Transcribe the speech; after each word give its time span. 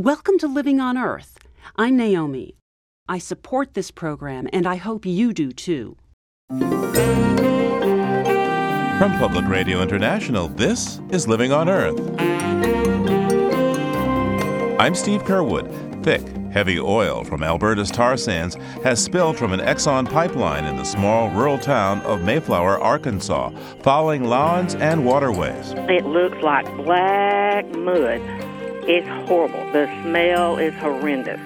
Welcome 0.00 0.38
to 0.38 0.48
Living 0.48 0.80
on 0.80 0.96
Earth. 0.96 1.36
I'm 1.76 1.94
Naomi. 1.94 2.56
I 3.06 3.18
support 3.18 3.74
this 3.74 3.90
program, 3.90 4.48
and 4.50 4.66
I 4.66 4.76
hope 4.76 5.04
you 5.04 5.34
do 5.34 5.52
too. 5.52 5.98
From 6.48 6.58
Public 9.18 9.46
Radio 9.46 9.82
International, 9.82 10.48
this 10.48 11.02
is 11.10 11.28
Living 11.28 11.52
on 11.52 11.68
Earth. 11.68 12.00
I'm 14.80 14.94
Steve 14.94 15.24
Curwood. 15.24 16.02
Thick, 16.02 16.26
heavy 16.50 16.80
oil 16.80 17.22
from 17.22 17.42
Alberta's 17.42 17.90
tar 17.90 18.16
sands 18.16 18.54
has 18.82 19.04
spilled 19.04 19.36
from 19.36 19.52
an 19.52 19.60
Exxon 19.60 20.10
pipeline 20.10 20.64
in 20.64 20.76
the 20.76 20.84
small 20.84 21.28
rural 21.28 21.58
town 21.58 22.00
of 22.06 22.22
Mayflower, 22.22 22.80
Arkansas, 22.80 23.50
fouling 23.82 24.24
lawns 24.24 24.74
and 24.76 25.04
waterways. 25.04 25.72
It 25.90 26.06
looks 26.06 26.38
like 26.42 26.64
black 26.86 27.66
mud. 27.76 28.49
It's 28.92 29.06
horrible. 29.28 29.64
The 29.70 29.86
smell 30.02 30.58
is 30.58 30.74
horrendous. 30.74 31.38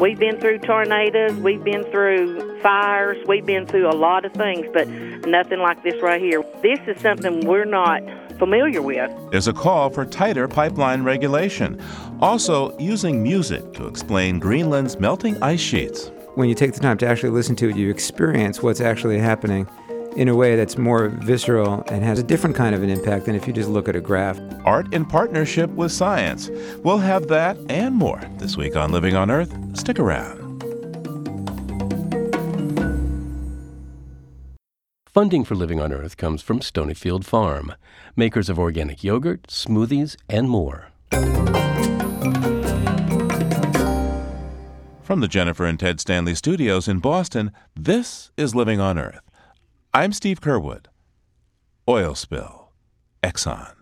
We've 0.00 0.18
been 0.18 0.40
through 0.40 0.58
tornadoes, 0.58 1.32
we've 1.34 1.62
been 1.62 1.84
through 1.92 2.60
fires, 2.60 3.24
we've 3.28 3.46
been 3.46 3.66
through 3.66 3.88
a 3.88 3.94
lot 3.94 4.24
of 4.24 4.32
things, 4.32 4.66
but 4.72 4.88
nothing 4.88 5.60
like 5.60 5.84
this 5.84 6.02
right 6.02 6.20
here. 6.20 6.42
This 6.60 6.80
is 6.88 7.00
something 7.00 7.46
we're 7.46 7.64
not 7.66 8.02
familiar 8.40 8.82
with. 8.82 9.12
There's 9.30 9.46
a 9.46 9.52
call 9.52 9.90
for 9.90 10.04
tighter 10.04 10.48
pipeline 10.48 11.04
regulation. 11.04 11.80
Also, 12.20 12.76
using 12.78 13.22
music 13.22 13.72
to 13.74 13.86
explain 13.86 14.40
Greenland's 14.40 14.98
melting 14.98 15.40
ice 15.40 15.60
sheets. 15.60 16.10
When 16.34 16.48
you 16.48 16.56
take 16.56 16.72
the 16.72 16.80
time 16.80 16.98
to 16.98 17.06
actually 17.06 17.30
listen 17.30 17.54
to 17.56 17.70
it, 17.70 17.76
you 17.76 17.90
experience 17.90 18.60
what's 18.60 18.80
actually 18.80 19.20
happening 19.20 19.68
in 20.18 20.28
a 20.28 20.34
way 20.34 20.56
that's 20.56 20.76
more 20.76 21.10
visceral 21.10 21.84
and 21.86 22.02
has 22.02 22.18
a 22.18 22.24
different 22.24 22.56
kind 22.56 22.74
of 22.74 22.82
an 22.82 22.90
impact 22.90 23.26
than 23.26 23.36
if 23.36 23.46
you 23.46 23.52
just 23.52 23.68
look 23.68 23.88
at 23.88 23.94
a 23.94 24.00
graph. 24.00 24.40
Art 24.64 24.92
in 24.92 25.04
partnership 25.04 25.70
with 25.70 25.92
science. 25.92 26.50
We'll 26.82 26.98
have 26.98 27.28
that 27.28 27.56
and 27.68 27.94
more 27.94 28.20
this 28.38 28.56
week 28.56 28.74
on 28.74 28.90
Living 28.90 29.14
on 29.14 29.30
Earth. 29.30 29.54
Stick 29.78 30.00
around. 30.00 30.38
Funding 35.06 35.44
for 35.44 35.54
Living 35.54 35.80
on 35.80 35.92
Earth 35.92 36.16
comes 36.16 36.42
from 36.42 36.58
Stonyfield 36.60 37.24
Farm, 37.24 37.74
makers 38.16 38.48
of 38.48 38.58
organic 38.58 39.04
yogurt, 39.04 39.44
smoothies, 39.44 40.16
and 40.28 40.50
more. 40.50 40.88
From 45.04 45.20
the 45.20 45.28
Jennifer 45.28 45.64
and 45.64 45.78
Ted 45.78 46.00
Stanley 46.00 46.34
studios 46.34 46.88
in 46.88 46.98
Boston, 46.98 47.52
this 47.76 48.30
is 48.36 48.54
Living 48.56 48.80
on 48.80 48.98
Earth. 48.98 49.27
I'm 49.98 50.12
Steve 50.12 50.40
Curwood. 50.40 50.86
Oil 51.88 52.14
spill. 52.14 52.70
Exxon. 53.20 53.74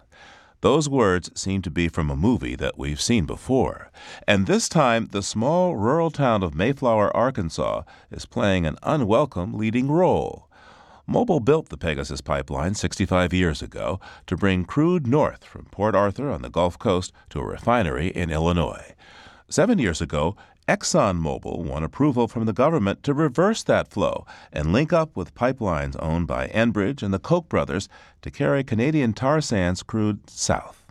Those 0.63 0.89
words 0.89 1.31
seem 1.39 1.61
to 1.61 1.71
be 1.71 1.89
from 1.89 2.09
a 2.09 2.17
movie 2.17 2.57
that 2.57 2.79
we've 2.79 3.03
seen 3.03 3.27
before. 3.27 3.91
And 4.27 4.47
this 4.47 4.67
time, 4.67 5.09
the 5.13 5.23
small 5.23 5.77
rural 5.77 6.11
town 6.11 6.43
of 6.43 6.55
Mayflower, 6.55 7.15
Arkansas, 7.15 7.83
is 8.11 8.25
playing 8.25 8.65
an 8.65 8.79
unwelcome 8.83 9.53
leading 9.53 9.91
role. 9.91 10.49
Mobil 11.07 11.45
built 11.45 11.69
the 11.69 11.77
Pegasus 11.77 12.23
pipeline 12.23 12.75
65 12.75 13.35
years 13.35 13.61
ago 13.61 14.01
to 14.27 14.39
bring 14.39 14.65
crude 14.65 15.07
north 15.07 15.45
from 15.45 15.67
Port 15.67 15.95
Arthur 15.95 16.31
on 16.31 16.41
the 16.41 16.49
Gulf 16.49 16.79
Coast 16.79 17.13
to 17.29 17.41
a 17.41 17.47
refinery 17.47 18.09
in 18.09 18.31
Illinois. 18.31 18.95
Seven 19.51 19.79
years 19.79 20.01
ago, 20.01 20.35
ExxonMobil 20.69 21.63
won 21.63 21.85
approval 21.85 22.27
from 22.27 22.45
the 22.45 22.53
government 22.53 23.05
to 23.05 23.15
reverse 23.15 23.63
that 23.63 23.87
flow 23.87 24.27
and 24.53 24.73
link 24.73 24.93
up 24.93 25.17
with 25.17 25.33
pipelines 25.33 25.95
owned 26.01 26.27
by 26.27 26.49
Enbridge 26.49 27.05
and 27.05 27.15
the 27.15 27.21
Koch 27.21 27.49
brothers 27.49 27.89
to 28.23 28.33
carry 28.33 28.65
Canadian 28.65 29.13
tar 29.13 29.41
sands 29.41 29.85
crude 29.85 30.29
south. 30.29 30.85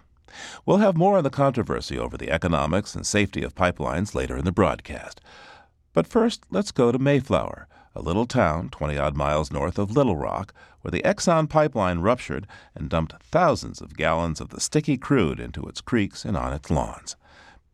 We'll 0.65 0.77
have 0.77 0.95
more 0.95 1.17
on 1.17 1.25
the 1.25 1.29
controversy 1.29 1.99
over 1.99 2.15
the 2.15 2.31
economics 2.31 2.95
and 2.95 3.05
safety 3.05 3.43
of 3.43 3.53
pipelines 3.53 4.15
later 4.15 4.37
in 4.37 4.45
the 4.45 4.53
broadcast. 4.53 5.19
But 5.91 6.07
first, 6.07 6.45
let's 6.49 6.71
go 6.71 6.93
to 6.93 6.99
Mayflower, 6.99 7.67
a 7.93 8.01
little 8.01 8.25
town 8.25 8.69
20 8.69 8.97
odd 8.97 9.17
miles 9.17 9.51
north 9.51 9.77
of 9.77 9.91
Little 9.91 10.15
Rock, 10.15 10.53
where 10.83 10.91
the 10.91 11.01
Exxon 11.01 11.49
pipeline 11.49 11.99
ruptured 11.99 12.47
and 12.75 12.87
dumped 12.87 13.21
thousands 13.23 13.81
of 13.81 13.97
gallons 13.97 14.39
of 14.39 14.49
the 14.49 14.61
sticky 14.61 14.97
crude 14.97 15.41
into 15.41 15.67
its 15.67 15.81
creeks 15.81 16.23
and 16.23 16.37
on 16.37 16.53
its 16.53 16.71
lawns. 16.71 17.17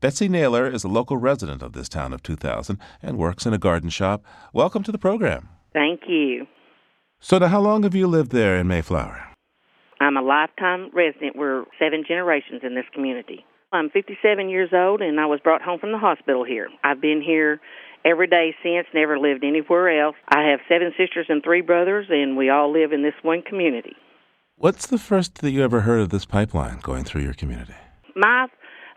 Becky 0.01 0.27
Naylor 0.27 0.67
is 0.67 0.83
a 0.83 0.87
local 0.87 1.17
resident 1.17 1.61
of 1.61 1.73
this 1.73 1.87
town 1.87 2.11
of 2.11 2.23
2000 2.23 2.79
and 3.03 3.19
works 3.19 3.45
in 3.45 3.53
a 3.53 3.59
garden 3.59 3.91
shop. 3.91 4.25
Welcome 4.51 4.81
to 4.81 4.91
the 4.91 4.97
program. 4.97 5.49
Thank 5.73 6.01
you. 6.07 6.47
So, 7.19 7.37
now 7.37 7.49
how 7.49 7.59
long 7.61 7.83
have 7.83 7.93
you 7.93 8.07
lived 8.07 8.31
there 8.31 8.57
in 8.57 8.67
Mayflower? 8.67 9.29
I'm 9.99 10.17
a 10.17 10.23
lifetime 10.23 10.89
resident. 10.91 11.35
We're 11.35 11.65
seven 11.77 12.03
generations 12.07 12.61
in 12.63 12.73
this 12.73 12.85
community. 12.95 13.45
I'm 13.71 13.91
57 13.91 14.49
years 14.49 14.71
old 14.73 15.01
and 15.01 15.19
I 15.19 15.27
was 15.27 15.39
brought 15.39 15.61
home 15.61 15.77
from 15.77 15.91
the 15.91 15.99
hospital 15.99 16.43
here. 16.43 16.67
I've 16.83 16.99
been 16.99 17.21
here 17.23 17.61
every 18.03 18.25
day 18.25 18.55
since, 18.63 18.87
never 18.95 19.19
lived 19.19 19.43
anywhere 19.43 20.01
else. 20.03 20.15
I 20.29 20.49
have 20.49 20.61
seven 20.67 20.93
sisters 20.97 21.27
and 21.29 21.43
three 21.43 21.61
brothers, 21.61 22.07
and 22.09 22.35
we 22.35 22.49
all 22.49 22.73
live 22.73 22.91
in 22.91 23.03
this 23.03 23.13
one 23.21 23.43
community. 23.43 23.95
What's 24.57 24.87
the 24.87 24.97
first 24.97 25.35
that 25.41 25.51
you 25.51 25.63
ever 25.63 25.81
heard 25.81 26.01
of 26.01 26.09
this 26.09 26.25
pipeline 26.25 26.79
going 26.79 27.03
through 27.03 27.21
your 27.21 27.35
community? 27.35 27.75
My 28.15 28.47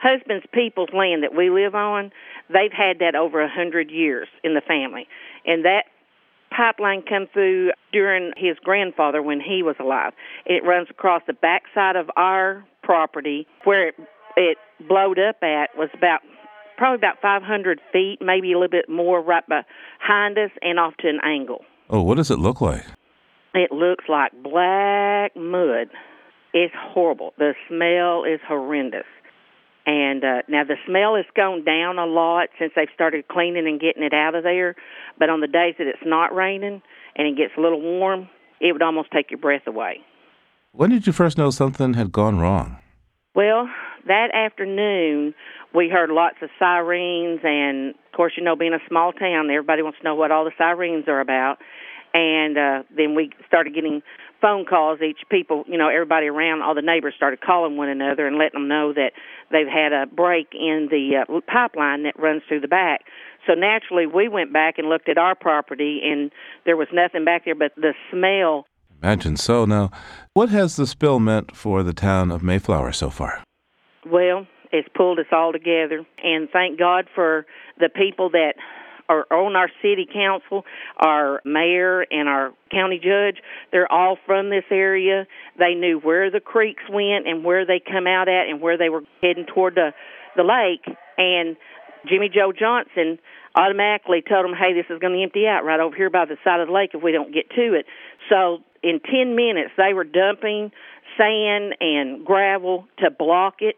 husband's 0.04 0.44
people's 0.53 0.91
land 0.92 1.22
that 1.22 1.34
we 1.34 1.48
live 1.48 1.75
on, 1.75 2.12
they've 2.48 2.72
had 2.72 2.98
that 2.98 3.15
over 3.15 3.42
a 3.42 3.48
hundred 3.48 3.91
years 3.91 4.28
in 4.44 4.53
the 4.54 4.60
family, 4.60 5.09
and 5.47 5.65
that 5.65 5.84
pipeline 6.54 7.03
come 7.03 7.26
through 7.32 7.72
during 7.92 8.32
his 8.37 8.56
grandfather 8.62 9.22
when 9.22 9.41
he 9.41 9.62
was 9.62 9.76
alive. 9.81 10.12
It 10.47 10.62
runs 10.65 10.88
across 10.91 11.22
the 11.26 11.32
backside 11.32 11.97
of 11.97 12.10
our 12.16 12.65
property 12.82 13.47
where 13.65 13.88
it, 13.88 13.94
it 14.37 14.59
blowed 14.87 15.19
up 15.19 15.42
at 15.42 15.76
was 15.76 15.88
about 15.94 16.21
probably 16.76 16.97
about 16.97 17.21
500 17.22 17.81
feet, 17.92 18.19
maybe 18.21 18.53
a 18.53 18.59
little 18.59 18.69
bit 18.69 18.88
more, 18.88 19.22
right 19.22 19.44
behind 19.48 20.38
us 20.38 20.50
and 20.60 20.78
off 20.78 20.94
to 20.98 21.09
an 21.09 21.21
angle. 21.25 21.65
Oh, 21.88 22.03
what 22.03 22.16
does 22.16 22.31
it 22.31 22.38
look 22.38 22.60
like? 22.60 22.84
It 23.54 23.71
looks 23.71 24.04
like 24.09 24.32
black 24.42 25.36
mud. 25.36 25.88
It's 26.53 26.75
horrible. 26.76 27.32
The 27.38 27.54
smell 27.69 28.25
is 28.25 28.41
horrendous. 28.47 29.04
And 29.87 30.25
uh, 30.25 30.43
now 30.49 30.65
the 30.65 30.77
smell 30.87 31.17
has 31.17 31.27
gone 31.37 31.65
down 31.65 31.99
a 31.99 32.06
lot 32.06 32.49
since 32.59 32.72
they've 32.75 32.89
started 32.95 33.28
cleaning 33.28 33.67
and 33.67 33.78
getting 33.78 34.03
it 34.03 34.15
out 34.15 34.34
of 34.34 34.43
there. 34.43 34.77
But 35.19 35.28
on 35.28 35.41
the 35.41 35.47
days 35.47 35.75
that 35.78 35.87
it's 35.87 35.99
not 36.05 36.34
raining 36.34 36.81
and 37.17 37.28
it 37.28 37.37
gets 37.37 37.53
a 37.59 37.61
little 37.61 37.83
warm, 37.83 38.28
it 38.61 38.72
would 38.72 38.83
almost 38.83 39.11
take 39.12 39.31
your 39.31 39.39
breath 39.39 39.67
away. 39.67 40.00
When 40.72 40.91
did 40.91 41.06
you 41.06 41.12
first 41.12 41.37
know 41.37 41.50
something 41.50 41.95
had 41.95 42.12
gone 42.12 42.39
wrong? 42.39 42.78
Well, 43.34 43.69
that 44.06 44.31
afternoon 44.33 45.34
we 45.75 45.89
heard 45.89 46.11
lots 46.11 46.37
of 46.41 46.51
sirens, 46.59 47.41
and 47.43 47.91
of 47.91 48.16
course, 48.16 48.33
you 48.37 48.45
know, 48.45 48.56
being 48.56 48.75
a 48.75 48.89
small 48.89 49.12
town, 49.12 49.51
everybody 49.51 49.83
wants 49.83 49.99
to 49.99 50.05
know 50.05 50.15
what 50.15 50.31
all 50.31 50.45
the 50.45 50.53
sirens 50.56 51.05
are 51.09 51.21
about. 51.21 51.59
And 52.15 52.56
uh, 52.56 52.83
then 52.97 53.16
we 53.16 53.31
started 53.49 53.75
getting 53.75 54.03
phone 54.44 54.66
calls. 54.66 55.00
Each 55.00 55.21
people, 55.31 55.65
you 55.66 55.78
know, 55.78 55.88
everybody 55.88 56.27
around, 56.27 56.60
all 56.60 56.75
the 56.75 56.82
neighbors 56.82 57.15
started 57.16 57.41
calling 57.41 57.78
one 57.78 57.88
another 57.88 58.27
and 58.27 58.37
letting 58.37 58.60
them 58.60 58.69
know 58.69 58.93
that 58.93 59.12
they've 59.50 59.66
had 59.66 59.94
a 59.94 60.05
break 60.05 60.49
in 60.53 60.88
the 60.91 61.22
uh, 61.22 61.41
pipeline 61.50 62.03
that 62.03 62.19
runs 62.19 62.43
through 62.47 62.60
the 62.60 62.69
back. 62.69 63.00
So 63.47 63.54
naturally, 63.54 64.06
we 64.06 64.28
went 64.28 64.53
back 64.53 64.75
and 64.77 64.88
looked 64.88 65.09
at 65.09 65.16
our 65.16 65.34
property, 65.34 66.03
and 66.04 66.31
there 66.66 66.77
was 66.77 66.88
nothing 66.93 67.25
back 67.25 67.47
there 67.47 67.54
but 67.54 67.72
the 67.77 67.94
smell. 68.10 68.66
Imagine 69.03 69.37
so. 69.37 69.65
Now, 69.65 69.91
what 70.34 70.50
has 70.50 70.77
the 70.77 70.87
spill 70.87 71.21
meant 71.21 71.56
for 71.56 71.83
the 71.83 71.94
town 71.94 72.31
of 72.31 72.43
Mayflower 72.43 72.93
so 72.93 73.09
far? 73.09 73.43
Well, 74.06 74.47
it's 74.72 74.88
pulled 74.94 75.19
us 75.19 75.27
all 75.33 75.53
together, 75.53 76.04
and 76.22 76.49
thank 76.50 76.78
God 76.78 77.06
for 77.15 77.47
the 77.78 77.88
people 77.88 78.28
that 78.31 78.54
are 79.09 79.26
on 79.31 79.56
our 79.56 79.69
city 79.82 80.06
council, 80.12 80.65
our 80.98 81.41
mayor, 81.44 82.03
and 82.10 82.28
our 82.28 82.53
county 82.70 82.98
judge. 82.98 83.42
They're 83.70 83.91
all 83.91 84.16
from 84.26 84.50
this 84.50 84.65
area. 84.70 85.26
They 85.59 85.75
knew 85.75 85.98
where 85.98 86.31
the 86.31 86.41
creeks 86.41 86.82
went 86.91 87.26
and 87.26 87.44
where 87.44 87.66
they 87.66 87.81
come 87.81 88.06
out 88.06 88.28
at 88.28 88.48
and 88.48 88.60
where 88.60 88.78
they 88.78 88.88
were 88.88 89.03
heading 89.22 89.47
toward 89.47 89.75
the 89.75 89.92
the 90.37 90.42
lake. 90.42 90.97
And 91.16 91.56
Jimmy 92.09 92.28
Joe 92.28 92.53
Johnson 92.53 93.18
automatically 93.54 94.22
told 94.22 94.45
them, 94.45 94.54
"Hey, 94.54 94.72
this 94.72 94.86
is 94.91 94.98
going 94.98 95.15
to 95.15 95.22
empty 95.22 95.47
out 95.47 95.65
right 95.65 95.80
over 95.80 95.95
here 95.95 96.10
by 96.10 96.24
the 96.24 96.36
side 96.42 96.60
of 96.60 96.68
the 96.68 96.72
lake 96.72 96.91
if 96.95 97.03
we 97.03 97.12
don't 97.12 97.33
get 97.33 97.51
to 97.51 97.74
it." 97.74 97.86
So 98.28 98.62
in 98.83 99.01
10 99.01 99.36
minutes, 99.36 99.71
they 99.77 99.95
were 99.95 100.04
dumping 100.04 100.72
sand 101.16 101.77
and 101.80 102.24
gravel 102.24 102.89
to 102.98 103.10
block 103.10 103.62
it 103.62 103.77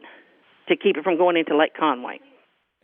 to 0.68 0.76
keep 0.76 0.96
it 0.96 1.04
from 1.04 1.16
going 1.16 1.36
into 1.36 1.56
Lake 1.56 1.74
Conway. 1.74 2.20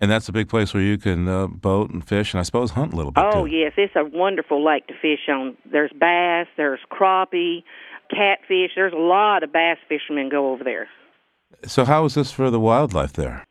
And 0.03 0.11
that's 0.11 0.29
a 0.29 0.33
big 0.33 0.49
place 0.49 0.75
where 0.75 0.83
you 0.83 0.99
can 0.99 1.29
uh, 1.29 1.47
boat 1.47 1.91
and 1.91 2.05
fish, 2.05 2.35
and 2.35 2.41
I 2.41 2.43
suppose 2.43 2.73
hunt 2.73 2.93
a 2.93 2.97
little 2.97 3.13
bit. 3.13 3.23
Oh 3.25 3.47
too. 3.47 3.53
yes, 3.53 3.75
it's 3.77 3.95
a 3.95 4.05
wonderful 4.05 4.63
lake 4.63 4.89
to 4.89 4.95
fish 5.01 5.29
on. 5.29 5.57
There's 5.71 5.93
bass, 5.93 6.49
there's 6.57 6.81
crappie, 6.91 7.63
catfish. 8.11 8.73
There's 8.75 8.93
a 8.93 8.97
lot 8.97 9.45
of 9.45 9.53
bass 9.53 9.79
fishermen 9.89 10.29
go 10.29 10.51
over 10.51 10.65
there. 10.65 10.89
So 11.65 11.85
how 11.85 12.05
is 12.05 12.15
this 12.15 12.33
for 12.33 12.51
the 12.51 12.59
wildlife 12.59 13.13
there? 13.13 13.47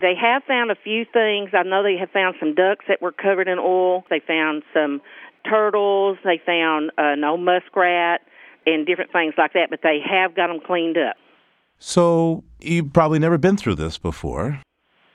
They 0.00 0.14
have 0.18 0.42
found 0.44 0.70
a 0.70 0.74
few 0.74 1.04
things. 1.04 1.50
I 1.52 1.64
know 1.64 1.82
they 1.82 1.98
have 1.98 2.10
found 2.10 2.36
some 2.40 2.54
ducks 2.54 2.86
that 2.88 3.02
were 3.02 3.12
covered 3.12 3.46
in 3.46 3.58
oil. 3.58 4.04
They 4.08 4.22
found 4.26 4.62
some 4.72 5.02
turtles. 5.46 6.16
They 6.24 6.40
found 6.46 6.92
uh, 6.96 7.12
an 7.12 7.24
old 7.24 7.40
muskrat 7.40 8.22
and 8.64 8.86
different 8.86 9.12
things 9.12 9.34
like 9.36 9.52
that. 9.52 9.68
But 9.68 9.80
they 9.82 9.98
have 10.10 10.34
got 10.34 10.46
them 10.46 10.60
cleaned 10.66 10.96
up. 10.96 11.16
So 11.78 12.42
you've 12.58 12.94
probably 12.94 13.18
never 13.18 13.36
been 13.36 13.58
through 13.58 13.74
this 13.74 13.98
before. 13.98 14.62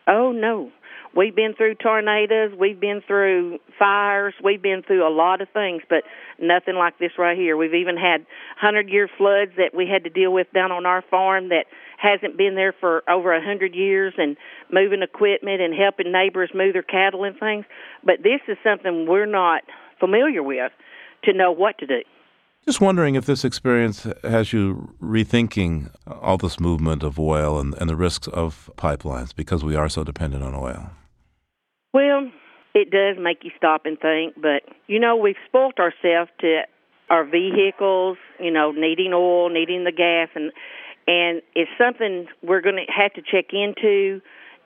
Oh, 0.07 0.31
no. 0.31 0.71
We've 1.15 1.35
been 1.35 1.53
through 1.55 1.75
tornadoes, 1.75 2.51
we've 2.59 2.79
been 2.79 3.01
through 3.07 3.59
fires, 3.79 4.33
we've 4.43 4.61
been 4.61 4.83
through 4.85 5.07
a 5.07 5.09
lot 5.09 5.39
of 5.39 5.47
things, 5.53 5.81
but 5.89 6.03
nothing 6.39 6.75
like 6.75 6.99
this 6.99 7.11
right 7.17 7.37
here. 7.37 7.55
We've 7.55 7.73
even 7.73 7.95
had 7.95 8.19
100 8.59 8.89
year 8.89 9.09
floods 9.17 9.51
that 9.55 9.73
we 9.73 9.87
had 9.87 10.03
to 10.03 10.09
deal 10.09 10.33
with 10.33 10.47
down 10.53 10.73
on 10.73 10.85
our 10.85 11.01
farm 11.09 11.49
that 11.49 11.67
hasn't 11.97 12.37
been 12.37 12.55
there 12.55 12.73
for 12.77 13.01
over 13.09 13.33
a 13.33 13.37
100 13.37 13.73
years 13.73 14.13
and 14.17 14.35
moving 14.69 15.01
equipment 15.01 15.61
and 15.61 15.73
helping 15.73 16.11
neighbors 16.11 16.51
move 16.53 16.73
their 16.73 16.83
cattle 16.83 17.23
and 17.23 17.39
things. 17.39 17.63
But 18.03 18.17
this 18.21 18.41
is 18.49 18.57
something 18.61 19.07
we're 19.07 19.25
not 19.25 19.61
familiar 20.01 20.43
with 20.43 20.73
to 21.23 21.33
know 21.33 21.53
what 21.53 21.77
to 21.77 21.87
do. 21.87 22.01
Just 22.67 22.81
wondering 22.81 23.13
if 23.13 23.27
this 23.27 23.45
experience 23.45 24.07
has 24.23 24.51
you 24.51 24.95
rethinking 24.99 25.91
all 26.07 26.37
this 26.37 26.59
movement 26.59 27.03
of 27.03 27.19
oil 27.19 27.59
and, 27.59 27.75
and 27.75 27.87
the 27.87 27.95
risks 27.95 28.27
of 28.29 28.71
pipelines 28.75 29.35
because 29.35 29.63
we 29.63 29.75
are 29.75 29.87
so 29.87 30.03
dependent 30.03 30.41
on 30.41 30.55
oil. 30.55 30.89
Well, 31.93 32.31
it 32.73 32.89
does 32.89 33.21
make 33.21 33.43
you 33.43 33.51
stop 33.55 33.85
and 33.85 33.99
think, 33.99 34.33
but 34.41 34.63
you 34.87 34.99
know, 34.99 35.15
we've 35.15 35.35
spoilt 35.47 35.77
ourselves 35.77 36.31
to 36.41 36.61
our 37.11 37.23
vehicles, 37.23 38.17
you 38.39 38.49
know, 38.49 38.71
needing 38.71 39.13
oil, 39.13 39.49
needing 39.49 39.83
the 39.83 39.91
gas 39.91 40.29
and 40.33 40.51
and 41.07 41.43
it's 41.53 41.69
something 41.77 42.25
we're 42.41 42.61
going 42.61 42.77
to 42.77 42.91
have 42.91 43.13
to 43.13 43.21
check 43.21 43.53
into 43.53 44.21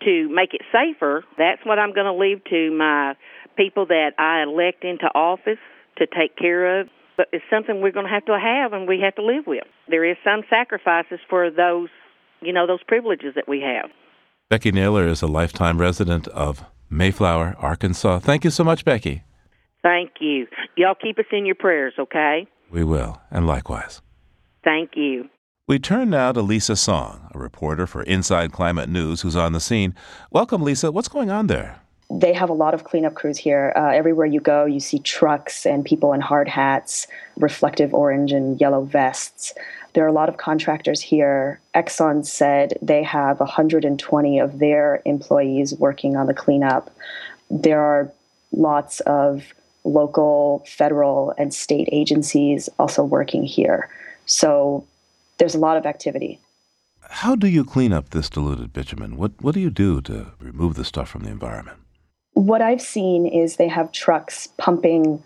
to 0.05 0.29
make 0.29 0.53
it 0.53 0.61
safer. 0.71 1.25
That's 1.37 1.59
what 1.65 1.79
I'm 1.79 1.93
going 1.93 2.05
to 2.05 2.13
leave 2.13 2.41
to 2.45 2.71
my 2.71 3.15
people 3.57 3.87
that 3.87 4.11
I 4.17 4.43
elect 4.43 4.85
into 4.85 5.07
office 5.13 5.59
to 5.97 6.07
take 6.07 6.37
care 6.37 6.79
of 6.79 6.87
but 7.19 7.27
it's 7.33 7.44
something 7.50 7.81
we're 7.81 7.92
going 7.92 8.06
to 8.06 8.12
have 8.12 8.24
to 8.24 8.39
have 8.39 8.71
and 8.71 8.88
we 8.88 9.01
have 9.01 9.13
to 9.13 9.21
live 9.21 9.44
with. 9.45 9.66
There 9.89 10.10
is 10.10 10.16
some 10.24 10.44
sacrifices 10.50 11.19
for 11.30 11.51
those, 11.51 11.89
you 12.42 12.54
know, 12.54 12.66
those 12.66 12.81
privileges 12.88 13.33
that 13.36 13.45
we 13.45 13.60
have. 13.60 13.92
Becky 14.48 14.71
Naylor 14.71 15.06
is 15.06 15.21
a 15.21 15.27
lifetime 15.27 15.81
resident 15.81 16.30
of 16.30 16.63
Mayflower, 16.89 17.57
Arkansas. 17.60 18.19
Thank 18.19 18.45
you 18.45 18.50
so 18.50 18.63
much, 18.63 18.86
Becky. 18.86 19.24
Thank 19.83 20.12
you. 20.21 20.48
Y'all 20.77 20.95
keep 20.95 21.19
us 21.19 21.25
in 21.33 21.45
your 21.45 21.56
prayers, 21.56 21.94
okay? 22.00 22.48
We 22.71 22.86
will, 22.86 23.21
and 23.30 23.45
likewise. 23.45 24.01
Thank 24.63 24.92
you. 24.95 25.27
We 25.68 25.77
turn 25.77 26.10
now 26.12 26.31
to 26.31 26.42
Lisa 26.42 26.77
Song, 26.77 27.30
a 27.36 27.38
reporter 27.38 27.86
for 27.86 28.04
Inside 28.04 28.54
Climate 28.54 28.88
News, 28.88 29.24
who's 29.24 29.36
on 29.36 29.51
the 29.51 29.60
scene. 29.60 29.94
Welcome, 30.31 30.62
Lisa. 30.62 30.89
What's 30.89 31.10
going 31.10 31.30
on 31.30 31.48
there? 31.48 31.81
They 32.11 32.33
have 32.33 32.50
a 32.50 32.53
lot 32.53 32.73
of 32.73 32.83
cleanup 32.85 33.13
crews 33.13 33.38
here. 33.38 33.71
Uh, 33.75 33.89
everywhere 33.89 34.25
you 34.25 34.39
go, 34.39 34.65
you 34.65 34.79
see 34.79 35.00
trucks 35.00 35.65
and 35.65 35.85
people 35.85 36.13
in 36.13 36.21
hard 36.21 36.47
hats, 36.47 37.06
reflective 37.38 37.94
orange 37.94 38.31
and 38.31 38.59
yellow 38.59 38.83
vests. 38.83 39.53
There 39.94 40.03
are 40.06 40.07
a 40.07 40.13
lot 40.13 40.29
of 40.29 40.38
contractors 40.38 41.01
here. 41.01 41.59
Exxon 41.75 42.25
said 42.25 42.77
they 42.81 43.03
have 43.03 43.39
120 43.39 44.39
of 44.39 44.59
their 44.59 45.01
employees 45.06 45.75
working 45.75 46.15
on 46.15 46.25
the 46.25 46.33
cleanup. 46.33 46.89
There 47.51 47.81
are 47.81 48.11
lots 48.51 49.01
of 49.01 49.53
local, 49.83 50.63
federal, 50.67 51.33
and 51.38 51.53
state 51.53 51.89
agencies 51.91 52.69
also 52.79 53.03
working 53.03 53.44
here. 53.44 53.88
So 54.25 54.85
there's 55.38 55.56
a 55.56 55.59
lot 55.59 55.77
of 55.77 55.85
activity. 55.85 56.39
How 57.01 57.35
do 57.35 57.47
you 57.47 57.63
clean 57.63 57.94
up 57.94 58.09
this 58.09 58.29
diluted 58.29 58.73
bitumen? 58.73 59.17
What, 59.17 59.31
what 59.41 59.53
do 59.53 59.59
you 59.59 59.69
do 59.69 60.01
to 60.01 60.27
remove 60.39 60.75
the 60.75 60.85
stuff 60.85 61.09
from 61.09 61.23
the 61.23 61.31
environment? 61.31 61.77
What 62.33 62.61
I've 62.61 62.81
seen 62.81 63.25
is 63.25 63.55
they 63.55 63.67
have 63.67 63.91
trucks 63.91 64.47
pumping 64.57 65.21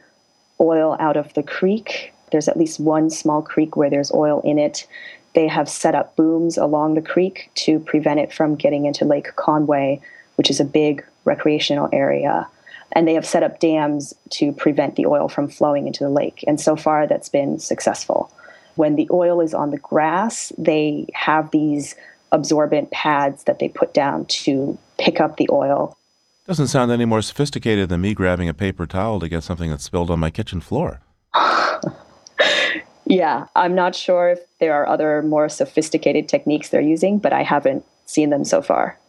oil 0.59 0.97
out 0.99 1.17
of 1.17 1.33
the 1.33 1.43
creek. 1.43 2.13
There's 2.31 2.47
at 2.47 2.57
least 2.57 2.79
one 2.79 3.09
small 3.09 3.41
creek 3.41 3.75
where 3.75 3.89
there's 3.89 4.11
oil 4.11 4.41
in 4.41 4.57
it. 4.57 4.87
They 5.35 5.47
have 5.47 5.69
set 5.69 5.95
up 5.95 6.15
booms 6.15 6.57
along 6.57 6.95
the 6.95 7.01
creek 7.01 7.51
to 7.55 7.79
prevent 7.79 8.19
it 8.19 8.33
from 8.33 8.55
getting 8.55 8.85
into 8.85 9.05
Lake 9.05 9.35
Conway, 9.35 10.01
which 10.35 10.49
is 10.49 10.59
a 10.59 10.65
big 10.65 11.05
recreational 11.25 11.89
area. 11.91 12.47
And 12.91 13.07
they 13.07 13.13
have 13.13 13.25
set 13.25 13.43
up 13.43 13.59
dams 13.59 14.13
to 14.31 14.51
prevent 14.51 14.95
the 14.95 15.05
oil 15.05 15.27
from 15.27 15.47
flowing 15.47 15.87
into 15.87 16.03
the 16.03 16.09
lake. 16.09 16.43
And 16.47 16.59
so 16.59 16.75
far, 16.75 17.07
that's 17.07 17.29
been 17.29 17.59
successful. 17.59 18.31
When 18.75 18.95
the 18.95 19.07
oil 19.11 19.41
is 19.41 19.53
on 19.53 19.71
the 19.71 19.77
grass, 19.77 20.51
they 20.57 21.07
have 21.13 21.51
these 21.51 21.95
absorbent 22.31 22.91
pads 22.91 23.43
that 23.43 23.59
they 23.59 23.69
put 23.69 23.93
down 23.93 24.25
to 24.25 24.77
pick 24.97 25.19
up 25.19 25.37
the 25.37 25.49
oil 25.51 25.97
doesn't 26.45 26.67
sound 26.67 26.91
any 26.91 27.05
more 27.05 27.21
sophisticated 27.21 27.89
than 27.89 28.01
me 28.01 28.13
grabbing 28.13 28.49
a 28.49 28.53
paper 28.53 28.85
towel 28.85 29.19
to 29.19 29.29
get 29.29 29.43
something 29.43 29.69
that's 29.69 29.83
spilled 29.83 30.11
on 30.11 30.19
my 30.19 30.29
kitchen 30.29 30.59
floor. 30.59 31.01
yeah, 33.05 33.47
I'm 33.55 33.75
not 33.75 33.95
sure 33.95 34.29
if 34.29 34.39
there 34.59 34.73
are 34.73 34.87
other 34.87 35.21
more 35.21 35.47
sophisticated 35.47 36.27
techniques 36.27 36.69
they're 36.69 36.81
using, 36.81 37.19
but 37.19 37.31
I 37.33 37.43
haven't 37.43 37.85
seen 38.05 38.29
them 38.29 38.43
so 38.43 38.61
far. 38.61 38.99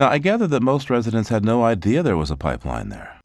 Now, 0.00 0.08
I 0.08 0.18
gather 0.18 0.48
that 0.48 0.62
most 0.62 0.90
residents 0.90 1.28
had 1.28 1.44
no 1.44 1.62
idea 1.62 2.02
there 2.02 2.16
was 2.16 2.30
a 2.30 2.36
pipeline 2.36 2.88
there. 2.88 3.20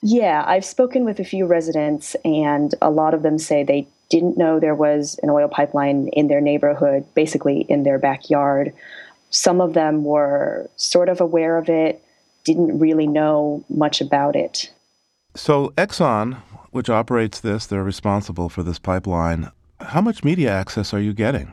Yeah, 0.00 0.44
I've 0.46 0.64
spoken 0.64 1.04
with 1.04 1.18
a 1.18 1.24
few 1.24 1.46
residents, 1.46 2.14
and 2.24 2.74
a 2.80 2.90
lot 2.90 3.14
of 3.14 3.22
them 3.22 3.38
say 3.38 3.62
they 3.62 3.88
didn't 4.10 4.36
know 4.36 4.60
there 4.60 4.74
was 4.74 5.18
an 5.22 5.30
oil 5.30 5.48
pipeline 5.48 6.08
in 6.08 6.28
their 6.28 6.40
neighborhood, 6.40 7.06
basically 7.14 7.62
in 7.68 7.82
their 7.84 7.98
backyard. 7.98 8.72
Some 9.30 9.60
of 9.60 9.72
them 9.72 10.04
were 10.04 10.70
sort 10.76 11.08
of 11.08 11.20
aware 11.20 11.56
of 11.56 11.68
it, 11.68 12.03
didn't 12.44 12.78
really 12.78 13.06
know 13.06 13.64
much 13.68 14.00
about 14.00 14.36
it. 14.36 14.70
So, 15.34 15.70
Exxon, 15.76 16.36
which 16.70 16.88
operates 16.88 17.40
this, 17.40 17.66
they're 17.66 17.82
responsible 17.82 18.48
for 18.48 18.62
this 18.62 18.78
pipeline. 18.78 19.50
How 19.80 20.00
much 20.00 20.22
media 20.22 20.50
access 20.50 20.94
are 20.94 21.00
you 21.00 21.12
getting? 21.12 21.52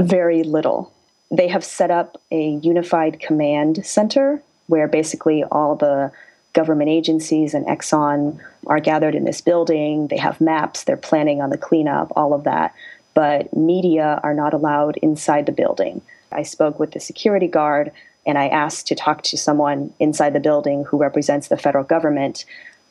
Very 0.00 0.42
little. 0.42 0.92
They 1.30 1.48
have 1.48 1.64
set 1.64 1.90
up 1.90 2.20
a 2.30 2.52
unified 2.62 3.20
command 3.20 3.84
center 3.84 4.42
where 4.66 4.88
basically 4.88 5.44
all 5.44 5.76
the 5.76 6.12
government 6.52 6.90
agencies 6.90 7.54
and 7.54 7.66
Exxon 7.66 8.38
are 8.66 8.80
gathered 8.80 9.14
in 9.14 9.24
this 9.24 9.40
building. 9.40 10.08
They 10.08 10.18
have 10.18 10.40
maps, 10.40 10.84
they're 10.84 10.96
planning 10.96 11.40
on 11.40 11.50
the 11.50 11.58
cleanup, 11.58 12.12
all 12.16 12.34
of 12.34 12.44
that. 12.44 12.74
But 13.14 13.54
media 13.54 14.20
are 14.22 14.34
not 14.34 14.54
allowed 14.54 14.96
inside 14.98 15.46
the 15.46 15.52
building. 15.52 16.02
I 16.30 16.42
spoke 16.42 16.78
with 16.78 16.92
the 16.92 17.00
security 17.00 17.48
guard 17.48 17.92
and 18.26 18.38
I 18.38 18.48
asked 18.48 18.86
to 18.88 18.94
talk 18.94 19.22
to 19.22 19.36
someone 19.36 19.92
inside 19.98 20.32
the 20.32 20.40
building 20.40 20.84
who 20.84 20.96
represents 20.96 21.48
the 21.48 21.56
federal 21.56 21.84
government, 21.84 22.44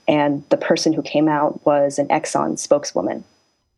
and 0.07 0.43
the 0.49 0.57
person 0.57 0.93
who 0.93 1.01
came 1.01 1.27
out 1.27 1.65
was 1.65 1.99
an 1.99 2.07
Exxon 2.07 2.57
spokeswoman. 2.57 3.23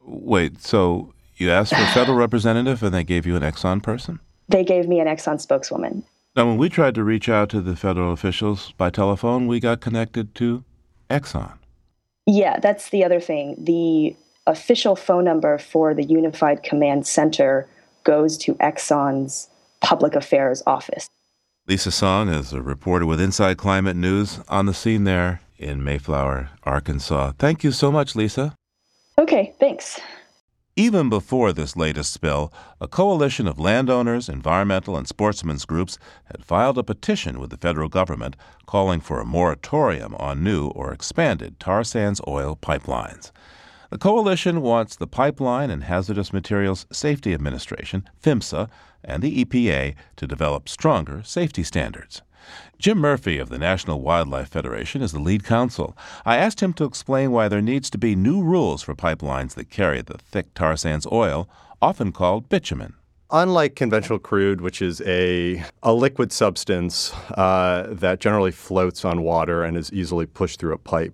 Wait, 0.06 0.62
so 0.62 1.14
you 1.38 1.52
asked 1.52 1.74
for 1.74 1.82
a 1.82 1.88
federal 1.88 2.18
representative 2.18 2.84
and 2.84 2.94
they 2.94 3.04
gave 3.04 3.26
you 3.26 3.36
an 3.36 3.44
Exxon 3.44 3.82
person? 3.82 4.20
They 4.50 4.64
gave 4.64 4.88
me 4.88 5.00
an 5.00 5.08
Exxon 5.08 5.40
spokeswoman. 5.40 6.04
Now, 6.36 6.48
when 6.48 6.58
we 6.58 6.70
tried 6.70 6.96
to 6.96 7.04
reach 7.04 7.30
out 7.30 7.50
to 7.50 7.62
the 7.62 7.76
federal 7.76 8.12
officials 8.12 8.74
by 8.78 8.90
telephone, 8.90 9.48
we 9.48 9.60
got 9.60 9.82
connected 9.82 10.34
to 10.36 10.64
Exxon. 11.10 11.58
Yeah, 12.26 12.60
that's 12.60 12.90
the 12.90 13.04
other 13.04 13.20
thing. 13.20 13.56
The 13.60 14.16
official 14.48 14.96
phone 14.96 15.26
number 15.26 15.58
for 15.58 15.94
the 15.94 16.04
Unified 16.04 16.64
Command 16.64 17.06
Center 17.06 17.68
goes 18.04 18.38
to 18.40 18.56
Exxon's 18.56 19.48
public 19.82 20.16
affairs 20.16 20.64
office. 20.66 21.08
Lisa 21.66 21.92
Song 21.92 22.28
is 22.28 22.52
a 22.52 22.62
reporter 22.62 23.06
with 23.06 23.22
Inside 23.22 23.58
Climate 23.58 23.96
News 23.96 24.42
on 24.50 24.66
the 24.66 24.74
scene 24.74 25.06
there 25.06 25.40
in 25.58 25.82
Mayflower, 25.82 26.50
Arkansas. 26.64 27.32
Thank 27.40 27.64
you 27.64 27.72
so 27.72 27.90
much, 27.90 28.18
Lisa. 28.18 28.58
Okay, 29.18 29.54
thanks. 29.62 29.98
Even 30.76 31.08
before 31.08 31.54
this 31.54 31.78
latest 31.78 32.12
spill, 32.12 32.52
a 32.82 32.88
coalition 32.90 33.48
of 33.48 33.60
landowners, 33.60 34.28
environmental, 34.28 34.98
and 34.98 35.08
sportsmen's 35.08 35.64
groups 35.64 35.98
had 36.26 36.44
filed 36.44 36.78
a 36.78 36.84
petition 36.84 37.40
with 37.40 37.50
the 37.50 37.58
federal 37.58 37.88
government 37.88 38.36
calling 38.66 39.00
for 39.00 39.22
a 39.22 39.26
moratorium 39.26 40.16
on 40.16 40.44
new 40.44 40.68
or 40.68 40.92
expanded 40.92 41.62
tar 41.62 41.86
sands 41.86 42.20
oil 42.28 42.58
pipelines. 42.62 43.32
The 43.94 44.00
coalition 44.00 44.64
wants 44.64 44.96
the 44.96 45.06
Pipeline 45.06 45.70
and 45.70 45.84
Hazardous 45.84 46.34
Materials 46.34 46.88
Safety 46.92 47.32
Administration, 47.32 48.10
PHMSA, 48.24 48.68
and 49.04 49.22
the 49.22 49.46
EPA 49.46 49.94
to 50.16 50.26
develop 50.26 50.68
stronger 50.68 51.22
safety 51.22 51.62
standards. 51.62 52.24
Jim 52.80 52.98
Murphy 52.98 53.38
of 53.38 53.50
the 53.50 53.60
National 53.60 54.02
Wildlife 54.02 54.50
Federation 54.50 55.04
is 55.04 55.12
the 55.12 55.20
lead 55.20 55.44
counsel. 55.44 55.96
I 56.26 56.38
asked 56.38 56.60
him 56.60 56.74
to 56.74 56.86
explain 56.86 57.30
why 57.30 57.48
there 57.48 57.62
needs 57.62 57.92
to 57.92 58.00
be 58.00 58.16
new 58.16 58.42
rules 58.42 58.82
for 58.82 58.96
pipelines 58.96 59.54
that 59.54 59.70
carry 59.70 60.02
the 60.02 60.18
thick 60.18 60.56
tar 60.56 60.76
sands 60.76 61.06
oil, 61.12 61.48
often 61.80 62.12
called 62.12 62.50
bitumen. 62.50 62.96
Unlike 63.30 63.76
conventional 63.76 64.18
crude, 64.18 64.60
which 64.60 64.82
is 64.82 65.02
a, 65.06 65.64
a 65.84 65.94
liquid 65.94 66.32
substance 66.32 67.14
uh, 67.36 67.90
that 67.92 68.20
generally 68.20 68.52
floats 68.52 69.06
on 69.06 69.22
water 69.22 69.64
and 69.64 69.78
is 69.78 69.94
easily 69.94 70.26
pushed 70.26 70.60
through 70.60 70.74
a 70.74 70.80
pipe, 70.80 71.14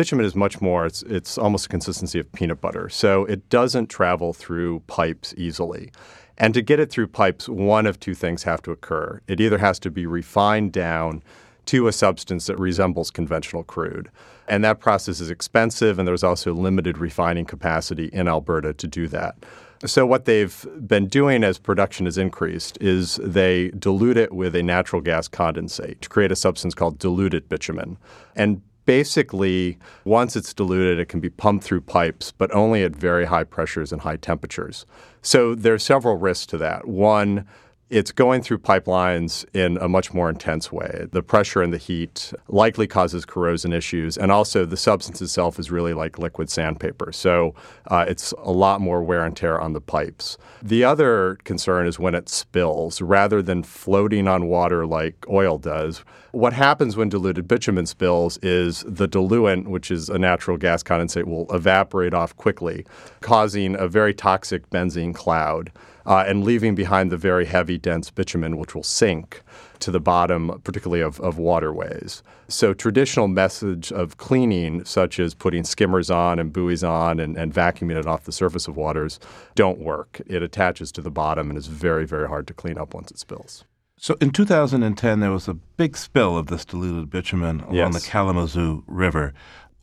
bitumen 0.00 0.24
is 0.24 0.34
much 0.34 0.62
more, 0.62 0.86
it's, 0.86 1.02
it's 1.02 1.36
almost 1.36 1.66
a 1.66 1.68
consistency 1.68 2.18
of 2.18 2.32
peanut 2.32 2.58
butter. 2.58 2.88
So 2.88 3.26
it 3.26 3.50
doesn't 3.50 3.88
travel 3.88 4.32
through 4.32 4.80
pipes 4.86 5.34
easily. 5.36 5.92
And 6.38 6.54
to 6.54 6.62
get 6.62 6.80
it 6.80 6.88
through 6.90 7.08
pipes, 7.08 7.50
one 7.50 7.84
of 7.84 8.00
two 8.00 8.14
things 8.14 8.44
have 8.44 8.62
to 8.62 8.70
occur. 8.70 9.20
It 9.28 9.42
either 9.42 9.58
has 9.58 9.78
to 9.80 9.90
be 9.90 10.06
refined 10.06 10.72
down 10.72 11.22
to 11.66 11.86
a 11.86 11.92
substance 11.92 12.46
that 12.46 12.58
resembles 12.58 13.10
conventional 13.10 13.62
crude. 13.62 14.08
And 14.48 14.64
that 14.64 14.80
process 14.80 15.20
is 15.20 15.28
expensive, 15.28 15.98
and 15.98 16.08
there's 16.08 16.24
also 16.24 16.54
limited 16.54 16.96
refining 16.96 17.44
capacity 17.44 18.06
in 18.06 18.26
Alberta 18.26 18.72
to 18.72 18.86
do 18.86 19.06
that. 19.08 19.36
So, 19.84 20.06
what 20.06 20.24
they've 20.24 20.66
been 20.86 21.08
doing 21.08 21.44
as 21.44 21.58
production 21.58 22.06
has 22.06 22.16
increased 22.16 22.78
is 22.80 23.16
they 23.22 23.68
dilute 23.78 24.16
it 24.16 24.32
with 24.32 24.56
a 24.56 24.62
natural 24.62 25.02
gas 25.02 25.28
condensate 25.28 26.00
to 26.00 26.08
create 26.08 26.32
a 26.32 26.36
substance 26.36 26.74
called 26.74 26.98
diluted 26.98 27.48
bitumen. 27.48 27.98
And 28.34 28.62
basically, 28.90 29.78
once 30.04 30.34
it's 30.34 30.52
diluted, 30.52 30.98
it 30.98 31.08
can 31.08 31.20
be 31.20 31.30
pumped 31.30 31.62
through 31.62 31.80
pipes, 31.80 32.32
but 32.36 32.52
only 32.52 32.82
at 32.82 32.90
very 32.90 33.24
high 33.24 33.44
pressures 33.44 33.92
and 33.92 34.02
high 34.02 34.16
temperatures. 34.16 34.84
So, 35.22 35.54
there 35.54 35.72
are 35.74 35.78
several 35.78 36.16
risks 36.16 36.44
to 36.46 36.58
that. 36.58 36.88
One, 36.88 37.46
it's 37.90 38.12
going 38.12 38.40
through 38.40 38.58
pipelines 38.58 39.44
in 39.52 39.76
a 39.78 39.88
much 39.88 40.14
more 40.14 40.30
intense 40.30 40.70
way. 40.70 41.06
The 41.10 41.22
pressure 41.22 41.60
and 41.60 41.72
the 41.72 41.78
heat 41.78 42.32
likely 42.46 42.86
causes 42.86 43.24
corrosion 43.24 43.72
issues, 43.72 44.16
and 44.16 44.30
also 44.30 44.64
the 44.64 44.76
substance 44.76 45.20
itself 45.20 45.58
is 45.58 45.72
really 45.72 45.92
like 45.92 46.18
liquid 46.18 46.50
sandpaper. 46.50 47.10
So 47.10 47.54
uh, 47.88 48.04
it's 48.06 48.32
a 48.38 48.52
lot 48.52 48.80
more 48.80 49.02
wear 49.02 49.24
and 49.24 49.36
tear 49.36 49.60
on 49.60 49.72
the 49.72 49.80
pipes. 49.80 50.38
The 50.62 50.84
other 50.84 51.36
concern 51.42 51.88
is 51.88 51.98
when 51.98 52.14
it 52.14 52.28
spills, 52.28 53.00
rather 53.00 53.42
than 53.42 53.64
floating 53.64 54.28
on 54.28 54.46
water 54.46 54.86
like 54.86 55.26
oil 55.28 55.58
does. 55.58 56.04
What 56.30 56.52
happens 56.52 56.96
when 56.96 57.08
diluted 57.08 57.48
bitumen 57.48 57.86
spills 57.86 58.38
is 58.38 58.84
the 58.86 59.08
diluent, 59.08 59.68
which 59.68 59.90
is 59.90 60.08
a 60.08 60.16
natural 60.16 60.56
gas 60.56 60.84
condensate, 60.84 61.24
will 61.24 61.52
evaporate 61.52 62.14
off 62.14 62.36
quickly, 62.36 62.86
causing 63.20 63.74
a 63.74 63.88
very 63.88 64.14
toxic 64.14 64.70
benzene 64.70 65.12
cloud 65.12 65.72
uh, 66.06 66.24
and 66.26 66.44
leaving 66.44 66.74
behind 66.74 67.10
the 67.10 67.16
very 67.16 67.44
heavy, 67.46 67.78
dense 67.78 68.10
bitumen, 68.10 68.56
which 68.56 68.74
will 68.74 68.82
sink 68.82 69.42
to 69.80 69.90
the 69.90 70.00
bottom, 70.00 70.60
particularly 70.64 71.02
of, 71.02 71.20
of 71.20 71.38
waterways. 71.38 72.22
So, 72.48 72.74
traditional 72.74 73.28
methods 73.28 73.90
of 73.92 74.16
cleaning, 74.16 74.84
such 74.84 75.18
as 75.20 75.34
putting 75.34 75.64
skimmers 75.64 76.10
on 76.10 76.38
and 76.38 76.52
buoys 76.52 76.82
on 76.84 77.20
and, 77.20 77.36
and 77.36 77.54
vacuuming 77.54 77.98
it 77.98 78.06
off 78.06 78.24
the 78.24 78.32
surface 78.32 78.66
of 78.68 78.76
waters, 78.76 79.18
don't 79.54 79.78
work. 79.78 80.20
It 80.26 80.42
attaches 80.42 80.90
to 80.92 81.00
the 81.02 81.10
bottom 81.10 81.48
and 81.48 81.58
is 81.58 81.68
very, 81.68 82.06
very 82.06 82.28
hard 82.28 82.46
to 82.48 82.54
clean 82.54 82.76
up 82.76 82.92
once 82.94 83.10
it 83.10 83.18
spills. 83.18 83.64
So 83.96 84.16
in 84.20 84.30
2010, 84.30 85.20
there 85.20 85.30
was 85.30 85.46
a 85.46 85.54
big 85.54 85.96
spill 85.96 86.36
of 86.38 86.46
this 86.46 86.64
diluted 86.64 87.10
bitumen 87.10 87.60
along 87.60 87.74
Yes. 87.74 88.02
the 88.02 88.10
Kalamazoo 88.10 88.82
River. 88.86 89.32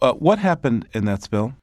Uh, 0.02 0.14
what 0.14 0.40
happened 0.40 0.88
in 0.94 1.06
that 1.06 1.22
spill? 1.24 1.54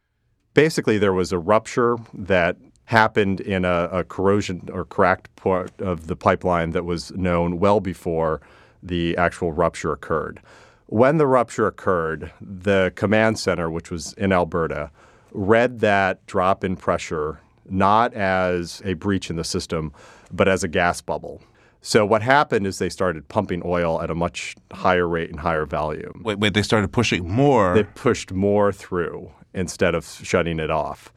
Basically, 0.54 0.98
there 0.98 1.12
was 1.12 1.32
a 1.32 1.38
rupture 1.38 1.96
that 2.14 2.56
happened 2.86 3.40
in 3.40 3.64
a, 3.64 3.88
a 3.92 4.04
corrosion 4.04 4.68
or 4.72 4.84
cracked 4.84 5.34
part 5.36 5.70
of 5.80 6.06
the 6.06 6.16
pipeline 6.16 6.70
that 6.70 6.84
was 6.84 7.10
known 7.12 7.58
well 7.58 7.80
before 7.80 8.40
the 8.82 9.16
actual 9.16 9.52
rupture 9.52 9.92
occurred. 9.92 10.40
When 10.86 11.16
the 11.16 11.26
rupture 11.26 11.66
occurred, 11.66 12.30
the 12.40 12.92
command 12.94 13.38
center, 13.38 13.70
which 13.70 13.90
was 13.90 14.12
in 14.14 14.32
Alberta, 14.32 14.90
read 15.32 15.80
that 15.80 16.24
drop 16.26 16.62
in 16.62 16.76
pressure 16.76 17.40
not 17.68 18.12
as 18.14 18.82
a 18.84 18.94
breach 18.94 19.30
in 19.30 19.36
the 19.36 19.44
system, 19.44 19.92
but 20.30 20.48
as 20.48 20.62
a 20.62 20.68
gas 20.68 21.00
bubble. 21.00 21.42
So 21.80 22.06
what 22.06 22.22
happened 22.22 22.66
is 22.66 22.78
they 22.78 22.88
started 22.88 23.28
pumping 23.28 23.62
oil 23.64 24.00
at 24.00 24.10
a 24.10 24.14
much 24.14 24.56
higher 24.72 25.06
rate 25.06 25.30
and 25.30 25.40
higher 25.40 25.66
volume. 25.66 26.22
Wait, 26.24 26.38
wait, 26.38 26.54
they 26.54 26.62
started 26.62 26.92
pushing 26.92 27.28
more. 27.28 27.74
They 27.74 27.84
pushed 27.84 28.32
more 28.32 28.72
through 28.72 29.32
instead 29.52 29.94
of 29.94 30.06
shutting 30.22 30.58
it 30.58 30.70
off. 30.70 31.12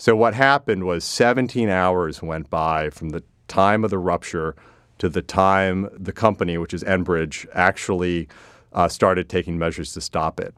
So 0.00 0.16
what 0.16 0.32
happened 0.32 0.84
was 0.84 1.04
17 1.04 1.68
hours 1.68 2.22
went 2.22 2.48
by 2.48 2.88
from 2.88 3.10
the 3.10 3.22
time 3.48 3.84
of 3.84 3.90
the 3.90 3.98
rupture 3.98 4.56
to 4.96 5.10
the 5.10 5.20
time 5.20 5.90
the 5.92 6.10
company, 6.10 6.56
which 6.56 6.72
is 6.72 6.82
Enbridge, 6.84 7.46
actually 7.52 8.26
uh, 8.72 8.88
started 8.88 9.28
taking 9.28 9.58
measures 9.58 9.92
to 9.92 10.00
stop 10.00 10.40
it. 10.40 10.54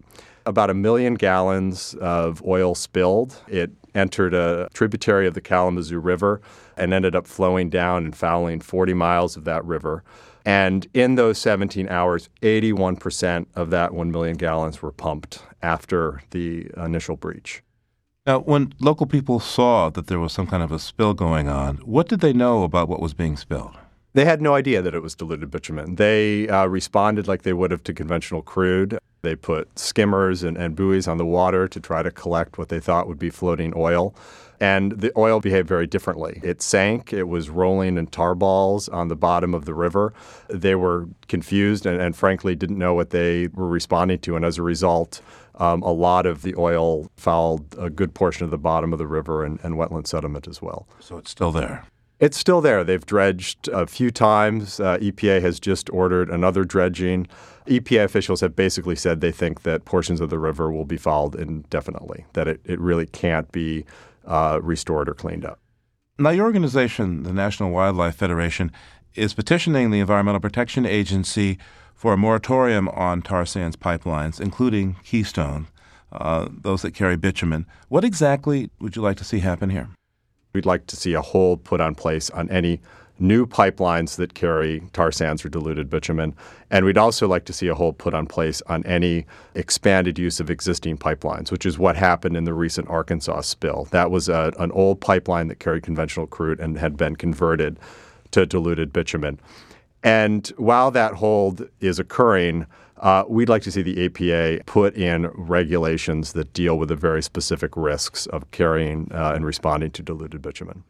About 0.47 0.71
a 0.71 0.75
million 0.75 1.15
gallons 1.15 1.95
of 1.95 2.41
oil 2.45 2.77
spilled. 2.77 3.43
It 3.49 3.73
entered 3.97 4.33
a 4.33 4.69
tributary 4.75 5.27
of 5.27 5.35
the 5.35 5.41
Kalamazoo 5.41 5.99
River 5.99 6.41
and 6.77 6.95
ended 6.95 7.17
up 7.17 7.27
flowing 7.27 7.69
down 7.69 8.05
and 8.05 8.15
fouling 8.15 8.61
40 8.61 8.95
miles 8.95 9.37
of 9.37 9.43
that 9.43 9.65
river. 9.65 10.05
And 10.47 10.87
in 10.95 11.17
those 11.17 11.39
17 11.39 11.89
hours, 11.89 12.29
81% 12.43 13.47
of 13.57 13.71
that 13.71 13.93
1 13.93 14.13
million 14.13 14.37
gallons 14.37 14.81
were 14.81 14.93
pumped 14.93 15.43
after 15.61 16.23
the 16.31 16.71
initial 16.77 17.17
breach. 17.17 17.65
Now, 18.25 18.39
when 18.39 18.73
local 18.79 19.07
people 19.07 19.41
saw 19.41 19.91
that 19.91 20.07
there 20.07 20.21
was 20.21 20.33
some 20.33 20.47
kind 20.47 20.63
of 20.63 20.71
a 20.71 20.79
spill 20.79 21.13
going 21.13 21.49
on, 21.49 21.79
what 21.79 22.09
did 22.09 22.21
they 22.21 22.33
know 22.33 22.63
about 22.63 22.89
what 22.89 23.01
was 23.01 23.15
being 23.15 23.37
spilled? 23.37 23.77
They 24.15 24.25
had 24.25 24.41
no 24.41 24.55
idea 24.55 24.81
that 24.81 24.95
it 24.95 25.03
was 25.03 25.17
diluted 25.17 25.51
bitumen. 25.51 25.97
They 25.97 26.47
uh, 26.49 26.67
responded 26.67 27.27
like 27.27 27.43
they 27.43 27.55
would 27.55 27.73
have 27.73 27.83
to 27.85 27.95
conventional 27.95 28.43
crude. 28.43 28.99
They 29.23 29.35
put 29.35 29.77
skimmers 29.77 30.45
and, 30.45 30.57
and 30.57 30.77
buoys 30.77 31.09
on 31.09 31.17
the 31.17 31.27
water 31.27 31.67
to 31.67 31.81
try 31.81 32.03
to 32.03 32.13
collect 32.13 32.59
what 32.59 32.69
they 32.69 32.79
thought 32.79 33.09
would 33.09 33.19
be 33.19 33.31
floating 33.31 33.73
oil. 33.75 34.15
And 34.61 34.93
the 34.93 35.11
oil 35.17 35.41
behaved 35.41 35.67
very 35.67 35.89
differently. 35.89 36.41
It 36.45 36.63
sank, 36.63 37.13
it 37.13 37.25
was 37.25 37.51
rolling 37.51 37.97
in 37.97 38.07
tar 38.07 38.37
balls 38.37 38.89
on 38.89 39.09
the 39.09 39.17
bottom 39.17 39.55
of 39.55 39.65
the 39.65 39.75
river. 39.75 40.13
They 40.49 40.77
were 40.77 41.09
confused 41.27 41.87
and, 41.87 42.01
and 42.01 42.15
frankly 42.15 42.55
didn't 42.55 42.79
know 42.79 42.95
what 42.95 43.11
they 43.11 43.49
were 43.49 43.67
responding 43.67 44.21
to. 44.21 44.37
And 44.37 44.45
as 44.45 44.59
a 44.59 44.63
result, 44.63 45.21
um, 45.63 45.81
a 45.83 45.93
lot 45.93 46.27
of 46.27 46.43
the 46.43 46.55
oil 46.57 47.09
fouled 47.17 47.77
a 47.79 47.89
good 47.89 48.15
portion 48.15 48.45
of 48.45 48.51
the 48.51 48.59
bottom 48.59 48.93
of 48.93 48.99
the 48.99 49.07
river 49.07 49.45
and, 49.45 49.61
and 49.63 49.77
wetland 49.77 50.09
sediment 50.09 50.49
as 50.49 50.61
well. 50.61 50.89
So 50.99 51.19
it's 51.19 51.31
still 51.31 51.53
there. 51.53 51.85
It's 52.19 52.37
still 52.37 52.61
there. 52.61 52.83
They've 52.83 53.05
dredged 53.05 53.69
a 53.69 53.87
few 53.87 54.11
times. 54.11 54.81
Uh, 54.81 54.99
EPA 54.99 55.41
has 55.41 55.61
just 55.61 55.89
ordered 55.91 56.31
another 56.31 56.65
dredging. 56.65 57.29
EPA 57.67 58.05
officials 58.05 58.41
have 58.41 58.57
basically 58.57 58.97
said 58.97 59.21
they 59.21 59.31
think 59.31 59.63
that 59.63 59.85
portions 59.85 60.21
of 60.21 60.31
the 60.31 60.39
river 60.39 60.73
will 60.73 60.85
be 60.85 60.97
fouled 60.97 61.37
indefinitely, 61.37 62.25
that 62.33 62.49
it, 62.49 62.61
it 62.65 62.81
really 62.81 63.07
can't 63.07 63.51
be 63.53 63.85
uh, 64.25 64.59
restored 64.63 65.09
or 65.09 65.15
cleaned 65.15 65.45
up. 65.45 65.61
Now, 66.19 66.31
your 66.31 66.45
organization, 66.45 67.23
the 67.23 67.33
National 67.33 67.71
Wildlife 67.71 68.17
Federation, 68.17 68.73
is 69.15 69.35
petitioning 69.35 69.91
the 69.91 70.01
Environmental 70.01 70.41
Protection 70.41 70.87
Agency 70.87 71.59
for 71.95 72.13
a 72.13 72.17
moratorium 72.17 72.89
on 72.89 73.23
tar 73.23 73.47
sands 73.47 73.77
pipelines, 73.77 74.41
including 74.41 74.97
Keystone, 75.05 75.69
uh, 76.11 76.49
those 76.51 76.83
that 76.83 76.95
carry 76.95 77.17
bitumen. 77.17 77.67
What 77.89 78.05
exactly 78.05 78.71
would 78.81 78.97
you 78.97 79.03
like 79.03 79.17
to 79.19 79.25
see 79.25 79.41
happen 79.41 79.71
here? 79.71 79.89
We'd 80.53 80.67
like 80.67 80.87
to 80.89 80.97
see 80.97 81.15
a 81.15 81.23
hold 81.23 81.65
put 81.65 81.81
on 81.81 81.95
place 81.95 82.29
on 82.31 82.51
any 82.51 82.81
new 83.19 83.47
pipelines 83.47 84.17
that 84.17 84.35
carry 84.35 84.83
tar 84.93 85.13
sands 85.13 85.45
or 85.45 85.49
diluted 85.49 85.89
bitumen. 85.89 86.35
And 86.71 86.85
we'd 86.85 86.99
also 86.99 87.29
like 87.29 87.45
to 87.45 87.53
see 87.53 87.69
a 87.69 87.75
hold 87.75 87.99
put 87.99 88.15
on 88.15 88.27
place 88.27 88.61
on 88.67 88.85
any 88.85 89.27
expanded 89.55 90.19
use 90.19 90.41
of 90.41 90.51
existing 90.51 90.99
pipelines, 90.99 91.51
which 91.51 91.65
is 91.65 91.79
what 91.79 91.97
happened 91.97 92.37
in 92.37 92.45
the 92.45 92.55
recent 92.55 92.89
Arkansas 92.89 93.43
spill. 93.43 93.87
That 93.93 94.11
was 94.11 94.29
a, 94.29 94.53
an 94.59 94.73
old 94.73 95.01
pipeline 95.01 95.47
that 95.49 95.61
carried 95.61 95.85
conventional 95.85 96.27
crude 96.27 96.59
and 96.59 96.79
had 96.79 96.97
been 96.97 97.17
converted 97.17 97.79
to 98.33 98.47
diluted 98.47 98.93
bitumen. 98.93 99.41
And 100.03 100.49
while 100.57 100.91
that 100.91 101.15
hold 101.15 101.69
is 101.81 101.99
occurring, 101.99 102.67
uh, 102.99 103.25
we'd 103.29 103.49
like 103.49 103.63
to 103.63 103.73
see 103.73 103.83
the 103.83 104.09
EPA 104.09 104.67
put 104.67 104.95
in 104.97 105.29
regulations 105.35 106.33
that 106.33 106.53
deal 106.53 106.79
with 106.79 106.89
the 106.89 106.97
very 106.97 107.23
specific 107.23 107.77
risks 107.77 108.27
of 108.27 108.51
carrying 108.51 109.11
uh, 109.13 109.33
and 109.35 109.47
responding 109.47 109.91
to 109.93 110.03
diluted 110.03 110.43
bitumen. 110.43 110.85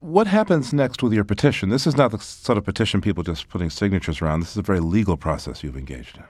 What 0.00 0.26
happens 0.26 0.72
next 0.72 1.02
with 1.02 1.12
your 1.12 1.24
petition? 1.24 1.70
This 1.70 1.86
is 1.86 1.96
not 1.96 2.10
the 2.10 2.18
sort 2.18 2.58
of 2.58 2.64
petition 2.64 3.00
people 3.00 3.22
just 3.22 3.48
putting 3.48 3.70
signatures 3.70 4.20
around. 4.20 4.40
This 4.40 4.50
is 4.50 4.58
a 4.58 4.62
very 4.62 4.80
legal 4.80 5.16
process 5.16 5.62
you've 5.64 5.76
engaged 5.76 6.18
in. 6.18 6.24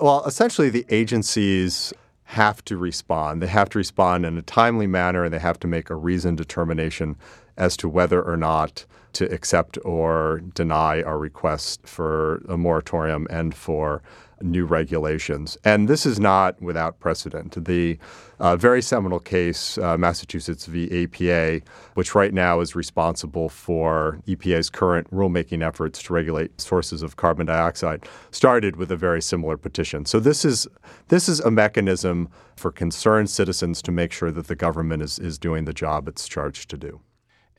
Well, 0.00 0.24
essentially, 0.24 0.70
the 0.70 0.86
agencies 0.88 1.92
have 2.24 2.64
to 2.64 2.76
respond. 2.76 3.42
They 3.42 3.46
have 3.48 3.68
to 3.70 3.78
respond 3.78 4.24
in 4.24 4.38
a 4.38 4.42
timely 4.42 4.86
manner, 4.86 5.24
and 5.24 5.34
they 5.34 5.38
have 5.38 5.58
to 5.60 5.68
make 5.68 5.90
a 5.90 5.94
reasoned 5.94 6.38
determination 6.38 7.16
as 7.56 7.76
to 7.78 7.88
whether 7.88 8.22
or 8.22 8.36
not 8.36 8.86
to 9.14 9.32
accept 9.32 9.78
or 9.84 10.42
deny 10.54 11.02
our 11.02 11.18
request 11.18 11.86
for 11.86 12.42
a 12.48 12.56
moratorium 12.56 13.26
and 13.30 13.54
for 13.54 14.02
new 14.42 14.64
regulations. 14.64 15.56
And 15.64 15.88
this 15.88 16.04
is 16.04 16.20
not 16.20 16.60
without 16.60 17.00
precedent. 17.00 17.64
The 17.64 17.98
uh, 18.38 18.56
very 18.56 18.82
seminal 18.82 19.20
case, 19.20 19.78
uh, 19.78 19.96
Massachusetts 19.96 20.66
v. 20.66 20.88
EPA, 20.88 21.62
which 21.94 22.14
right 22.14 22.34
now 22.34 22.60
is 22.60 22.74
responsible 22.74 23.48
for 23.48 24.20
EPA's 24.26 24.70
current 24.70 25.10
rulemaking 25.10 25.66
efforts 25.66 26.02
to 26.02 26.12
regulate 26.12 26.60
sources 26.60 27.02
of 27.02 27.16
carbon 27.16 27.46
dioxide, 27.46 28.06
started 28.30 28.76
with 28.76 28.90
a 28.90 28.96
very 28.96 29.22
similar 29.22 29.56
petition. 29.56 30.04
So 30.04 30.20
this 30.20 30.44
is 30.44 30.66
this 31.08 31.28
is 31.28 31.40
a 31.40 31.50
mechanism 31.50 32.28
for 32.56 32.70
concerned 32.70 33.30
citizens 33.30 33.80
to 33.82 33.92
make 33.92 34.12
sure 34.12 34.30
that 34.30 34.48
the 34.48 34.56
government 34.56 35.02
is, 35.02 35.18
is 35.18 35.38
doing 35.38 35.64
the 35.64 35.72
job 35.72 36.08
it's 36.08 36.28
charged 36.28 36.68
to 36.70 36.76
do. 36.76 37.00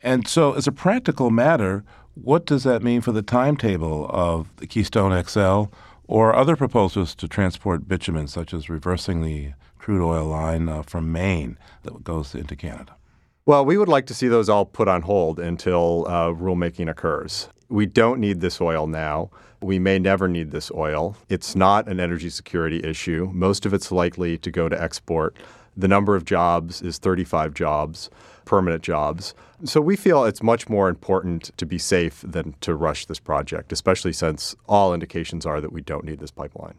And 0.05 0.27
so, 0.27 0.53
as 0.53 0.67
a 0.67 0.71
practical 0.71 1.31
matter, 1.31 1.83
what 2.13 2.45
does 2.45 2.63
that 2.63 2.83
mean 2.83 3.01
for 3.01 3.11
the 3.11 3.23
timetable 3.23 4.05
of 4.11 4.55
the 4.57 4.67
Keystone 4.67 5.19
XL 5.23 5.63
or 6.07 6.35
other 6.35 6.55
proposals 6.55 7.15
to 7.15 7.27
transport 7.27 7.87
bitumen, 7.87 8.27
such 8.27 8.53
as 8.53 8.69
reversing 8.69 9.23
the 9.23 9.53
crude 9.79 10.07
oil 10.07 10.27
line 10.27 10.69
uh, 10.69 10.83
from 10.83 11.11
Maine 11.11 11.57
that 11.81 12.03
goes 12.03 12.35
into 12.35 12.55
Canada? 12.55 12.95
Well, 13.47 13.65
we 13.65 13.79
would 13.79 13.87
like 13.87 14.05
to 14.05 14.13
see 14.13 14.27
those 14.27 14.47
all 14.47 14.63
put 14.63 14.87
on 14.87 15.01
hold 15.01 15.39
until 15.39 16.05
uh, 16.07 16.29
rulemaking 16.29 16.87
occurs. 16.87 17.49
We 17.69 17.87
don't 17.87 18.19
need 18.19 18.41
this 18.41 18.61
oil 18.61 18.85
now. 18.85 19.31
We 19.59 19.79
may 19.79 19.97
never 19.97 20.27
need 20.27 20.51
this 20.51 20.69
oil. 20.69 21.17
It's 21.29 21.55
not 21.55 21.87
an 21.87 21.99
energy 21.99 22.29
security 22.29 22.83
issue. 22.83 23.31
Most 23.33 23.65
of 23.65 23.73
it's 23.73 23.91
likely 23.91 24.37
to 24.37 24.51
go 24.51 24.69
to 24.69 24.79
export. 24.79 25.35
The 25.75 25.87
number 25.87 26.15
of 26.15 26.25
jobs 26.25 26.81
is 26.83 26.99
35 26.99 27.53
jobs, 27.53 28.09
permanent 28.45 28.83
jobs. 28.83 29.33
So 29.65 29.81
we 29.81 29.95
feel 29.95 30.25
it's 30.25 30.43
much 30.43 30.69
more 30.69 30.89
important 30.89 31.51
to 31.57 31.65
be 31.65 31.77
safe 31.77 32.23
than 32.25 32.55
to 32.61 32.75
rush 32.75 33.05
this 33.05 33.19
project, 33.19 33.71
especially 33.71 34.13
since 34.13 34.55
all 34.67 34.93
indications 34.93 35.45
are 35.45 35.59
that 35.59 35.71
we 35.71 35.81
don't 35.81 36.05
need 36.05 36.19
this 36.19 36.31
pipeline. 36.31 36.75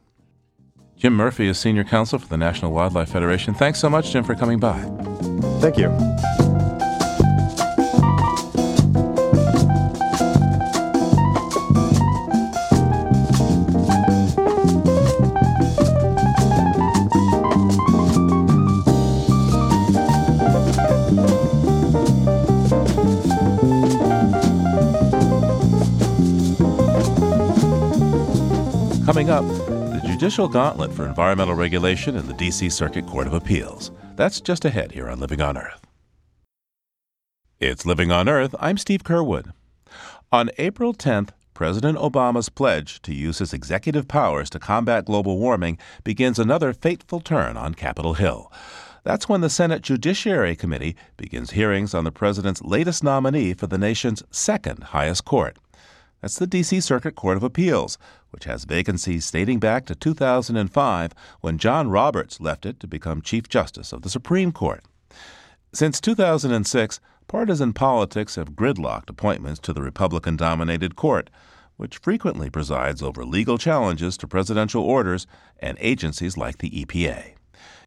Jim 0.97 1.15
Murphy 1.15 1.47
is 1.47 1.59
Senior 1.59 1.85
Counsel 1.85 2.19
for 2.19 2.29
the 2.29 2.39
National 2.39 2.73
Wildlife 2.73 3.11
Federation. 3.11 3.53
Thanks 3.53 3.81
so 3.81 3.91
much, 3.91 4.13
Jim, 4.13 4.25
for 4.25 4.35
coming 4.35 4.59
by. 4.59 4.81
Thank 5.61 5.77
you. 5.77 6.46
Coming 29.17 29.31
up, 29.31 29.49
the 29.49 30.03
judicial 30.05 30.47
gauntlet 30.47 30.93
for 30.93 31.07
environmental 31.07 31.55
regulation 31.55 32.17
in 32.17 32.27
the 32.27 32.35
D.C. 32.35 32.69
Circuit 32.69 33.07
Court 33.07 33.27
of 33.27 33.33
Appeals. 33.33 33.91
That's 34.15 34.43
just 34.43 34.67
ahead 34.67 34.93
here 34.93 35.09
on 35.09 35.21
Living 35.21 35.41
on 35.41 35.57
Earth. 35.57 35.87
It's 37.59 37.87
Living 37.87 38.13
on 38.13 38.29
Earth. 38.29 38.55
I'm 38.61 38.77
Steve 38.77 39.05
Curwood. 39.05 39.55
On 40.31 40.51
April 40.59 40.93
10th, 40.93 41.31
President 41.55 41.97
Obama's 41.97 42.51
pledge 42.51 43.01
to 43.01 43.15
use 43.15 43.39
his 43.39 43.55
executive 43.55 44.07
powers 44.07 44.51
to 44.51 44.59
combat 44.59 45.07
global 45.07 45.39
warming 45.39 45.79
begins 46.05 46.39
another 46.39 46.75
fateful 46.75 47.21
turn 47.21 47.57
on 47.57 47.73
Capitol 47.73 48.13
Hill. 48.13 48.53
That's 49.03 49.31
when 49.31 49.41
the 49.41 49.49
Senate 49.49 49.81
Judiciary 49.81 50.55
Committee 50.55 50.95
begins 51.17 51.53
hearings 51.53 51.95
on 51.95 52.05
the 52.05 52.13
president's 52.13 52.61
latest 52.61 53.03
nominee 53.03 53.55
for 53.55 53.67
the 53.67 53.79
nation's 53.79 54.23
second 54.31 54.83
highest 54.83 55.25
court. 55.25 55.57
That's 56.21 56.39
the 56.39 56.47
D.C. 56.47 56.81
Circuit 56.81 57.15
Court 57.15 57.37
of 57.37 57.43
Appeals, 57.43 57.99
which 58.37 58.45
has 58.45 58.65
vacancies 58.65 59.31
dating 59.31 59.59
back 59.59 59.87
to 59.87 59.95
2005 59.95 61.13
when 61.41 61.57
John 61.57 61.89
Roberts 61.89 62.39
left 62.39 62.67
it 62.67 62.79
to 62.81 62.87
become 62.87 63.23
Chief 63.23 63.49
Justice 63.49 63.95
of 63.95 64.03
the 64.03 64.11
Supreme 64.11 64.53
Court. 64.53 64.85
Since 65.73 66.03
2006, 66.03 67.01
partisan 67.29 67.73
politics 67.73 68.35
have 68.35 68.51
gridlocked 68.51 69.09
appointments 69.09 69.59
to 69.61 69.73
the 69.73 69.81
Republican 69.81 70.37
dominated 70.37 70.97
court, 70.97 71.31
which 71.79 71.97
frequently 71.97 72.51
presides 72.51 73.03
over 73.03 73.25
legal 73.25 73.57
challenges 73.57 74.19
to 74.19 74.29
presidential 74.29 74.83
orders 74.83 75.27
and 75.59 75.79
agencies 75.81 76.37
like 76.37 76.59
the 76.59 76.85
EPA. 76.85 77.37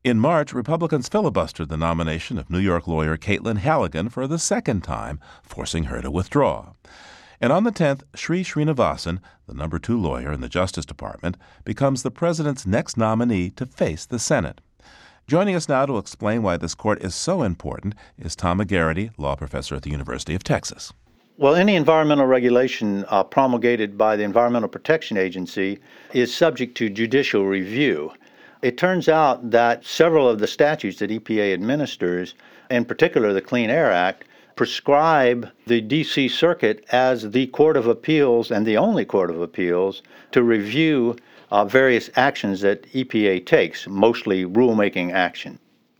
In 0.03 0.17
March, 0.17 0.51
Republicans 0.51 1.07
filibustered 1.07 1.67
the 1.67 1.77
nomination 1.77 2.39
of 2.39 2.49
New 2.49 2.57
York 2.57 2.87
lawyer 2.87 3.17
Caitlin 3.17 3.57
Halligan 3.57 4.09
for 4.09 4.25
the 4.25 4.39
second 4.39 4.83
time, 4.83 5.19
forcing 5.43 5.83
her 5.83 6.01
to 6.01 6.09
withdraw. 6.09 6.73
And 7.41 7.53
on 7.53 7.63
the 7.63 7.71
10th, 7.71 8.03
Sri 8.15 8.43
Srinivasan, 8.43 9.19
the 9.47 9.53
number 9.53 9.79
two 9.79 9.99
lawyer 9.99 10.31
in 10.31 10.41
the 10.41 10.49
Justice 10.49 10.85
Department, 10.85 11.37
becomes 11.63 12.03
the 12.03 12.11
president's 12.11 12.67
next 12.67 12.97
nominee 12.97 13.49
to 13.51 13.65
face 13.65 14.05
the 14.05 14.19
Senate. 14.19 14.59
Joining 15.25 15.55
us 15.55 15.69
now 15.69 15.85
to 15.85 15.97
explain 15.97 16.43
why 16.43 16.57
this 16.57 16.75
court 16.75 17.01
is 17.01 17.15
so 17.15 17.43
important 17.43 17.95
is 18.17 18.35
Tom 18.35 18.59
McGarity, 18.59 19.11
law 19.17 19.35
professor 19.35 19.75
at 19.75 19.83
the 19.83 19.91
University 19.91 20.35
of 20.35 20.43
Texas. 20.43 20.91
Well, 21.37 21.55
any 21.55 21.75
environmental 21.75 22.25
regulation 22.25 23.05
uh, 23.07 23.23
promulgated 23.23 23.97
by 23.97 24.17
the 24.17 24.23
Environmental 24.23 24.67
Protection 24.67 25.15
Agency 25.15 25.79
is 26.13 26.35
subject 26.35 26.75
to 26.77 26.89
judicial 26.89 27.45
review. 27.45 28.11
It 28.61 28.77
turns 28.77 29.07
out 29.07 29.51
that 29.51 29.85
several 29.85 30.27
of 30.27 30.39
the 30.39 30.47
statutes 30.47 30.99
that 30.99 31.11
EPA 31.11 31.53
administers, 31.53 32.33
in 32.69 32.83
particular 32.83 33.31
the 33.31 33.39
Clean 33.39 33.69
Air 33.69 33.89
Act, 33.89 34.25
prescribe 34.59 35.49
the 35.67 35.79
D.C. 35.79 36.27
Circuit 36.27 36.83
as 36.91 37.31
the 37.31 37.47
Court 37.47 37.77
of 37.77 37.87
Appeals 37.87 38.51
and 38.51 38.65
the 38.65 38.75
only 38.75 39.05
Court 39.05 39.29
of 39.29 39.41
Appeals 39.41 40.03
to 40.33 40.43
review 40.43 41.15
uh, 41.49 41.63
various 41.63 42.09
actions 42.17 42.59
that 42.59 42.83
EPA 42.91 43.45
takes, 43.45 43.87
mostly 43.87 44.43
rulemaking 44.43 45.13
action. 45.13 45.57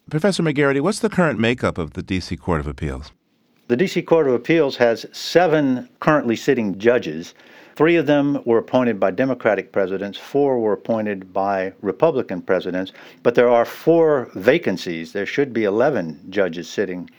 Professor 0.10 0.44
McGarity, 0.44 0.82
what's 0.82 1.00
the 1.00 1.10
current 1.10 1.40
makeup 1.40 1.78
of 1.78 1.94
the 1.94 2.04
D.C. 2.04 2.36
Court 2.36 2.60
of 2.60 2.68
Appeals? 2.68 3.14
The 3.70 3.78
D.C. 3.78 4.02
Court 4.02 4.28
of 4.28 4.34
Appeals 4.34 4.76
has 4.76 5.06
seven 5.14 5.88
currently 6.02 6.36
sitting 6.36 6.78
judges. 6.78 7.36
Three 7.78 7.96
of 7.96 8.08
them 8.08 8.42
were 8.44 8.58
appointed 8.58 9.00
by 9.00 9.12
Democratic 9.12 9.72
presidents, 9.72 10.18
four 10.18 10.60
were 10.60 10.74
appointed 10.74 11.32
by 11.32 11.72
Republican 11.82 12.42
presidents, 12.42 12.92
but 13.24 13.36
there 13.36 13.48
are 13.48 13.64
four 13.64 14.30
vacancies. 14.36 15.14
There 15.14 15.26
should 15.26 15.54
be 15.54 15.64
11 15.64 16.26
judges 16.30 16.68
sitting 16.68 17.10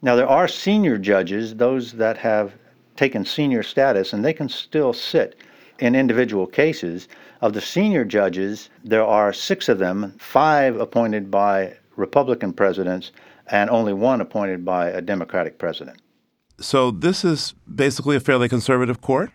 now, 0.00 0.14
there 0.14 0.28
are 0.28 0.46
senior 0.46 0.96
judges, 0.96 1.56
those 1.56 1.92
that 1.92 2.16
have 2.18 2.52
taken 2.96 3.24
senior 3.24 3.62
status, 3.62 4.12
and 4.12 4.24
they 4.24 4.32
can 4.32 4.48
still 4.48 4.92
sit 4.92 5.36
in 5.80 5.94
individual 5.94 6.46
cases. 6.46 7.08
Of 7.40 7.52
the 7.52 7.60
senior 7.60 8.04
judges, 8.04 8.70
there 8.84 9.04
are 9.04 9.32
six 9.32 9.68
of 9.68 9.78
them, 9.78 10.14
five 10.18 10.76
appointed 10.78 11.30
by 11.30 11.76
Republican 11.96 12.52
presidents, 12.52 13.12
and 13.48 13.70
only 13.70 13.92
one 13.92 14.20
appointed 14.20 14.64
by 14.64 14.88
a 14.88 15.00
Democratic 15.00 15.58
president. 15.58 16.00
So, 16.60 16.90
this 16.90 17.24
is 17.24 17.54
basically 17.72 18.16
a 18.16 18.20
fairly 18.20 18.48
conservative 18.48 19.00
court? 19.00 19.30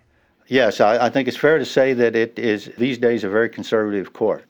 Yes, 0.47 0.81
I, 0.81 1.05
I 1.05 1.09
think 1.09 1.27
it's 1.27 1.37
fair 1.37 1.57
to 1.57 1.65
say 1.65 1.93
that 1.93 2.15
it 2.15 2.37
is 2.37 2.69
these 2.77 2.97
days 2.97 3.23
a 3.23 3.29
very 3.29 3.49
conservative 3.49 4.11
court. 4.11 4.43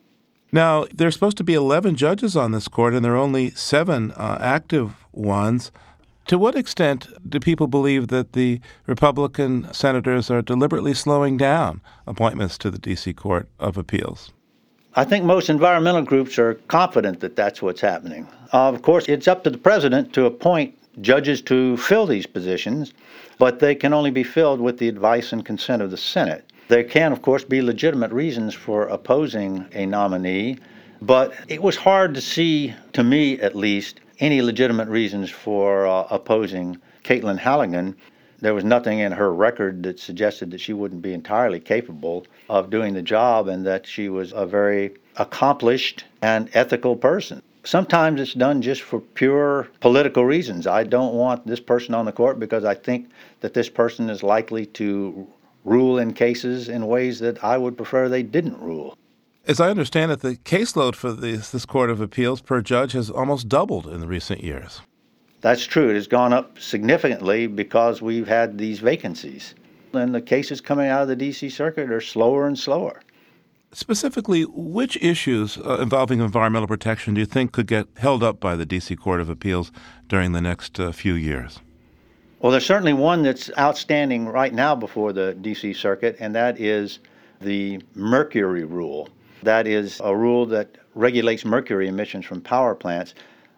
Now, 0.52 0.86
there's 0.94 1.14
supposed 1.14 1.38
to 1.38 1.44
be 1.44 1.54
11 1.54 1.96
judges 1.96 2.36
on 2.36 2.52
this 2.52 2.68
court, 2.68 2.94
and 2.94 3.04
there 3.04 3.14
are 3.14 3.18
only 3.18 3.52
seven 3.52 4.12
uh, 4.12 4.38
active 4.40 5.06
ones. 5.12 5.72
To 6.28 6.38
what 6.38 6.56
extent 6.56 7.08
do 7.28 7.40
people 7.40 7.68
believe 7.68 8.08
that 8.08 8.32
the 8.32 8.62
Republican 8.88 9.72
senators 9.74 10.32
are 10.32 10.42
deliberately 10.42 10.94
slowing 10.94 11.36
down 11.36 11.82
appointments 12.08 12.58
to 12.60 12.72
the 12.72 12.80
D.C. 12.80 13.14
Court 13.14 13.50
of 13.60 13.78
Appeals? 13.78 14.32
I 14.96 15.04
think 15.04 15.26
most 15.26 15.50
environmental 15.50 16.04
groups 16.04 16.40
are 16.40 16.54
confident 16.70 17.20
that 17.20 17.36
that's 17.36 17.62
what's 17.62 17.82
happening. 17.82 18.28
Uh, 18.54 18.70
of 18.70 18.84
course, 18.84 19.10
it's 19.10 19.28
up 19.28 19.44
to 19.44 19.50
the 19.50 19.58
president 19.58 20.14
to 20.14 20.26
appoint 20.26 20.78
judges 21.02 21.42
to 21.42 21.76
fill 21.78 22.06
these 22.06 22.26
positions, 22.26 22.94
but 23.38 23.60
they 23.60 23.76
can 23.76 23.92
only 23.94 24.12
be 24.12 24.24
filled 24.24 24.62
with 24.62 24.78
the 24.78 24.88
advice 24.88 25.34
and 25.34 25.44
consent 25.44 25.82
of 25.82 25.92
the 25.92 25.98
Senate. 25.98 26.52
There 26.70 26.84
can, 26.84 27.12
of 27.12 27.22
course, 27.22 27.44
be 27.44 27.62
legitimate 27.62 28.12
reasons 28.12 28.54
for 28.54 28.88
opposing 28.88 29.66
a 29.74 29.86
nominee, 29.86 30.58
but 31.02 31.34
it 31.50 31.62
was 31.62 31.76
hard 31.76 32.14
to 32.14 32.22
see, 32.22 32.74
to 32.94 33.04
me 33.04 33.40
at 33.40 33.56
least, 33.56 34.00
any 34.20 34.42
legitimate 34.42 34.88
reasons 34.88 35.30
for 35.30 35.88
uh, 35.88 36.08
opposing 36.10 36.78
Caitlin 37.04 37.38
Halligan. 37.38 37.96
There 38.40 38.54
was 38.54 38.64
nothing 38.64 39.00
in 39.00 39.12
her 39.14 39.34
record 39.34 39.84
that 39.84 40.00
suggested 40.00 40.52
that 40.52 40.60
she 40.60 40.74
wouldn't 40.74 41.02
be 41.02 41.14
entirely 41.14 41.60
capable 41.60 42.26
of 42.50 42.70
doing 42.70 42.94
the 42.94 43.02
job 43.02 43.48
and 43.48 43.66
that 43.66 43.88
she 43.88 44.10
was 44.10 44.34
a 44.34 44.46
very 44.46 44.96
accomplished 45.18 46.06
and 46.22 46.50
ethical 46.54 46.96
person. 46.96 47.42
Sometimes 47.64 48.20
it's 48.20 48.34
done 48.34 48.62
just 48.62 48.82
for 48.82 49.00
pure 49.00 49.70
political 49.80 50.26
reasons. 50.26 50.68
I 50.68 50.84
don't 50.84 51.14
want 51.14 51.48
this 51.48 51.62
person 51.62 51.96
on 51.96 52.06
the 52.06 52.12
court 52.12 52.38
because 52.38 52.66
I 52.66 52.74
think 52.74 53.10
that 53.40 53.54
this 53.54 53.70
person 53.70 54.10
is 54.10 54.22
likely 54.22 54.66
to 54.66 55.28
rule 55.64 55.98
in 55.98 56.14
cases 56.14 56.68
in 56.68 56.88
ways 56.88 57.20
that 57.20 57.42
I 57.44 57.58
would 57.58 57.78
prefer 57.78 58.10
they 58.10 58.24
didn't 58.24 58.60
rule. 58.60 58.98
As 59.46 59.60
I 59.60 59.70
understand 59.70 60.10
it, 60.10 60.22
the 60.22 60.38
caseload 60.38 60.96
for 60.96 61.12
this, 61.12 61.50
this 61.50 61.66
Court 61.66 61.90
of 61.90 62.00
Appeals 62.00 62.40
per 62.40 62.62
judge 62.62 62.94
has 62.94 63.10
almost 63.10 63.50
doubled 63.50 63.88
in 63.88 64.00
the 64.00 64.08
recent 64.08 64.42
years. 64.42 64.80
That's 65.42 65.66
true. 65.66 65.90
It 65.90 65.96
has 65.96 66.08
gone 66.08 66.32
up 66.32 66.58
significantly 66.58 67.48
because 67.48 68.02
we've 68.02 68.28
had 68.28 68.58
these 68.58 68.80
vacancies. 68.80 69.54
And 69.92 70.16
the 70.16 70.22
cases 70.22 70.62
coming 70.62 70.88
out 70.88 71.02
of 71.02 71.08
the 71.10 71.18
D.C. 71.18 71.50
Circuit 71.50 71.92
are 71.92 72.00
slower 72.00 72.48
and 72.48 72.58
slower. 72.58 73.02
Specifically, 73.74 74.44
which 74.44 74.96
issues 75.02 75.58
uh, 75.58 75.80
involving 75.82 76.22
environmental 76.22 76.68
protection 76.68 77.14
do 77.14 77.20
you 77.20 77.26
think 77.26 77.52
could 77.52 77.68
get 77.68 77.88
held 77.98 78.24
up 78.24 78.40
by 78.40 78.56
the 78.56 78.66
D.C. 78.66 78.96
Court 78.96 79.20
of 79.20 79.28
Appeals 79.28 79.74
during 80.08 80.32
the 80.32 80.42
next 80.42 80.80
uh, 80.80 80.94
few 80.94 81.16
years? 81.16 81.60
Well, 82.40 82.54
there's 82.54 82.66
certainly 82.66 82.94
one 82.94 83.24
that's 83.24 83.52
outstanding 83.58 84.30
right 84.30 84.54
now 84.54 84.74
before 84.74 85.12
the 85.12 85.34
D.C. 85.34 85.74
Circuit, 85.74 86.16
and 86.22 86.34
that 86.34 86.62
is 86.62 87.00
the 87.42 87.82
mercury 87.94 88.64
rule. 88.64 89.10
That 89.44 89.68
is 89.68 90.00
a 90.02 90.16
rule 90.16 90.46
that 90.48 90.70
regulates 90.96 91.44
mercury 91.44 91.90
emissions 91.90 92.26
from 92.26 92.40
power 92.40 92.74
plants. 92.74 93.14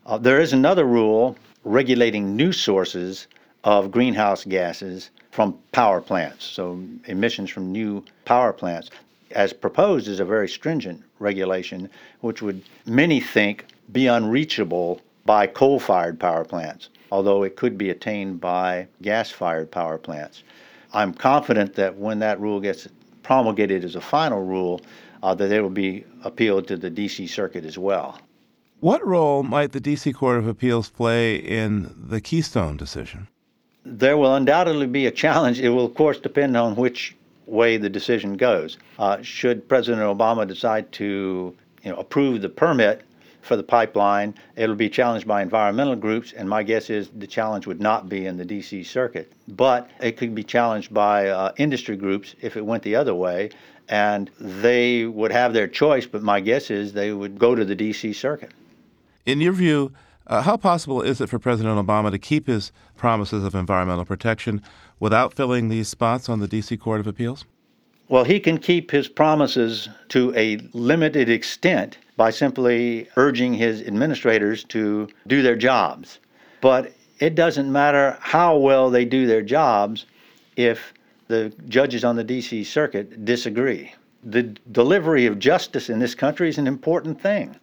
Uh, 0.07 0.17
there 0.17 0.41
is 0.41 0.51
another 0.51 0.83
rule 0.85 1.37
regulating 1.63 2.35
new 2.35 2.51
sources 2.51 3.27
of 3.63 3.91
greenhouse 3.91 4.45
gases 4.45 5.11
from 5.29 5.57
power 5.71 6.01
plants, 6.01 6.43
so 6.45 6.81
emissions 7.05 7.51
from 7.51 7.71
new 7.71 8.03
power 8.25 8.51
plants. 8.51 8.89
As 9.31 9.53
proposed, 9.53 10.07
is 10.07 10.19
a 10.19 10.25
very 10.25 10.47
stringent 10.47 11.03
regulation, 11.19 11.89
which 12.21 12.41
would 12.41 12.63
many 12.85 13.19
think 13.19 13.65
be 13.91 14.07
unreachable 14.07 15.01
by 15.25 15.45
coal 15.45 15.79
fired 15.79 16.19
power 16.19 16.45
plants, 16.45 16.89
although 17.11 17.43
it 17.43 17.55
could 17.55 17.77
be 17.77 17.91
attained 17.91 18.41
by 18.41 18.87
gas 19.03 19.29
fired 19.29 19.69
power 19.69 19.99
plants. 19.99 20.41
I'm 20.93 21.13
confident 21.13 21.75
that 21.75 21.95
when 21.95 22.19
that 22.19 22.39
rule 22.39 22.59
gets 22.59 22.87
promulgated 23.21 23.83
as 23.83 23.95
a 23.95 24.01
final 24.01 24.43
rule, 24.43 24.81
uh, 25.23 25.35
that 25.35 25.51
it 25.51 25.61
will 25.61 25.69
be 25.69 26.05
appealed 26.23 26.67
to 26.67 26.77
the 26.77 26.89
D.C. 26.89 27.27
Circuit 27.27 27.65
as 27.65 27.77
well. 27.77 28.19
What 28.79 29.05
role 29.05 29.43
might 29.43 29.71
the 29.71 29.79
D.C. 29.79 30.13
Court 30.13 30.37
of 30.37 30.47
Appeals 30.47 30.89
play 30.89 31.35
in 31.35 31.93
the 31.97 32.21
Keystone 32.21 32.77
decision? 32.77 33.27
There 33.85 34.17
will 34.17 34.35
undoubtedly 34.35 34.87
be 34.87 35.05
a 35.05 35.11
challenge. 35.11 35.59
It 35.59 35.69
will, 35.69 35.85
of 35.85 35.95
course, 35.95 36.19
depend 36.19 36.57
on 36.57 36.75
which 36.75 37.15
way 37.45 37.77
the 37.77 37.89
decision 37.89 38.37
goes. 38.37 38.77
Uh, 38.97 39.21
should 39.21 39.67
President 39.67 40.03
Obama 40.03 40.47
decide 40.47 40.91
to 40.93 41.55
you 41.83 41.91
know, 41.91 41.97
approve 41.97 42.41
the 42.41 42.49
permit 42.49 43.01
for 43.45 43.55
the 43.55 43.63
pipeline, 43.63 44.33
it'll 44.55 44.75
be 44.75 44.89
challenged 44.89 45.27
by 45.27 45.41
environmental 45.41 45.95
groups, 45.95 46.33
and 46.33 46.49
my 46.49 46.63
guess 46.63 46.89
is 46.89 47.09
the 47.15 47.27
challenge 47.27 47.67
would 47.67 47.79
not 47.79 48.09
be 48.09 48.25
in 48.25 48.37
the 48.37 48.45
D.C. 48.45 48.83
Circuit. 48.83 49.31
But 49.47 49.89
it 50.01 50.17
could 50.17 50.33
be 50.33 50.43
challenged 50.43 50.91
by 50.93 51.27
uh, 51.29 51.51
industry 51.57 51.95
groups 51.95 52.35
if 52.41 52.57
it 52.57 52.65
went 52.65 52.81
the 52.81 52.95
other 52.95 53.13
way, 53.13 53.51
and 53.89 54.29
they 54.39 55.05
would 55.05 55.31
have 55.31 55.53
their 55.53 55.67
choice, 55.67 56.05
but 56.05 56.23
my 56.23 56.39
guess 56.39 56.69
is 56.69 56.93
they 56.93 57.13
would 57.13 57.37
go 57.37 57.55
to 57.55 57.65
the 57.65 57.75
D.C. 57.75 58.13
Circuit. 58.13 58.51
In 59.25 59.41
your 59.41 59.53
view, 59.53 59.91
uh, 60.27 60.41
how 60.41 60.57
possible 60.57 61.01
is 61.01 61.21
it 61.21 61.29
for 61.29 61.39
President 61.39 61.77
Obama 61.77 62.11
to 62.11 62.17
keep 62.17 62.47
his 62.47 62.71
promises 62.97 63.43
of 63.43 63.53
environmental 63.53 64.05
protection 64.05 64.61
without 64.99 65.33
filling 65.33 65.69
these 65.69 65.87
spots 65.87 66.29
on 66.29 66.39
the 66.39 66.47
D.C. 66.47 66.77
Court 66.77 66.99
of 66.99 67.07
Appeals? 67.07 67.45
Well, 68.07 68.23
he 68.23 68.39
can 68.39 68.59
keep 68.59 68.91
his 68.91 69.07
promises 69.07 69.89
to 70.09 70.33
a 70.35 70.57
limited 70.73 71.29
extent 71.29 71.97
by 72.17 72.29
simply 72.29 73.07
urging 73.17 73.53
his 73.53 73.81
administrators 73.81 74.63
to 74.65 75.07
do 75.27 75.41
their 75.41 75.55
jobs. 75.55 76.19
But 76.61 76.93
it 77.19 77.35
doesn't 77.35 77.71
matter 77.71 78.17
how 78.19 78.57
well 78.57 78.89
they 78.89 79.05
do 79.05 79.25
their 79.25 79.41
jobs 79.41 80.05
if 80.55 80.93
the 81.27 81.53
judges 81.67 82.03
on 82.03 82.15
the 82.15 82.23
D.C. 82.23 82.63
Circuit 82.63 83.25
disagree. 83.25 83.93
The 84.23 84.43
delivery 84.71 85.25
of 85.25 85.39
justice 85.39 85.89
in 85.89 85.99
this 85.99 86.15
country 86.15 86.49
is 86.49 86.57
an 86.57 86.67
important 86.67 87.21
thing. 87.21 87.55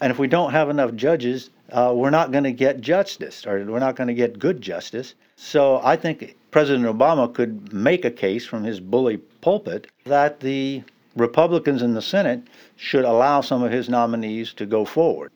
And 0.00 0.10
if 0.10 0.18
we 0.18 0.26
don't 0.26 0.50
have 0.50 0.70
enough 0.70 0.94
judges, 0.94 1.50
uh, 1.70 1.92
we're 1.94 2.10
not 2.10 2.32
going 2.32 2.44
to 2.44 2.52
get 2.52 2.80
justice, 2.80 3.46
or 3.46 3.64
we're 3.64 3.78
not 3.78 3.96
going 3.96 4.08
to 4.08 4.14
get 4.14 4.38
good 4.38 4.60
justice. 4.60 5.14
So 5.36 5.80
I 5.82 5.96
think 5.96 6.36
President 6.50 6.86
Obama 6.86 7.32
could 7.32 7.72
make 7.72 8.04
a 8.04 8.10
case 8.10 8.44
from 8.46 8.64
his 8.64 8.80
bully 8.80 9.18
pulpit 9.40 9.86
that 10.04 10.40
the 10.40 10.82
Republicans 11.16 11.82
in 11.82 11.94
the 11.94 12.02
Senate 12.02 12.42
should 12.76 13.04
allow 13.04 13.40
some 13.40 13.62
of 13.62 13.70
his 13.70 13.88
nominees 13.88 14.52
to 14.54 14.66
go 14.66 14.84
forward. 14.84 15.30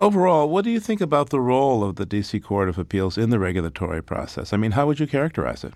Overall, 0.00 0.48
what 0.48 0.64
do 0.64 0.70
you 0.70 0.80
think 0.80 1.00
about 1.00 1.30
the 1.30 1.40
role 1.40 1.84
of 1.84 1.96
the 1.96 2.06
D.C. 2.06 2.40
Court 2.40 2.68
of 2.68 2.78
Appeals 2.78 3.16
in 3.16 3.30
the 3.30 3.38
regulatory 3.38 4.02
process? 4.02 4.52
I 4.52 4.56
mean, 4.56 4.72
how 4.72 4.86
would 4.86 5.00
you 5.00 5.06
characterize 5.06 5.64
it? 5.64 5.74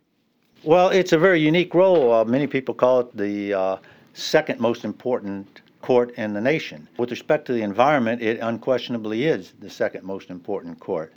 Well, 0.69 0.91
it's 0.91 1.15
a 1.15 1.19
very 1.19 1.41
unique 1.41 1.73
role. 1.73 2.13
Uh, 2.13 2.25
many 2.27 2.47
people 2.47 2.75
call 2.75 3.01
it 3.01 3.17
the 3.17 3.55
uh, 3.55 3.77
second 4.13 4.61
most 4.61 4.85
important 4.85 5.63
court 5.81 6.11
in 6.19 6.35
the 6.35 6.43
nation. 6.43 6.87
With 6.99 7.11
respect 7.11 7.47
to 7.47 7.55
the 7.55 7.63
environment, 7.63 8.21
it 8.21 8.39
unquestionably 8.43 9.25
is 9.25 9.55
the 9.61 9.71
second 9.71 10.05
most 10.05 10.29
important 10.29 10.79
court. 10.79 11.15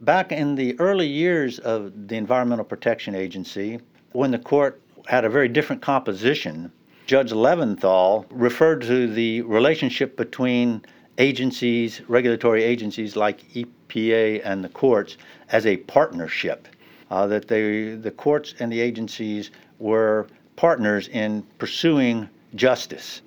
Back 0.00 0.30
in 0.30 0.56
the 0.56 0.78
early 0.78 1.06
years 1.06 1.58
of 1.58 2.06
the 2.06 2.16
Environmental 2.16 2.66
Protection 2.66 3.14
Agency, 3.14 3.80
when 4.12 4.30
the 4.30 4.38
court 4.38 4.82
had 5.06 5.24
a 5.24 5.30
very 5.30 5.48
different 5.48 5.80
composition, 5.80 6.70
Judge 7.06 7.32
Leventhal 7.32 8.26
referred 8.28 8.82
to 8.82 9.06
the 9.06 9.40
relationship 9.40 10.18
between 10.18 10.82
agencies, 11.16 12.02
regulatory 12.08 12.62
agencies 12.62 13.16
like 13.16 13.40
EPA 13.54 14.42
and 14.44 14.62
the 14.62 14.68
courts, 14.68 15.16
as 15.48 15.64
a 15.64 15.78
partnership. 15.78 16.68
Uh, 17.12 17.26
that 17.26 17.46
they, 17.46 17.90
the 17.90 18.10
courts 18.10 18.54
and 18.58 18.72
the 18.72 18.80
agencies 18.80 19.50
were 19.78 20.26
partners 20.56 21.08
in 21.08 21.42
pursuing 21.58 22.26
justice. 22.54 23.20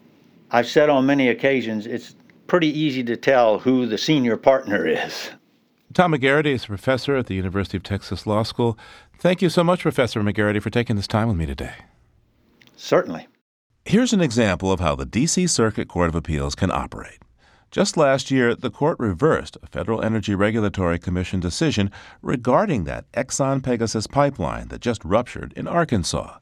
I've 0.50 0.66
said 0.66 0.90
on 0.90 1.06
many 1.06 1.30
occasions 1.30 1.86
it's 1.86 2.16
pretty 2.48 2.68
easy 2.68 3.04
to 3.04 3.16
tell 3.16 3.60
who 3.60 3.86
the 3.86 4.00
senior 4.00 4.38
partner 4.38 4.88
is. 4.88 5.30
Tom 5.94 6.14
McGarity 6.14 6.56
is 6.56 6.64
a 6.64 6.68
professor 6.68 7.16
at 7.16 7.28
the 7.28 7.36
University 7.36 7.78
of 7.78 7.84
Texas 7.84 8.26
Law 8.26 8.42
School. 8.42 8.76
Thank 9.20 9.44
you 9.44 9.50
so 9.50 9.64
much, 9.64 9.82
Professor 9.82 10.20
McGarity, 10.22 10.64
for 10.64 10.72
taking 10.72 10.96
this 10.96 11.06
time 11.06 11.28
with 11.28 11.38
me 11.38 11.46
today. 11.46 11.76
Certainly. 12.76 13.28
Here's 13.86 14.14
an 14.14 14.22
example 14.22 14.72
of 14.72 14.80
how 14.80 14.96
the 14.96 15.06
D.C. 15.06 15.46
Circuit 15.46 15.88
Court 15.88 16.10
of 16.10 16.16
Appeals 16.16 16.56
can 16.56 16.72
operate. 16.72 17.20
Just 17.76 17.98
last 17.98 18.32
year, 18.32 18.56
the 18.56 18.70
court 18.70 18.98
reversed 19.00 19.58
a 19.62 19.68
Federal 19.68 20.02
Energy 20.02 20.34
Regulatory 20.34 20.98
Commission 20.98 21.42
decision 21.42 21.92
regarding 22.22 22.86
that 22.86 23.12
Exxon 23.12 23.62
Pegasus 23.62 24.08
pipeline 24.08 24.70
that 24.70 24.80
just 24.80 25.04
ruptured 25.04 25.52
in 25.58 25.68
Arkansas. 25.68 26.38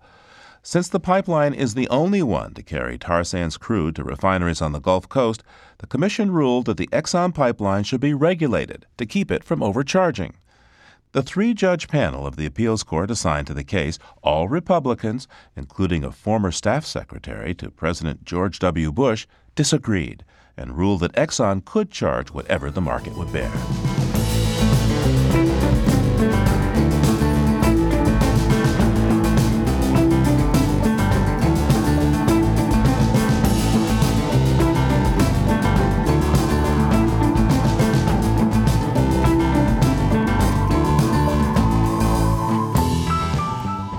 Since 0.61 0.89
the 0.89 0.99
pipeline 0.99 1.55
is 1.55 1.73
the 1.73 1.89
only 1.89 2.21
one 2.21 2.53
to 2.53 2.61
carry 2.61 2.99
tar 2.99 3.23
sands 3.23 3.57
crude 3.57 3.95
to 3.95 4.03
refineries 4.03 4.61
on 4.61 4.73
the 4.73 4.79
Gulf 4.79 5.09
Coast, 5.09 5.41
the 5.79 5.87
Commission 5.87 6.29
ruled 6.29 6.67
that 6.67 6.77
the 6.77 6.89
Exxon 6.89 7.33
pipeline 7.33 7.83
should 7.83 7.99
be 7.99 8.13
regulated 8.13 8.85
to 8.97 9.07
keep 9.07 9.31
it 9.31 9.43
from 9.43 9.63
overcharging. 9.63 10.35
The 11.13 11.23
three 11.23 11.55
judge 11.55 11.87
panel 11.87 12.27
of 12.27 12.35
the 12.35 12.45
appeals 12.45 12.83
court 12.83 13.09
assigned 13.09 13.47
to 13.47 13.55
the 13.55 13.63
case, 13.63 13.97
all 14.21 14.47
Republicans, 14.47 15.27
including 15.55 16.03
a 16.03 16.11
former 16.11 16.51
staff 16.51 16.85
secretary 16.85 17.55
to 17.55 17.71
President 17.71 18.23
George 18.23 18.59
W. 18.59 18.91
Bush, 18.91 19.25
disagreed 19.55 20.23
and 20.57 20.77
ruled 20.77 21.01
that 21.01 21.13
Exxon 21.13 21.63
could 21.65 21.91
charge 21.91 22.29
whatever 22.31 22.69
the 22.69 22.81
market 22.81 23.15
would 23.15 23.31
bear. 23.31 23.51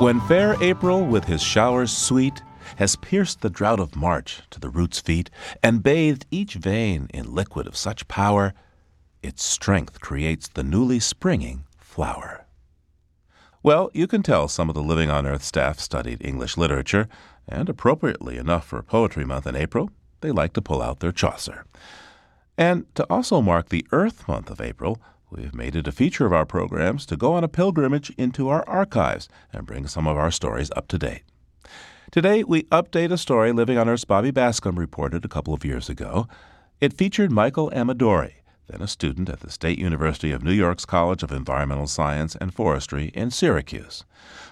When 0.04 0.20
fair 0.20 0.54
April 0.62 1.06
with 1.06 1.24
his 1.24 1.42
showers 1.42 1.90
sweet 1.90 2.42
has 2.76 2.96
pierced 2.96 3.40
the 3.40 3.50
drought 3.50 3.80
of 3.80 3.96
March 3.96 4.42
to 4.50 4.60
the 4.60 4.68
root's 4.68 5.00
feet 5.00 5.30
and 5.62 5.82
bathed 5.82 6.26
each 6.30 6.54
vein 6.54 7.08
in 7.12 7.34
liquid 7.34 7.66
of 7.66 7.76
such 7.76 8.08
power, 8.08 8.54
its 9.22 9.42
strength 9.42 10.00
creates 10.00 10.48
the 10.48 10.62
newly 10.62 11.00
springing 11.00 11.64
flower. 11.78 12.46
Well, 13.62 13.90
you 13.94 14.06
can 14.06 14.22
tell 14.22 14.48
some 14.48 14.68
of 14.68 14.74
the 14.74 14.82
Living 14.82 15.10
on 15.10 15.26
Earth 15.26 15.42
staff 15.42 15.78
studied 15.78 16.24
English 16.24 16.56
literature, 16.56 17.08
and 17.48 17.68
appropriately 17.68 18.36
enough 18.36 18.66
for 18.66 18.82
Poetry 18.82 19.24
Month 19.24 19.46
in 19.46 19.56
April, 19.56 19.90
they 20.20 20.30
like 20.30 20.52
to 20.54 20.62
pull 20.62 20.82
out 20.82 21.00
their 21.00 21.12
Chaucer. 21.12 21.64
And 22.58 22.86
to 22.94 23.04
also 23.10 23.40
mark 23.40 23.68
the 23.68 23.86
Earth 23.90 24.28
Month 24.28 24.50
of 24.50 24.60
April, 24.60 25.00
We've 25.36 25.54
made 25.54 25.74
it 25.74 25.88
a 25.88 25.92
feature 25.92 26.26
of 26.26 26.32
our 26.32 26.46
programs 26.46 27.04
to 27.06 27.16
go 27.16 27.32
on 27.32 27.42
a 27.42 27.48
pilgrimage 27.48 28.10
into 28.16 28.48
our 28.50 28.62
archives 28.68 29.28
and 29.52 29.66
bring 29.66 29.88
some 29.88 30.06
of 30.06 30.16
our 30.16 30.30
stories 30.30 30.70
up 30.76 30.86
to 30.88 30.98
date. 30.98 31.22
Today, 32.14 32.44
we 32.44 32.62
update 32.70 33.10
a 33.10 33.18
story 33.18 33.50
Living 33.50 33.76
on 33.76 33.88
Earth's 33.88 34.04
Bobby 34.04 34.30
Bascomb 34.30 34.78
reported 34.78 35.24
a 35.24 35.28
couple 35.28 35.52
of 35.52 35.64
years 35.64 35.88
ago. 35.88 36.28
It 36.80 36.92
featured 36.92 37.32
Michael 37.32 37.72
Amadori, 37.72 38.34
then 38.68 38.80
a 38.80 38.86
student 38.86 39.28
at 39.28 39.40
the 39.40 39.50
State 39.50 39.80
University 39.80 40.30
of 40.30 40.44
New 40.44 40.52
York's 40.52 40.84
College 40.84 41.24
of 41.24 41.32
Environmental 41.32 41.88
Science 41.88 42.36
and 42.36 42.54
Forestry 42.54 43.06
in 43.14 43.32
Syracuse. 43.32 44.04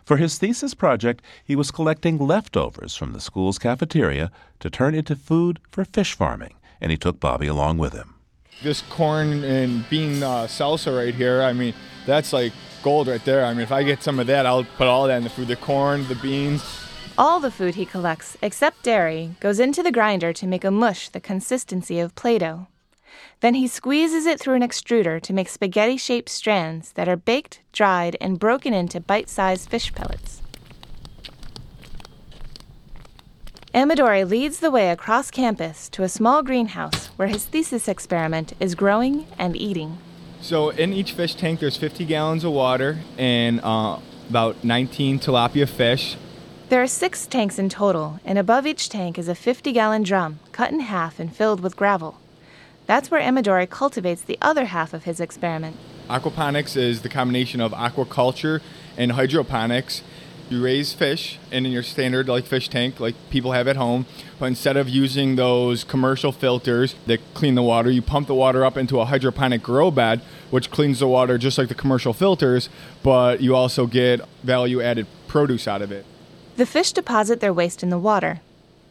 For 0.05 0.17
his 0.17 0.39
thesis 0.39 0.75
project, 0.75 1.23
he 1.45 1.55
was 1.55 1.71
collecting 1.71 2.19
leftovers 2.19 2.97
from 2.97 3.13
the 3.13 3.21
school's 3.21 3.61
cafeteria 3.61 4.33
to 4.59 4.69
turn 4.69 4.97
into 4.97 5.15
food 5.15 5.61
for 5.71 5.85
fish 5.85 6.15
farming, 6.15 6.55
and 6.81 6.91
he 6.91 6.97
took 6.97 7.21
Bobby 7.21 7.47
along 7.47 7.79
with 7.79 7.93
him 7.93 8.17
this 8.63 8.83
corn 8.91 9.43
and 9.43 9.89
bean 9.89 10.23
uh, 10.23 10.45
salsa 10.45 10.97
right 10.97 11.15
here, 11.15 11.43
I 11.43 11.53
mean, 11.53 11.75
that's 12.07 12.33
like 12.33 12.53
gold 12.83 13.09
right 13.09 13.25
there. 13.25 13.45
I 13.45 13.53
mean, 13.55 13.63
if 13.63 13.73
I 13.73 13.83
get 13.83 14.05
some 14.05 14.21
of 14.21 14.29
that, 14.29 14.47
I'll 14.47 14.63
put 14.77 14.87
all 14.87 15.09
that 15.09 15.17
in 15.17 15.25
the 15.25 15.31
food 15.31 15.49
the 15.49 15.57
corn, 15.57 16.07
the 16.07 16.15
beans. 16.15 16.82
All 17.23 17.39
the 17.39 17.53
food 17.53 17.77
he 17.77 17.87
collects, 17.87 18.37
except 18.43 18.83
dairy, 18.83 19.37
goes 19.39 19.61
into 19.61 19.81
the 19.81 19.93
grinder 19.93 20.33
to 20.33 20.45
make 20.45 20.65
a 20.65 20.73
mush 20.73 21.09
the 21.09 21.21
consistency 21.21 22.01
of 22.01 22.17
Play 22.17 22.39
Doh. 22.39 22.67
Then 23.39 23.55
he 23.55 23.69
squeezes 23.69 24.27
it 24.27 24.41
through 24.41 24.57
an 24.57 24.63
extruder 24.63 25.23
to 25.23 25.33
make 25.33 25.49
spaghetti 25.49 25.97
shaped 25.97 26.29
strands 26.29 26.91
that 26.95 27.09
are 27.09 27.15
baked, 27.15 27.61
dried, 27.71 28.17
and 28.21 28.41
broken 28.41 28.75
into 28.75 28.99
bite 28.99 29.29
sized 29.29 29.71
fish 29.71 29.95
pellets. 29.95 30.43
Amadori 33.73 34.29
leads 34.29 34.59
the 34.59 34.73
way 34.73 34.91
across 34.91 35.31
campus 35.31 35.89
to 35.91 36.03
a 36.03 36.09
small 36.09 36.43
greenhouse 36.43 37.07
where 37.15 37.29
his 37.29 37.45
thesis 37.45 37.87
experiment 37.87 38.53
is 38.59 38.75
growing 38.75 39.29
and 39.39 39.57
eating. 39.57 39.99
So, 40.41 40.71
in 40.71 40.93
each 40.93 41.13
fish 41.13 41.37
tank, 41.37 41.61
there's 41.61 41.77
50 41.77 42.05
gallons 42.05 42.43
of 42.43 42.51
water 42.51 42.99
and 43.17 43.61
uh, 43.63 44.01
about 44.29 44.65
19 44.65 45.21
tilapia 45.21 45.69
fish. 45.69 46.17
There 46.73 46.83
are 46.83 46.87
six 46.87 47.27
tanks 47.27 47.59
in 47.59 47.69
total, 47.69 48.19
and 48.25 48.39
above 48.39 48.67
each 48.67 48.89
tank 48.89 49.19
is 49.19 49.29
a 49.29 49.35
50 49.35 49.73
gallon 49.73 50.05
drum 50.05 50.39
cut 50.53 50.73
in 50.73 50.81
half 50.81 51.21
and 51.21 51.31
filled 51.31 51.61
with 51.61 51.77
gravel. 51.77 52.17
That's 52.87 53.11
where 53.11 53.21
Amadori 53.21 53.69
cultivates 53.69 54.23
the 54.23 54.39
other 54.41 54.65
half 54.65 54.95
of 54.95 55.05
his 55.05 55.21
experiment. 55.21 55.77
Aquaponics 56.09 56.75
is 56.75 57.03
the 57.03 57.11
combination 57.11 57.61
of 57.61 57.73
aquaculture 57.73 58.63
and 58.97 59.13
hydroponics 59.13 60.01
You 60.49 60.65
raise 60.65 60.95
fish 60.95 61.39
in 61.51 61.67
your 61.67 61.83
standard 61.83 62.27
like 62.27 62.47
fish 62.47 62.71
tank, 62.71 62.99
like 62.99 63.17
people 63.29 63.53
have 63.53 63.69
at 63.69 63.77
home, 63.77 64.07
but 64.39 64.47
instead 64.47 64.79
of 64.79 64.89
using 64.89 65.37
those 65.37 65.85
commercial 65.85 66.33
filters 66.33 66.95
that 67.05 67.21
clean 67.35 67.55
the 67.55 67.63
water, 67.63 67.91
you 67.91 68.01
pump 68.01 68.29
the 68.29 68.35
water 68.35 68.65
up 68.65 68.79
into 68.79 68.99
a 68.99 69.05
hydroponic 69.05 69.63
grow 69.63 69.91
bed, 69.91 70.23
which 70.49 70.71
cleans 70.71 71.01
the 71.01 71.09
water 71.09 71.37
just 71.37 71.59
like 71.59 71.69
the 71.69 71.75
commercial 71.75 72.15
filters, 72.15 72.71
but 73.03 73.43
you 73.43 73.55
also 73.55 73.87
get 73.87 74.23
value 74.43 74.81
added 74.81 75.07
produce 75.29 75.69
out 75.69 75.83
of 75.83 75.93
it. 75.93 76.07
The 76.57 76.67
fish 76.67 76.93
deposit 76.93 77.41
their 77.41 77.53
waste 77.53 77.83
in 77.83 77.89
the 77.89 77.99
water. 77.99 78.41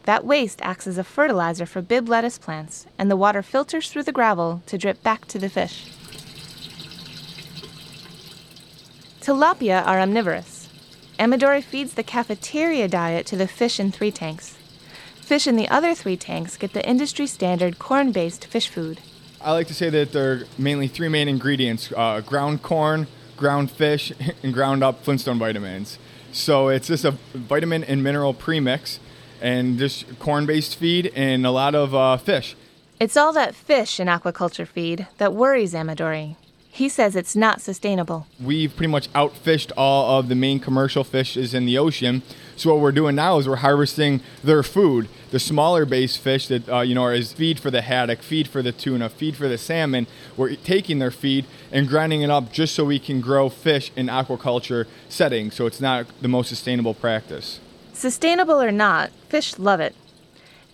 That 0.04 0.24
waste 0.24 0.60
acts 0.62 0.88
as 0.88 0.98
a 0.98 1.04
fertilizer 1.04 1.64
for 1.64 1.80
bib 1.80 2.08
lettuce 2.08 2.38
plants, 2.38 2.86
and 2.98 3.08
the 3.08 3.16
water 3.16 3.40
filters 3.40 3.88
through 3.88 4.02
the 4.02 4.10
gravel 4.12 4.62
to 4.66 4.76
drip 4.76 5.00
back 5.04 5.26
to 5.26 5.38
the 5.38 5.48
fish. 5.48 5.86
Tilapia 9.20 9.86
are 9.86 10.00
omnivorous. 10.00 10.68
Amadori 11.20 11.62
feeds 11.62 11.94
the 11.94 12.02
cafeteria 12.02 12.88
diet 12.88 13.26
to 13.26 13.36
the 13.36 13.46
fish 13.46 13.78
in 13.78 13.92
three 13.92 14.10
tanks. 14.10 14.56
Fish 15.20 15.46
in 15.46 15.54
the 15.54 15.68
other 15.68 15.94
three 15.94 16.16
tanks 16.16 16.56
get 16.56 16.72
the 16.72 16.84
industry 16.84 17.28
standard 17.28 17.78
corn 17.78 18.10
based 18.10 18.44
fish 18.44 18.66
food. 18.66 19.00
I 19.40 19.52
like 19.52 19.68
to 19.68 19.74
say 19.74 19.88
that 19.88 20.10
there 20.10 20.32
are 20.32 20.42
mainly 20.58 20.88
three 20.88 21.08
main 21.08 21.28
ingredients 21.28 21.92
uh, 21.96 22.22
ground 22.22 22.62
corn, 22.62 23.06
ground 23.36 23.70
fish, 23.70 24.12
and 24.42 24.52
ground 24.52 24.82
up 24.82 25.04
Flintstone 25.04 25.38
vitamins. 25.38 25.98
So 26.32 26.68
it's 26.68 26.88
just 26.88 27.04
a 27.04 27.12
vitamin 27.34 27.84
and 27.84 28.02
mineral 28.02 28.32
premix, 28.34 28.98
and 29.40 29.78
just 29.78 30.18
corn 30.18 30.46
based 30.46 30.76
feed 30.76 31.12
and 31.14 31.44
a 31.44 31.50
lot 31.50 31.74
of 31.74 31.94
uh, 31.94 32.16
fish. 32.16 32.56
It's 32.98 33.16
all 33.16 33.32
that 33.32 33.54
fish 33.54 33.98
in 34.00 34.06
aquaculture 34.06 34.66
feed 34.66 35.08
that 35.18 35.34
worries 35.34 35.74
Amadori. 35.74 36.36
He 36.70 36.88
says 36.88 37.16
it's 37.16 37.36
not 37.36 37.60
sustainable. 37.60 38.26
We've 38.40 38.74
pretty 38.74 38.90
much 38.90 39.12
outfished 39.12 39.72
all 39.76 40.18
of 40.18 40.28
the 40.28 40.34
main 40.34 40.58
commercial 40.58 41.04
fishes 41.04 41.52
in 41.52 41.66
the 41.66 41.76
ocean. 41.76 42.22
So 42.56 42.72
what 42.72 42.80
we're 42.80 42.92
doing 42.92 43.14
now 43.16 43.38
is 43.38 43.48
we're 43.48 43.56
harvesting 43.56 44.20
their 44.44 44.62
food, 44.62 45.08
the 45.30 45.40
smaller 45.40 45.84
base 45.84 46.16
fish 46.16 46.46
that 46.48 46.68
uh, 46.68 46.80
you 46.80 46.94
know 46.94 47.08
is 47.08 47.32
feed 47.32 47.58
for 47.58 47.70
the 47.70 47.82
haddock, 47.82 48.22
feed 48.22 48.48
for 48.48 48.62
the 48.62 48.72
tuna, 48.72 49.08
feed 49.08 49.36
for 49.36 49.48
the 49.48 49.58
salmon. 49.58 50.06
We're 50.36 50.54
taking 50.56 50.98
their 50.98 51.10
feed 51.10 51.46
and 51.70 51.88
grinding 51.88 52.22
it 52.22 52.30
up 52.30 52.52
just 52.52 52.74
so 52.74 52.84
we 52.84 52.98
can 52.98 53.20
grow 53.20 53.48
fish 53.48 53.90
in 53.96 54.06
aquaculture 54.06 54.86
settings. 55.08 55.54
So 55.54 55.66
it's 55.66 55.80
not 55.80 56.06
the 56.20 56.28
most 56.28 56.48
sustainable 56.48 56.94
practice. 56.94 57.60
Sustainable 57.92 58.60
or 58.60 58.72
not, 58.72 59.10
fish 59.28 59.58
love 59.58 59.80
it. 59.80 59.94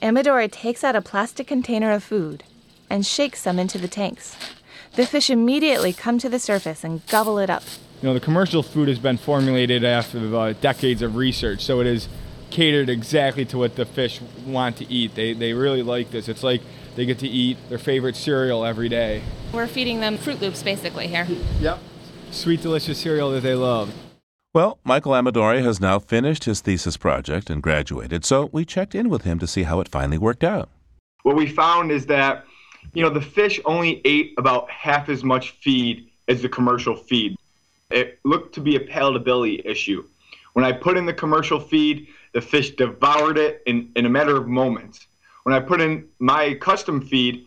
Amadori 0.01 0.51
takes 0.51 0.85
out 0.85 0.95
a 0.95 1.03
plastic 1.03 1.47
container 1.47 1.91
of 1.91 2.05
food 2.05 2.45
and 2.89 3.05
shakes 3.05 3.41
some 3.41 3.59
into 3.59 3.79
the 3.79 3.89
tanks. 3.89 4.37
The 4.95 5.07
fish 5.07 5.29
immediately 5.31 5.93
come 5.93 6.19
to 6.19 6.29
the 6.29 6.39
surface 6.39 6.85
and 6.85 7.07
gobble 7.07 7.39
it 7.39 7.51
up. 7.51 7.63
You 8.01 8.09
know, 8.09 8.15
the 8.15 8.21
commercial 8.21 8.63
food 8.63 8.87
has 8.89 9.01
been 9.01 9.17
formulated 9.17 9.85
after 9.85 10.35
uh, 10.37 10.53
decades 10.61 11.03
of 11.03 11.17
research, 11.17 11.65
so 11.65 11.81
it 11.81 11.87
is 11.87 12.09
catered 12.51 12.89
exactly 12.89 13.45
to 13.47 13.59
what 13.59 13.75
the 13.75 13.85
fish 13.85 14.21
want 14.47 14.77
to 14.77 14.91
eat. 14.91 15.17
They, 15.17 15.33
they 15.33 15.53
really 15.53 15.83
like 15.83 16.13
this. 16.13 16.29
It's 16.29 16.45
like 16.45 16.63
they 16.95 17.07
get 17.07 17.19
to 17.19 17.29
eat 17.29 17.57
their 17.69 17.79
favorite 17.79 18.15
cereal 18.15 18.65
every 18.65 18.89
day. 18.89 19.23
We're 19.53 19.67
feeding 19.67 19.99
them 19.99 20.17
Froot 20.17 20.41
Loops 20.41 20.63
basically 20.63 21.09
here. 21.09 21.27
Yep. 21.61 21.81
Sweet, 22.31 22.63
delicious 22.63 22.99
cereal 22.99 23.33
that 23.33 23.43
they 23.43 23.55
love. 23.55 23.93
Well, 24.55 24.79
Michael 24.85 25.13
Amadori 25.13 25.63
has 25.65 25.81
now 25.81 25.99
finished 25.99 26.45
his 26.45 26.61
thesis 26.61 26.97
project 26.97 27.51
and 27.51 27.63
graduated, 27.63 28.25
so 28.25 28.49
we 28.53 28.65
checked 28.65 28.95
in 28.95 29.09
with 29.09 29.23
him 29.23 29.41
to 29.41 29.47
see 29.47 29.65
how 29.65 29.81
it 29.81 29.89
finally 29.89 30.19
worked 30.19 30.45
out. 30.45 30.69
What 31.25 31.35
we 31.35 31.49
found 31.49 31.91
is 31.91 32.07
that 32.07 32.45
you 32.95 33.03
know, 33.03 33.11
the 33.11 33.21
fish 33.21 33.61
only 33.65 34.01
ate 34.05 34.35
about 34.39 34.71
half 34.71 35.09
as 35.09 35.25
much 35.25 35.51
feed 35.61 36.11
as 36.29 36.43
the 36.43 36.49
commercial 36.49 36.97
feed. 36.97 37.37
It 37.91 38.21
looked 38.25 38.55
to 38.55 38.61
be 38.61 38.77
a 38.77 38.81
palatability 38.81 39.65
issue. 39.65 40.05
When 40.53 40.65
I 40.65 40.73
put 40.73 40.97
in 40.97 41.07
the 41.07 41.15
commercial 41.15 41.61
feed, 41.61 42.09
the 42.35 42.41
fish 42.41 42.71
devoured 42.73 43.39
it 43.39 43.63
in, 43.67 43.91
in 43.97 44.07
a 44.07 44.11
matter 44.11 44.37
of 44.37 44.47
moments. 44.47 45.07
When 45.45 45.55
I 45.55 45.61
put 45.61 45.81
in 45.81 46.07
my 46.19 46.55
custom 46.55 47.01
feed, 47.01 47.47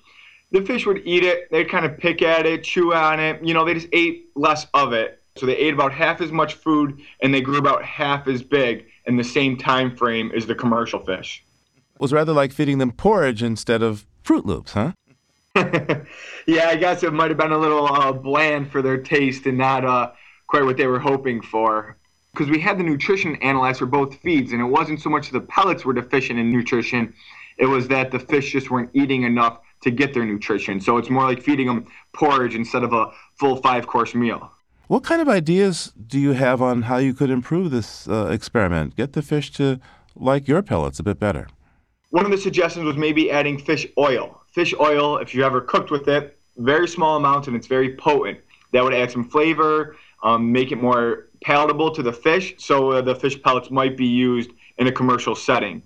the 0.51 0.61
fish 0.61 0.85
would 0.85 1.01
eat 1.05 1.23
it, 1.23 1.49
they'd 1.51 1.69
kind 1.69 1.85
of 1.85 1.97
pick 1.97 2.21
at 2.21 2.45
it, 2.45 2.63
chew 2.63 2.93
on 2.93 3.19
it, 3.19 3.43
you 3.43 3.53
know, 3.53 3.63
they 3.63 3.73
just 3.73 3.87
ate 3.93 4.29
less 4.35 4.65
of 4.73 4.93
it. 4.93 5.21
So 5.37 5.45
they 5.45 5.55
ate 5.55 5.73
about 5.73 5.93
half 5.93 6.19
as 6.19 6.31
much 6.31 6.55
food 6.55 7.01
and 7.21 7.33
they 7.33 7.41
grew 7.41 7.57
about 7.57 7.83
half 7.85 8.27
as 8.27 8.43
big 8.43 8.85
in 9.05 9.17
the 9.17 9.23
same 9.23 9.57
time 9.57 9.95
frame 9.95 10.31
as 10.35 10.45
the 10.45 10.55
commercial 10.55 10.99
fish. 10.99 11.43
It 11.95 12.01
was 12.01 12.11
rather 12.11 12.33
like 12.33 12.51
feeding 12.51 12.79
them 12.79 12.91
porridge 12.91 13.43
instead 13.43 13.81
of 13.81 14.05
Froot 14.23 14.45
Loops, 14.45 14.73
huh? 14.73 14.93
yeah, 15.55 16.69
I 16.69 16.75
guess 16.75 17.03
it 17.03 17.13
might 17.13 17.29
have 17.29 17.37
been 17.37 17.51
a 17.51 17.57
little 17.57 17.85
uh, 17.85 18.11
bland 18.11 18.71
for 18.71 18.81
their 18.81 18.97
taste 18.97 19.45
and 19.45 19.57
not 19.57 19.85
uh, 19.85 20.11
quite 20.51 20.63
what 20.63 20.77
they 20.77 20.87
were 20.87 20.99
hoping 20.99 21.41
for. 21.41 21.97
Because 22.33 22.49
we 22.49 22.59
had 22.59 22.77
the 22.77 22.83
nutrition 22.83 23.35
analyzed 23.37 23.79
for 23.79 23.85
both 23.85 24.15
feeds, 24.19 24.51
and 24.51 24.61
it 24.61 24.65
wasn't 24.65 25.01
so 25.01 25.09
much 25.09 25.29
the 25.31 25.41
pellets 25.41 25.83
were 25.83 25.93
deficient 25.93 26.39
in 26.39 26.51
nutrition, 26.51 27.13
it 27.57 27.65
was 27.65 27.87
that 27.87 28.11
the 28.11 28.19
fish 28.19 28.51
just 28.51 28.69
weren't 28.69 28.89
eating 28.93 29.23
enough 29.23 29.59
to 29.81 29.91
get 29.91 30.13
their 30.13 30.25
nutrition. 30.25 30.79
So 30.79 30.97
it's 30.97 31.09
more 31.09 31.23
like 31.23 31.41
feeding 31.41 31.67
them 31.67 31.87
porridge 32.13 32.55
instead 32.55 32.83
of 32.83 32.93
a 32.93 33.11
full 33.39 33.57
five 33.57 33.87
course 33.87 34.13
meal. 34.13 34.51
What 34.87 35.03
kind 35.03 35.21
of 35.21 35.29
ideas 35.29 35.93
do 36.07 36.19
you 36.19 36.33
have 36.33 36.61
on 36.61 36.83
how 36.83 36.97
you 36.97 37.13
could 37.13 37.29
improve 37.29 37.71
this 37.71 38.07
uh, 38.07 38.27
experiment? 38.27 38.95
Get 38.95 39.13
the 39.13 39.21
fish 39.21 39.51
to 39.53 39.79
like 40.15 40.47
your 40.47 40.61
pellets 40.61 40.99
a 40.99 41.03
bit 41.03 41.19
better. 41.19 41.47
One 42.09 42.25
of 42.25 42.31
the 42.31 42.37
suggestions 42.37 42.85
was 42.85 42.97
maybe 42.97 43.31
adding 43.31 43.57
fish 43.57 43.87
oil 43.97 44.41
fish 44.51 44.73
oil, 44.79 45.17
if 45.17 45.33
you 45.33 45.43
ever 45.43 45.61
cooked 45.61 45.91
with 45.91 46.07
it, 46.07 46.37
very 46.57 46.87
small 46.87 47.17
amounts 47.17 47.47
and 47.47 47.55
it's 47.55 47.67
very 47.67 47.95
potent. 47.95 48.39
That 48.73 48.83
would 48.83 48.93
add 48.93 49.11
some 49.11 49.27
flavor, 49.27 49.95
um, 50.23 50.51
make 50.51 50.71
it 50.71 50.81
more 50.81 51.27
palatable 51.43 51.91
to 51.91 52.03
the 52.03 52.13
fish, 52.13 52.55
so 52.57 52.91
uh, 52.91 53.01
the 53.01 53.15
fish 53.15 53.41
pellets 53.41 53.71
might 53.71 53.97
be 53.97 54.05
used 54.05 54.51
in 54.77 54.87
a 54.87 54.91
commercial 54.91 55.35
setting. 55.35 55.81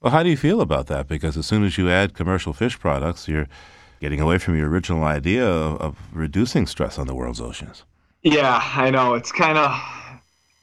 Well, 0.00 0.12
how 0.12 0.22
do 0.22 0.30
you 0.30 0.36
feel 0.36 0.60
about 0.60 0.86
that? 0.88 1.06
Because 1.06 1.36
as 1.36 1.46
soon 1.46 1.64
as 1.64 1.78
you 1.78 1.88
add 1.88 2.14
commercial 2.14 2.52
fish 2.52 2.78
products, 2.78 3.28
you're 3.28 3.48
getting 4.00 4.20
away 4.20 4.38
from 4.38 4.56
your 4.56 4.68
original 4.68 5.04
idea 5.04 5.46
of, 5.46 5.80
of 5.80 5.98
reducing 6.12 6.66
stress 6.66 6.98
on 6.98 7.06
the 7.06 7.14
world's 7.14 7.40
oceans. 7.40 7.84
Yeah, 8.22 8.60
I 8.74 8.90
know. 8.90 9.14
It's 9.14 9.30
kind 9.30 9.58
of 9.58 9.80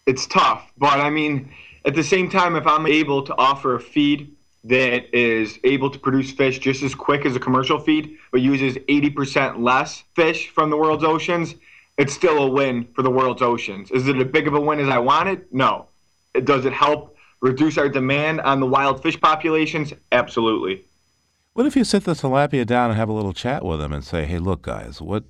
it's 0.05 0.25
tough, 0.27 0.71
but 0.77 0.99
I 0.99 1.09
mean, 1.09 1.53
at 1.85 1.95
the 1.95 2.03
same 2.03 2.29
time, 2.29 2.55
if 2.55 2.67
I'm 2.67 2.87
able 2.87 3.21
to 3.23 3.35
offer 3.37 3.75
a 3.75 3.79
feed 3.79 4.35
that 4.65 5.15
is 5.17 5.57
able 5.63 5.89
to 5.89 5.99
produce 5.99 6.31
fish 6.31 6.59
just 6.59 6.83
as 6.83 6.93
quick 6.93 7.25
as 7.25 7.35
a 7.35 7.39
commercial 7.39 7.79
feed, 7.79 8.17
but 8.31 8.41
uses 8.41 8.75
80% 8.75 9.59
less 9.59 10.03
fish 10.15 10.49
from 10.49 10.69
the 10.69 10.77
world's 10.77 11.03
oceans, 11.03 11.55
it's 11.99 12.13
still 12.13 12.39
a 12.39 12.47
win 12.49 12.87
for 12.95 13.03
the 13.03 13.11
world's 13.11 13.41
oceans. 13.41 13.91
Is 13.91 14.07
it 14.07 14.15
as 14.15 14.27
big 14.27 14.47
of 14.47 14.55
a 14.55 14.61
win 14.61 14.79
as 14.79 14.89
I 14.89 14.97
wanted? 14.97 15.45
No. 15.51 15.87
Does 16.43 16.65
it 16.65 16.73
help 16.73 17.17
reduce 17.41 17.77
our 17.77 17.89
demand 17.89 18.41
on 18.41 18.59
the 18.59 18.65
wild 18.65 19.03
fish 19.03 19.19
populations? 19.19 19.93
Absolutely. 20.11 20.85
What 21.53 21.65
if 21.65 21.75
you 21.75 21.83
sit 21.83 22.05
the 22.05 22.13
tilapia 22.13 22.65
down 22.65 22.89
and 22.89 22.97
have 22.97 23.09
a 23.09 23.13
little 23.13 23.33
chat 23.33 23.65
with 23.65 23.79
them 23.79 23.91
and 23.91 24.03
say, 24.03 24.25
"Hey, 24.25 24.39
look, 24.39 24.61
guys, 24.61 25.01
what 25.01 25.25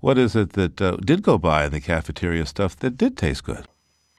what 0.00 0.18
is 0.18 0.34
it 0.34 0.54
that 0.54 0.82
uh, 0.82 0.96
did 0.96 1.22
go 1.22 1.38
by 1.38 1.66
in 1.66 1.72
the 1.72 1.80
cafeteria 1.80 2.44
stuff 2.44 2.76
that 2.76 2.96
did 2.96 3.16
taste 3.16 3.44
good?" 3.44 3.66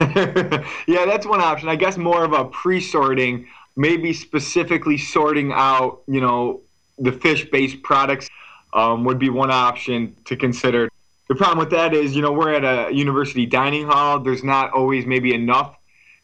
yeah, 0.00 1.04
that's 1.04 1.26
one 1.26 1.42
option. 1.42 1.68
I 1.68 1.76
guess 1.76 1.98
more 1.98 2.24
of 2.24 2.32
a 2.32 2.46
pre-sorting 2.46 3.46
maybe 3.76 4.12
specifically 4.12 4.98
sorting 4.98 5.52
out, 5.52 6.02
you 6.06 6.20
know, 6.20 6.60
the 6.98 7.12
fish-based 7.12 7.82
products 7.82 8.28
um, 8.74 9.04
would 9.04 9.18
be 9.18 9.30
one 9.30 9.50
option 9.50 10.14
to 10.24 10.36
consider. 10.36 10.88
The 11.32 11.38
problem 11.38 11.56
with 11.56 11.70
that 11.70 11.94
is, 11.94 12.14
you 12.14 12.20
know, 12.20 12.30
we're 12.30 12.52
at 12.52 12.62
a 12.62 12.94
university 12.94 13.46
dining 13.46 13.86
hall. 13.86 14.20
There's 14.20 14.44
not 14.44 14.70
always 14.74 15.06
maybe 15.06 15.32
enough 15.32 15.74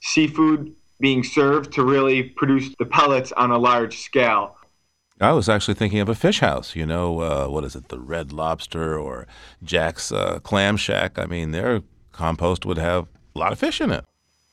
seafood 0.02 0.74
being 1.00 1.24
served 1.24 1.72
to 1.72 1.82
really 1.82 2.24
produce 2.24 2.74
the 2.78 2.84
pellets 2.84 3.32
on 3.32 3.50
a 3.50 3.56
large 3.56 4.00
scale. 4.00 4.58
I 5.18 5.32
was 5.32 5.48
actually 5.48 5.76
thinking 5.76 6.00
of 6.00 6.10
a 6.10 6.14
fish 6.14 6.40
house. 6.40 6.76
You 6.76 6.84
know, 6.84 7.20
uh, 7.20 7.46
what 7.46 7.64
is 7.64 7.74
it, 7.74 7.88
the 7.88 7.98
Red 7.98 8.34
Lobster 8.34 8.98
or 8.98 9.26
Jack's 9.62 10.12
uh, 10.12 10.40
Clam 10.40 10.76
Shack? 10.76 11.18
I 11.18 11.24
mean, 11.24 11.52
their 11.52 11.80
compost 12.12 12.66
would 12.66 12.76
have 12.76 13.08
a 13.34 13.38
lot 13.38 13.52
of 13.52 13.58
fish 13.58 13.80
in 13.80 13.90
it. 13.90 14.04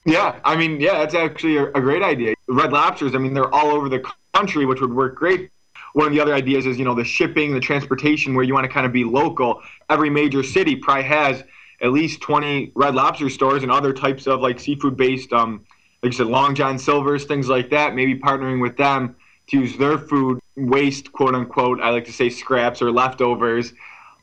Yeah, 0.06 0.39
I 0.46 0.56
mean, 0.56 0.80
yeah, 0.80 1.00
that's 1.00 1.15
actually 1.15 1.58
a, 1.58 1.65
a 1.74 1.82
great 1.82 2.02
idea. 2.02 2.34
Red 2.48 2.72
lobsters, 2.72 3.13
I 3.13 3.18
mean, 3.18 3.34
they're 3.34 3.54
all 3.54 3.72
over 3.72 3.89
the 3.89 4.10
country, 4.34 4.65
which 4.65 4.80
would 4.80 4.94
work 4.94 5.15
great. 5.15 5.50
One 5.95 6.08
of 6.08 6.13
the 6.13 6.19
other 6.19 6.34
ideas 6.34 6.65
is, 6.65 6.77
you 6.77 6.84
know, 6.84 6.93
the 6.93 7.05
shipping, 7.05 7.53
the 7.53 7.62
transportation, 7.62 8.36
where 8.36 8.43
you 8.43 8.53
want 8.53 8.65
to 8.65 8.69
kind 8.69 8.86
of 8.86 8.91
be 8.91 9.05
local. 9.05 9.62
Every 9.89 10.10
major 10.10 10.43
city 10.43 10.75
probably 10.75 11.03
has 11.03 11.41
at 11.81 11.93
least 11.93 12.19
20 12.19 12.73
red 12.75 12.95
lobster 12.95 13.29
stores 13.29 13.63
and 13.63 13.71
other 13.71 13.93
types 13.93 14.27
of 14.27 14.41
like 14.41 14.60
seafood 14.60 14.97
based, 14.97 15.31
um, 15.31 15.63
like 16.03 16.12
you 16.12 16.17
said, 16.17 16.27
Long 16.27 16.53
John 16.53 16.77
Silvers, 16.77 17.23
things 17.23 17.47
like 17.47 17.69
that. 17.69 17.95
Maybe 17.95 18.19
partnering 18.19 18.62
with 18.62 18.75
them 18.75 19.15
to 19.47 19.58
use 19.58 19.77
their 19.77 19.97
food 19.97 20.41
waste, 20.58 21.13
quote 21.13 21.34
unquote, 21.34 21.79
I 21.79 21.91
like 21.91 22.03
to 22.05 22.12
say 22.12 22.29
scraps 22.29 22.81
or 22.81 22.91
leftovers 22.91 23.71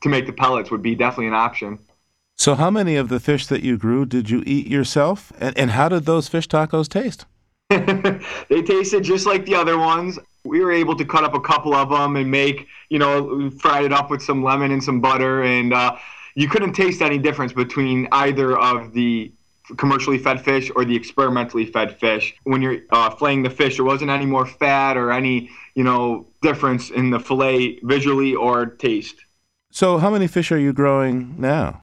to 0.01 0.09
make 0.09 0.27
the 0.27 0.33
pellets 0.33 0.69
would 0.69 0.83
be 0.83 0.93
definitely 0.93 1.29
an 1.29 1.33
option. 1.33 1.79
So, 2.37 2.53
how 2.53 2.69
many 2.69 2.97
of 2.97 3.09
the 3.09 3.19
fish 3.19 3.47
that 3.47 3.63
you 3.63 3.79
grew 3.79 4.05
did 4.05 4.29
you 4.29 4.43
eat 4.45 4.67
yourself? 4.67 5.33
And, 5.39 5.57
and 5.57 5.71
how 5.71 5.89
did 5.89 6.05
those 6.05 6.27
fish 6.27 6.47
tacos 6.47 6.87
taste? 6.87 7.25
they 7.69 8.61
tasted 8.61 9.03
just 9.03 9.25
like 9.25 9.47
the 9.47 9.55
other 9.55 9.79
ones. 9.79 10.19
We 10.45 10.59
were 10.59 10.71
able 10.71 10.95
to 10.97 11.05
cut 11.05 11.23
up 11.23 11.33
a 11.33 11.39
couple 11.39 11.73
of 11.73 11.89
them 11.89 12.15
and 12.15 12.29
make, 12.29 12.67
you 12.89 12.99
know, 12.99 13.49
fried 13.49 13.85
it 13.85 13.93
up 13.93 14.09
with 14.09 14.21
some 14.21 14.43
lemon 14.43 14.71
and 14.71 14.83
some 14.83 14.99
butter. 14.99 15.43
And 15.43 15.73
uh, 15.73 15.97
you 16.35 16.49
couldn't 16.49 16.73
taste 16.73 17.01
any 17.01 17.17
difference 17.17 17.53
between 17.53 18.07
either 18.11 18.57
of 18.57 18.93
the 18.93 19.31
commercially 19.77 20.17
fed 20.17 20.43
fish 20.43 20.69
or 20.75 20.83
the 20.83 20.95
experimentally 20.95 21.65
fed 21.65 21.97
fish. 21.99 22.35
When 22.43 22.61
you're 22.61 22.81
uh, 22.91 23.09
filleting 23.11 23.43
the 23.43 23.49
fish, 23.49 23.77
there 23.77 23.85
wasn't 23.85 24.11
any 24.11 24.25
more 24.25 24.45
fat 24.45 24.97
or 24.97 25.11
any, 25.11 25.49
you 25.75 25.83
know, 25.83 26.27
difference 26.41 26.89
in 26.89 27.09
the 27.09 27.19
fillet 27.19 27.79
visually 27.83 28.35
or 28.35 28.65
taste. 28.65 29.15
So, 29.71 29.97
how 29.97 30.11
many 30.11 30.27
fish 30.27 30.51
are 30.51 30.59
you 30.59 30.73
growing 30.73 31.35
now? 31.39 31.81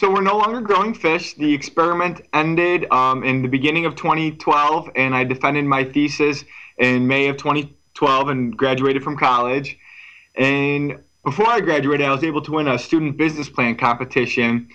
So 0.00 0.10
we're 0.10 0.22
no 0.22 0.38
longer 0.38 0.62
growing 0.62 0.94
fish. 0.94 1.34
The 1.34 1.52
experiment 1.52 2.22
ended 2.32 2.90
um, 2.90 3.22
in 3.22 3.42
the 3.42 3.48
beginning 3.48 3.84
of 3.84 3.96
2012, 3.96 4.90
and 4.96 5.14
I 5.14 5.24
defended 5.24 5.66
my 5.66 5.84
thesis 5.84 6.42
in 6.78 7.06
May 7.06 7.28
of 7.28 7.36
2012 8.00 8.28
and 8.28 8.56
graduated 8.56 9.04
from 9.04 9.16
college. 9.16 9.78
And 10.34 10.98
before 11.24 11.48
I 11.48 11.60
graduated, 11.60 12.06
I 12.06 12.12
was 12.12 12.24
able 12.24 12.40
to 12.42 12.52
win 12.52 12.68
a 12.68 12.78
student 12.78 13.16
business 13.18 13.48
plan 13.48 13.76
competition 13.76 14.68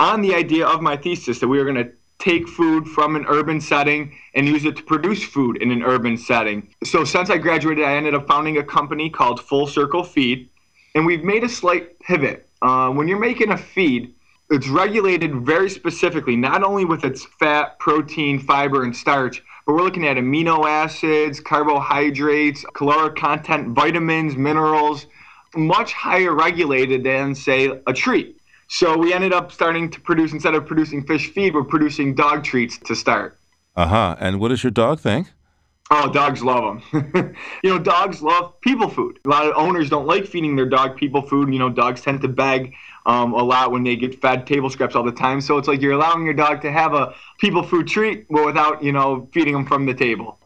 on 0.00 0.20
the 0.20 0.34
idea 0.34 0.66
of 0.66 0.82
my 0.82 0.96
thesis 0.96 1.38
that 1.38 1.48
we 1.48 1.58
were 1.58 1.64
going 1.64 1.76
to 1.76 1.92
take 2.18 2.48
food 2.48 2.86
from 2.88 3.14
an 3.16 3.24
urban 3.28 3.60
setting 3.60 4.12
and 4.34 4.48
use 4.48 4.64
it 4.64 4.76
to 4.76 4.82
produce 4.82 5.22
food 5.22 5.62
in 5.62 5.70
an 5.70 5.82
urban 5.82 6.16
setting. 6.16 6.68
So 6.84 7.04
since 7.04 7.30
I 7.30 7.38
graduated, 7.38 7.84
I 7.84 7.94
ended 7.94 8.14
up 8.14 8.26
founding 8.26 8.58
a 8.58 8.64
company 8.64 9.10
called 9.10 9.40
Full 9.40 9.66
Circle 9.66 10.04
Feed, 10.04 10.48
and 10.94 11.06
we've 11.06 11.24
made 11.24 11.44
a 11.44 11.48
slight 11.48 11.98
pivot. 12.00 12.48
Uh, 12.62 12.90
when 12.90 13.08
you're 13.08 13.18
making 13.18 13.50
a 13.50 13.58
feed, 13.58 14.14
it's 14.50 14.68
regulated 14.68 15.34
very 15.34 15.70
specifically, 15.70 16.36
not 16.36 16.62
only 16.62 16.84
with 16.84 17.04
its 17.04 17.24
fat, 17.40 17.78
protein, 17.78 18.38
fiber, 18.38 18.84
and 18.84 18.94
starch, 18.94 19.42
but 19.66 19.74
we're 19.74 19.82
looking 19.82 20.06
at 20.06 20.16
amino 20.16 20.68
acids, 20.68 21.40
carbohydrates, 21.40 22.64
caloric 22.74 23.16
content, 23.16 23.68
vitamins, 23.68 24.36
minerals, 24.36 25.06
much 25.54 25.92
higher 25.92 26.34
regulated 26.34 27.04
than, 27.04 27.34
say, 27.34 27.70
a 27.86 27.92
treat. 27.92 28.38
So 28.68 28.96
we 28.96 29.12
ended 29.12 29.32
up 29.32 29.52
starting 29.52 29.90
to 29.90 30.00
produce, 30.00 30.32
instead 30.32 30.54
of 30.54 30.66
producing 30.66 31.04
fish 31.06 31.30
feed, 31.32 31.54
we're 31.54 31.64
producing 31.64 32.14
dog 32.14 32.42
treats 32.42 32.78
to 32.78 32.94
start. 32.94 33.38
Uh 33.76 33.86
huh. 33.86 34.16
And 34.18 34.40
what 34.40 34.48
does 34.48 34.62
your 34.64 34.70
dog 34.70 35.00
think? 35.00 35.28
Oh, 35.90 36.10
dogs 36.10 36.42
love 36.42 36.80
them. 36.90 37.36
you 37.62 37.70
know, 37.70 37.78
dogs 37.78 38.22
love 38.22 38.58
people 38.62 38.88
food. 38.88 39.18
A 39.26 39.28
lot 39.28 39.44
of 39.44 39.52
owners 39.56 39.90
don't 39.90 40.06
like 40.06 40.24
feeding 40.24 40.56
their 40.56 40.68
dog 40.68 40.96
people 40.96 41.20
food. 41.20 41.52
You 41.52 41.58
know, 41.58 41.68
dogs 41.68 42.00
tend 42.00 42.22
to 42.22 42.28
beg 42.28 42.72
um, 43.06 43.32
a 43.32 43.42
lot 43.42 43.72
when 43.72 43.84
they 43.84 43.96
get 43.96 44.20
fed 44.20 44.46
table 44.46 44.70
scraps 44.70 44.94
all 44.94 45.02
the 45.02 45.12
time. 45.12 45.40
So 45.40 45.58
it's 45.58 45.68
like 45.68 45.80
you're 45.80 45.92
allowing 45.92 46.24
your 46.24 46.34
dog 46.34 46.62
to 46.62 46.72
have 46.72 46.94
a 46.94 47.14
people 47.38 47.62
food 47.62 47.88
treat, 47.88 48.26
but 48.28 48.44
without, 48.44 48.82
you 48.82 48.92
know, 48.92 49.28
feeding 49.32 49.54
them 49.54 49.66
from 49.66 49.86
the 49.86 49.94
table. 49.94 50.38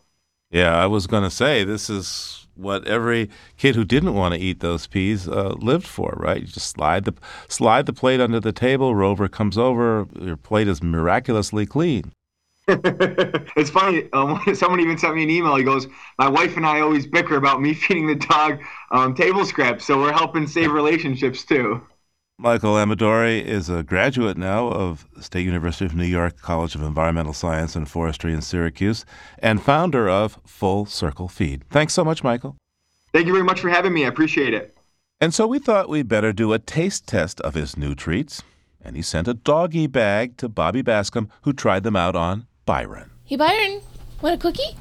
Yeah, 0.50 0.76
I 0.76 0.86
was 0.86 1.06
going 1.06 1.24
to 1.24 1.30
say 1.30 1.64
this 1.64 1.90
is 1.90 2.46
what 2.54 2.86
every 2.86 3.28
kid 3.56 3.74
who 3.74 3.84
didn't 3.84 4.14
want 4.14 4.34
to 4.34 4.40
eat 4.40 4.60
those 4.60 4.86
peas 4.86 5.28
uh, 5.28 5.54
lived 5.58 5.86
for, 5.86 6.14
right? 6.16 6.40
You 6.40 6.46
just 6.46 6.70
slide 6.70 7.04
the 7.04 7.14
slide 7.48 7.86
the 7.86 7.92
plate 7.92 8.20
under 8.20 8.40
the 8.40 8.52
table. 8.52 8.94
Rover 8.94 9.28
comes 9.28 9.58
over. 9.58 10.06
Your 10.18 10.36
plate 10.36 10.68
is 10.68 10.82
miraculously 10.82 11.66
clean. 11.66 12.12
it's 12.68 13.70
funny. 13.70 14.08
Um, 14.12 14.40
someone 14.54 14.80
even 14.80 14.98
sent 14.98 15.14
me 15.14 15.22
an 15.22 15.30
email. 15.30 15.56
He 15.56 15.64
goes, 15.64 15.86
"My 16.18 16.28
wife 16.28 16.56
and 16.56 16.66
I 16.66 16.80
always 16.80 17.06
bicker 17.06 17.36
about 17.36 17.60
me 17.60 17.74
feeding 17.74 18.06
the 18.06 18.16
dog 18.16 18.60
um, 18.90 19.14
table 19.14 19.44
scraps, 19.44 19.84
so 19.84 20.00
we're 20.00 20.12
helping 20.12 20.46
save 20.46 20.72
relationships 20.72 21.44
too." 21.44 21.82
Michael 22.38 22.74
Amadori 22.74 23.42
is 23.42 23.70
a 23.70 23.82
graduate 23.82 24.36
now 24.36 24.68
of 24.68 25.08
State 25.20 25.46
University 25.46 25.86
of 25.86 25.94
New 25.94 26.04
York 26.04 26.38
College 26.38 26.74
of 26.74 26.82
Environmental 26.82 27.32
Science 27.32 27.74
and 27.74 27.88
Forestry 27.88 28.34
in 28.34 28.42
Syracuse 28.42 29.06
and 29.38 29.62
founder 29.62 30.06
of 30.06 30.38
Full 30.44 30.84
Circle 30.84 31.28
Feed. 31.28 31.64
Thanks 31.70 31.94
so 31.94 32.04
much, 32.04 32.22
Michael. 32.22 32.58
Thank 33.14 33.26
you 33.26 33.32
very 33.32 33.44
much 33.44 33.60
for 33.60 33.70
having 33.70 33.94
me. 33.94 34.04
I 34.04 34.08
appreciate 34.08 34.52
it. 34.52 34.76
And 35.18 35.32
so 35.32 35.46
we 35.46 35.58
thought 35.58 35.88
we'd 35.88 36.08
better 36.08 36.34
do 36.34 36.52
a 36.52 36.58
taste 36.58 37.06
test 37.06 37.40
of 37.40 37.54
his 37.54 37.74
new 37.74 37.94
treats. 37.94 38.42
And 38.82 38.96
he 38.96 39.02
sent 39.02 39.28
a 39.28 39.34
doggy 39.34 39.86
bag 39.86 40.36
to 40.36 40.50
Bobby 40.50 40.82
Bascom, 40.82 41.30
who 41.40 41.54
tried 41.54 41.84
them 41.84 41.96
out 41.96 42.14
on 42.14 42.46
Byron. 42.66 43.12
Hey, 43.24 43.36
Byron, 43.36 43.80
want 44.20 44.34
a 44.34 44.38
cookie? 44.38 44.76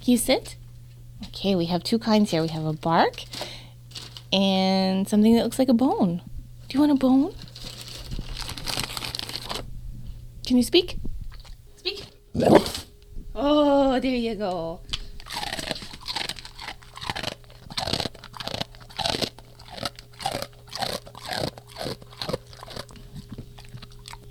Can 0.00 0.12
you 0.12 0.16
sit? 0.16 0.56
Okay, 1.26 1.54
we 1.54 1.66
have 1.66 1.84
two 1.84 1.98
kinds 1.98 2.30
here. 2.30 2.40
We 2.40 2.48
have 2.48 2.64
a 2.64 2.72
bark 2.72 3.24
and 4.32 5.08
something 5.08 5.34
that 5.36 5.44
looks 5.44 5.58
like 5.58 5.68
a 5.68 5.74
bone. 5.74 6.22
Do 6.68 6.74
you 6.74 6.80
want 6.80 6.92
a 6.92 6.96
bone? 6.96 7.34
Can 10.46 10.56
you 10.56 10.62
speak? 10.62 10.98
Speak. 11.76 12.04
Oh, 13.34 13.98
there 14.00 14.14
you 14.14 14.34
go. 14.34 14.80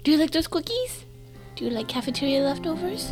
Do 0.04 0.12
you 0.12 0.18
like 0.18 0.32
those 0.32 0.48
cookies? 0.48 1.06
Do 1.56 1.66
you 1.66 1.72
like 1.72 1.88
cafeteria 1.88 2.42
leftovers? 2.42 3.12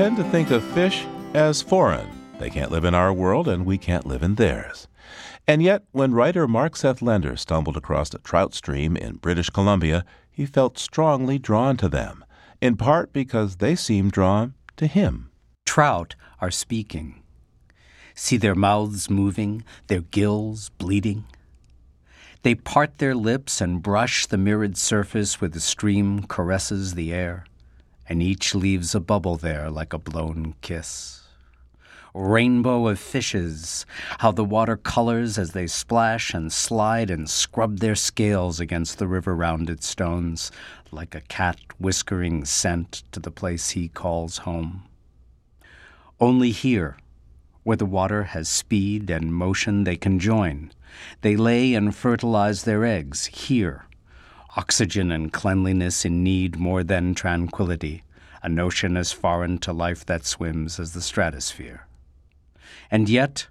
Tend 0.00 0.16
to 0.16 0.24
think 0.30 0.50
of 0.50 0.64
fish 0.72 1.04
as 1.34 1.60
foreign. 1.60 2.08
They 2.38 2.48
can't 2.48 2.70
live 2.70 2.86
in 2.86 2.94
our 2.94 3.12
world, 3.12 3.46
and 3.46 3.66
we 3.66 3.76
can't 3.76 4.06
live 4.06 4.22
in 4.22 4.36
theirs. 4.36 4.88
And 5.46 5.62
yet, 5.62 5.82
when 5.92 6.14
writer 6.14 6.48
Mark 6.48 6.74
Seth 6.74 7.02
Lender 7.02 7.36
stumbled 7.36 7.76
across 7.76 8.14
a 8.14 8.18
trout 8.20 8.54
stream 8.54 8.96
in 8.96 9.16
British 9.16 9.50
Columbia, 9.50 10.06
he 10.30 10.46
felt 10.46 10.78
strongly 10.78 11.38
drawn 11.38 11.76
to 11.76 11.86
them, 11.86 12.24
in 12.62 12.78
part 12.78 13.12
because 13.12 13.56
they 13.56 13.74
seemed 13.74 14.12
drawn 14.12 14.54
to 14.78 14.86
him. 14.86 15.32
Trout 15.66 16.14
are 16.40 16.50
speaking. 16.50 17.22
See 18.14 18.38
their 18.38 18.54
mouths 18.54 19.10
moving, 19.10 19.64
their 19.88 20.00
gills 20.00 20.70
bleeding. 20.78 21.26
They 22.40 22.54
part 22.54 22.96
their 22.96 23.14
lips 23.14 23.60
and 23.60 23.82
brush 23.82 24.24
the 24.24 24.38
mirrored 24.38 24.78
surface 24.78 25.42
where 25.42 25.50
the 25.50 25.60
stream 25.60 26.22
caresses 26.22 26.94
the 26.94 27.12
air 27.12 27.44
and 28.10 28.20
each 28.20 28.56
leaves 28.56 28.92
a 28.92 29.00
bubble 29.00 29.36
there 29.36 29.70
like 29.70 29.92
a 29.92 29.98
blown 29.98 30.52
kiss. 30.62 31.22
Rainbow 32.12 32.88
of 32.88 32.98
fishes, 32.98 33.86
how 34.18 34.32
the 34.32 34.44
water 34.44 34.76
colors 34.76 35.38
as 35.38 35.52
they 35.52 35.68
splash 35.68 36.34
and 36.34 36.52
slide 36.52 37.08
and 37.08 37.30
scrub 37.30 37.78
their 37.78 37.94
scales 37.94 38.58
against 38.58 38.98
the 38.98 39.06
river 39.06 39.36
rounded 39.36 39.84
stones, 39.84 40.50
like 40.90 41.14
a 41.14 41.20
cat 41.20 41.60
whiskering 41.78 42.44
scent 42.44 43.04
to 43.12 43.20
the 43.20 43.30
place 43.30 43.70
he 43.70 43.86
calls 43.86 44.38
home. 44.38 44.82
Only 46.18 46.50
here, 46.50 46.96
where 47.62 47.76
the 47.76 47.86
water 47.86 48.24
has 48.24 48.48
speed 48.48 49.08
and 49.08 49.32
motion, 49.32 49.84
they 49.84 49.96
can 49.96 50.18
join. 50.18 50.72
They 51.20 51.36
lay 51.36 51.74
and 51.74 51.94
fertilize 51.94 52.64
their 52.64 52.84
eggs 52.84 53.26
here 53.26 53.84
oxygen 54.56 55.12
and 55.12 55.32
cleanliness 55.32 56.04
in 56.04 56.22
need 56.22 56.58
more 56.58 56.82
than 56.82 57.14
tranquility, 57.14 58.02
a 58.42 58.48
notion 58.48 58.96
as 58.96 59.12
foreign 59.12 59.58
to 59.58 59.72
life 59.72 60.04
that 60.06 60.24
swims 60.24 60.80
as 60.80 60.92
the 60.92 61.02
stratosphere. 61.02 61.86
And 62.90 63.08
yet, 63.08 63.46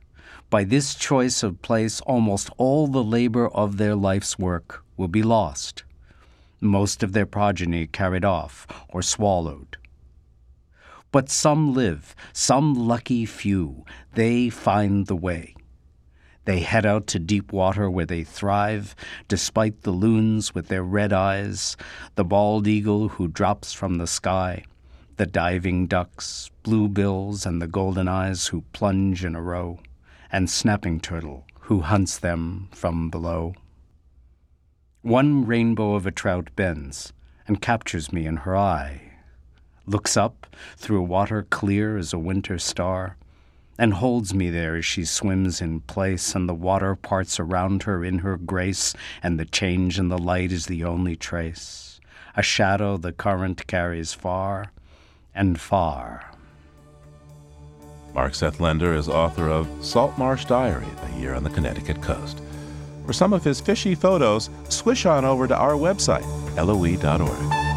by 0.49 0.63
this 0.63 0.95
choice 0.95 1.43
of 1.43 1.61
place, 1.61 2.01
almost 2.01 2.49
all 2.57 2.87
the 2.87 3.03
labor 3.03 3.47
of 3.49 3.77
their 3.77 3.95
life's 3.95 4.37
work 4.39 4.83
will 4.97 5.07
be 5.07 5.23
lost, 5.23 5.83
most 6.59 7.03
of 7.03 7.13
their 7.13 7.25
progeny 7.25 7.87
carried 7.87 8.25
off 8.25 8.67
or 8.89 9.01
swallowed. 9.01 9.77
But 11.11 11.29
some 11.29 11.73
live, 11.73 12.15
some 12.33 12.73
lucky 12.75 13.25
few, 13.25 13.85
they 14.13 14.49
find 14.49 15.07
the 15.07 15.15
way. 15.15 15.55
They 16.49 16.61
head 16.61 16.83
out 16.83 17.05
to 17.09 17.19
deep 17.19 17.53
water 17.53 17.91
where 17.91 18.07
they 18.07 18.23
thrive, 18.23 18.95
despite 19.27 19.83
the 19.83 19.91
loons 19.91 20.55
with 20.55 20.67
their 20.67 20.81
red 20.81 21.13
eyes, 21.13 21.77
the 22.15 22.25
bald 22.25 22.65
eagle 22.65 23.09
who 23.09 23.27
drops 23.27 23.71
from 23.71 23.99
the 23.99 24.07
sky, 24.07 24.63
the 25.17 25.27
diving 25.27 25.85
ducks, 25.85 26.49
bluebills, 26.63 27.45
and 27.45 27.61
the 27.61 27.67
golden 27.67 28.07
eyes 28.07 28.47
who 28.47 28.63
plunge 28.73 29.23
in 29.23 29.35
a 29.35 29.41
row, 29.43 29.77
and 30.31 30.49
snapping 30.49 30.99
turtle 30.99 31.45
who 31.59 31.81
hunts 31.81 32.17
them 32.17 32.67
from 32.71 33.11
below. 33.11 33.53
One 35.03 35.45
rainbow 35.45 35.93
of 35.93 36.07
a 36.07 36.11
trout 36.11 36.49
bends 36.55 37.13
and 37.45 37.61
captures 37.61 38.11
me 38.11 38.25
in 38.25 38.37
her 38.37 38.57
eye, 38.57 39.11
looks 39.85 40.17
up 40.17 40.47
through 40.77 40.97
a 40.97 41.03
water 41.03 41.45
clear 41.47 41.95
as 41.95 42.11
a 42.11 42.17
winter 42.17 42.57
star, 42.57 43.17
and 43.79 43.93
holds 43.93 44.33
me 44.33 44.49
there 44.49 44.75
as 44.75 44.85
she 44.85 45.05
swims 45.05 45.61
in 45.61 45.79
place, 45.79 46.35
and 46.35 46.49
the 46.49 46.53
water 46.53 46.95
parts 46.95 47.39
around 47.39 47.83
her 47.83 48.03
in 48.03 48.19
her 48.19 48.35
grace, 48.35 48.93
and 49.23 49.39
the 49.39 49.45
change 49.45 49.97
in 49.97 50.09
the 50.09 50.17
light 50.17 50.51
is 50.51 50.65
the 50.65 50.83
only 50.83 51.15
trace, 51.15 52.01
a 52.35 52.43
shadow 52.43 52.97
the 52.97 53.13
current 53.13 53.65
carries 53.67 54.13
far 54.13 54.73
and 55.33 55.61
far. 55.61 56.29
Mark 58.13 58.35
Seth 58.35 58.59
Lender 58.59 58.93
is 58.93 59.07
author 59.07 59.47
of 59.47 59.67
Salt 59.81 60.17
Marsh 60.17 60.43
Diary, 60.43 60.87
A 61.03 61.19
Year 61.19 61.33
on 61.33 61.45
the 61.45 61.49
Connecticut 61.49 62.01
Coast. 62.01 62.41
For 63.05 63.13
some 63.13 63.31
of 63.31 63.45
his 63.45 63.61
fishy 63.61 63.95
photos, 63.95 64.49
swish 64.67 65.05
on 65.05 65.23
over 65.23 65.47
to 65.47 65.55
our 65.55 65.73
website, 65.73 66.25
loe.org. 66.57 67.68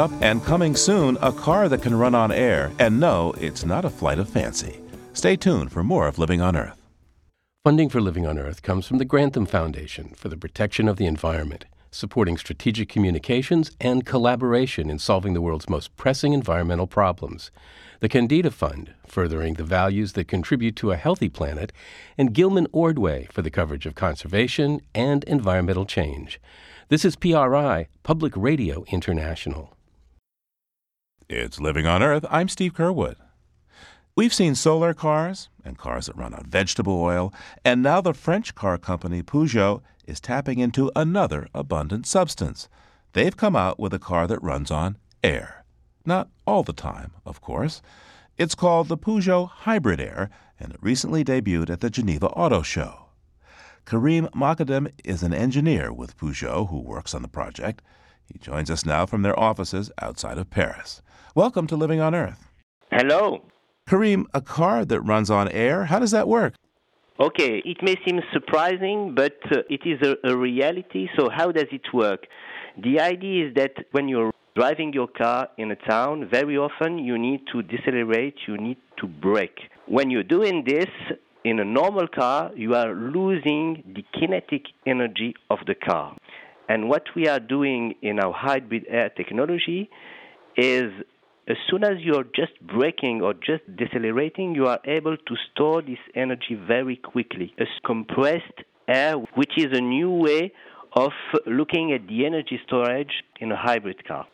up 0.00 0.10
and 0.22 0.42
coming 0.44 0.74
soon, 0.74 1.18
a 1.20 1.30
car 1.30 1.68
that 1.68 1.82
can 1.82 1.94
run 1.94 2.14
on 2.14 2.32
air. 2.32 2.72
And 2.78 2.98
no, 2.98 3.34
it's 3.38 3.64
not 3.64 3.84
a 3.84 3.90
flight 3.90 4.18
of 4.18 4.28
fancy. 4.28 4.80
Stay 5.12 5.36
tuned 5.36 5.70
for 5.70 5.84
more 5.84 6.08
of 6.08 6.18
Living 6.18 6.40
on 6.40 6.56
Earth. 6.56 6.80
Funding 7.62 7.90
for 7.90 8.00
Living 8.00 8.26
on 8.26 8.38
Earth 8.38 8.62
comes 8.62 8.86
from 8.86 8.96
the 8.96 9.04
Grantham 9.04 9.44
Foundation 9.44 10.14
for 10.16 10.30
the 10.30 10.36
Protection 10.38 10.88
of 10.88 10.96
the 10.96 11.04
Environment, 11.04 11.66
supporting 11.90 12.38
strategic 12.38 12.88
communications 12.88 13.72
and 13.78 14.06
collaboration 14.06 14.88
in 14.88 14.98
solving 14.98 15.34
the 15.34 15.42
world's 15.42 15.68
most 15.68 15.94
pressing 15.96 16.32
environmental 16.32 16.86
problems. 16.86 17.50
The 18.00 18.08
Kendeda 18.08 18.50
Fund, 18.50 18.94
furthering 19.06 19.54
the 19.54 19.64
values 19.64 20.14
that 20.14 20.26
contribute 20.26 20.76
to 20.76 20.92
a 20.92 20.96
healthy 20.96 21.28
planet, 21.28 21.70
and 22.16 22.32
Gilman 22.32 22.66
Ordway 22.72 23.28
for 23.30 23.42
the 23.42 23.50
coverage 23.50 23.84
of 23.84 23.94
conservation 23.94 24.80
and 24.94 25.22
environmental 25.24 25.84
change. 25.84 26.40
This 26.88 27.04
is 27.04 27.14
PRI, 27.14 27.88
Public 28.02 28.32
Radio 28.34 28.84
International. 28.90 29.76
It's 31.32 31.60
Living 31.60 31.86
on 31.86 32.02
Earth. 32.02 32.26
I'm 32.28 32.48
Steve 32.48 32.74
Curwood. 32.74 33.14
We've 34.16 34.34
seen 34.34 34.56
solar 34.56 34.92
cars 34.92 35.48
and 35.64 35.78
cars 35.78 36.06
that 36.06 36.16
run 36.16 36.34
on 36.34 36.46
vegetable 36.46 37.00
oil, 37.00 37.32
and 37.64 37.84
now 37.84 38.00
the 38.00 38.12
French 38.12 38.56
car 38.56 38.76
company 38.78 39.22
Peugeot 39.22 39.80
is 40.04 40.18
tapping 40.18 40.58
into 40.58 40.90
another 40.96 41.46
abundant 41.54 42.08
substance. 42.08 42.68
They've 43.12 43.36
come 43.36 43.54
out 43.54 43.78
with 43.78 43.94
a 43.94 44.00
car 44.00 44.26
that 44.26 44.42
runs 44.42 44.72
on 44.72 44.98
air. 45.22 45.64
Not 46.04 46.30
all 46.48 46.64
the 46.64 46.72
time, 46.72 47.12
of 47.24 47.40
course. 47.40 47.80
It's 48.36 48.56
called 48.56 48.88
the 48.88 48.98
Peugeot 48.98 49.50
Hybrid 49.50 50.00
Air, 50.00 50.30
and 50.58 50.72
it 50.72 50.82
recently 50.82 51.22
debuted 51.22 51.70
at 51.70 51.78
the 51.78 51.90
Geneva 51.90 52.26
Auto 52.30 52.62
Show. 52.62 53.06
Karim 53.86 54.26
Mokaddem 54.34 54.90
is 55.04 55.22
an 55.22 55.32
engineer 55.32 55.92
with 55.92 56.16
Peugeot 56.16 56.70
who 56.70 56.80
works 56.80 57.14
on 57.14 57.22
the 57.22 57.28
project. 57.28 57.82
He 58.24 58.36
joins 58.40 58.68
us 58.68 58.84
now 58.84 59.06
from 59.06 59.22
their 59.22 59.38
offices 59.38 59.92
outside 60.02 60.36
of 60.36 60.50
Paris. 60.50 61.02
Welcome 61.36 61.68
to 61.68 61.76
Living 61.76 62.00
on 62.00 62.12
Earth. 62.12 62.50
Hello. 62.90 63.44
Karim, 63.88 64.26
a 64.34 64.40
car 64.40 64.84
that 64.84 65.00
runs 65.02 65.30
on 65.30 65.48
air, 65.50 65.84
how 65.84 66.00
does 66.00 66.10
that 66.10 66.26
work? 66.26 66.54
Okay, 67.20 67.62
it 67.64 67.76
may 67.82 67.94
seem 68.04 68.20
surprising, 68.32 69.14
but 69.14 69.38
uh, 69.52 69.58
it 69.68 69.82
is 69.86 70.00
a, 70.02 70.28
a 70.28 70.36
reality. 70.36 71.06
So, 71.16 71.28
how 71.30 71.52
does 71.52 71.68
it 71.70 71.82
work? 71.94 72.26
The 72.82 72.98
idea 72.98 73.46
is 73.46 73.54
that 73.54 73.74
when 73.92 74.08
you're 74.08 74.32
driving 74.56 74.92
your 74.92 75.06
car 75.06 75.48
in 75.56 75.70
a 75.70 75.76
town, 75.76 76.28
very 76.28 76.56
often 76.58 76.98
you 76.98 77.16
need 77.16 77.42
to 77.52 77.62
decelerate, 77.62 78.34
you 78.48 78.56
need 78.56 78.78
to 78.98 79.06
brake. 79.06 79.60
When 79.86 80.10
you're 80.10 80.24
doing 80.24 80.64
this, 80.66 80.88
in 81.44 81.60
a 81.60 81.64
normal 81.64 82.08
car, 82.08 82.50
you 82.56 82.74
are 82.74 82.92
losing 82.92 83.84
the 83.94 84.04
kinetic 84.18 84.64
energy 84.84 85.34
of 85.48 85.58
the 85.68 85.76
car. 85.76 86.16
And 86.68 86.88
what 86.88 87.04
we 87.14 87.28
are 87.28 87.40
doing 87.40 87.94
in 88.02 88.18
our 88.18 88.32
hybrid 88.32 88.84
air 88.88 89.10
technology 89.10 89.90
is 90.56 90.90
as 91.48 91.56
soon 91.68 91.84
as 91.84 91.98
you're 92.00 92.24
just 92.24 92.52
braking 92.62 93.22
or 93.22 93.34
just 93.34 93.62
decelerating, 93.76 94.54
you 94.54 94.66
are 94.66 94.80
able 94.84 95.16
to 95.16 95.34
store 95.50 95.82
this 95.82 95.98
energy 96.14 96.54
very 96.54 96.96
quickly. 96.96 97.54
A 97.58 97.64
compressed 97.84 98.62
air, 98.86 99.14
which 99.34 99.52
is 99.56 99.68
a 99.72 99.80
new 99.80 100.10
way 100.10 100.52
of 100.94 101.12
looking 101.46 101.92
at 101.92 102.06
the 102.08 102.26
energy 102.26 102.60
storage 102.66 103.22
in 103.40 103.52
a 103.52 103.56
hybrid 103.56 104.06
car. 104.06 104.26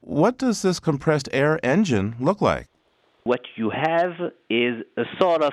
What 0.00 0.38
does 0.38 0.62
this 0.62 0.80
compressed 0.80 1.28
air 1.32 1.58
engine 1.64 2.16
look 2.20 2.40
like? 2.40 2.68
What 3.24 3.40
you 3.56 3.70
have 3.70 4.12
is 4.50 4.84
a 4.96 5.04
sort 5.18 5.42
of 5.42 5.52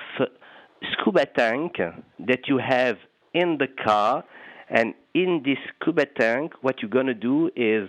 scuba 0.92 1.26
tank 1.26 1.76
that 1.78 2.48
you 2.48 2.58
have 2.58 2.96
in 3.32 3.58
the 3.58 3.66
car. 3.66 4.24
And 4.68 4.94
in 5.14 5.42
this 5.44 5.58
scuba 5.68 6.06
tank, 6.06 6.52
what 6.60 6.82
you're 6.82 6.90
going 6.90 7.06
to 7.06 7.14
do 7.14 7.50
is 7.56 7.88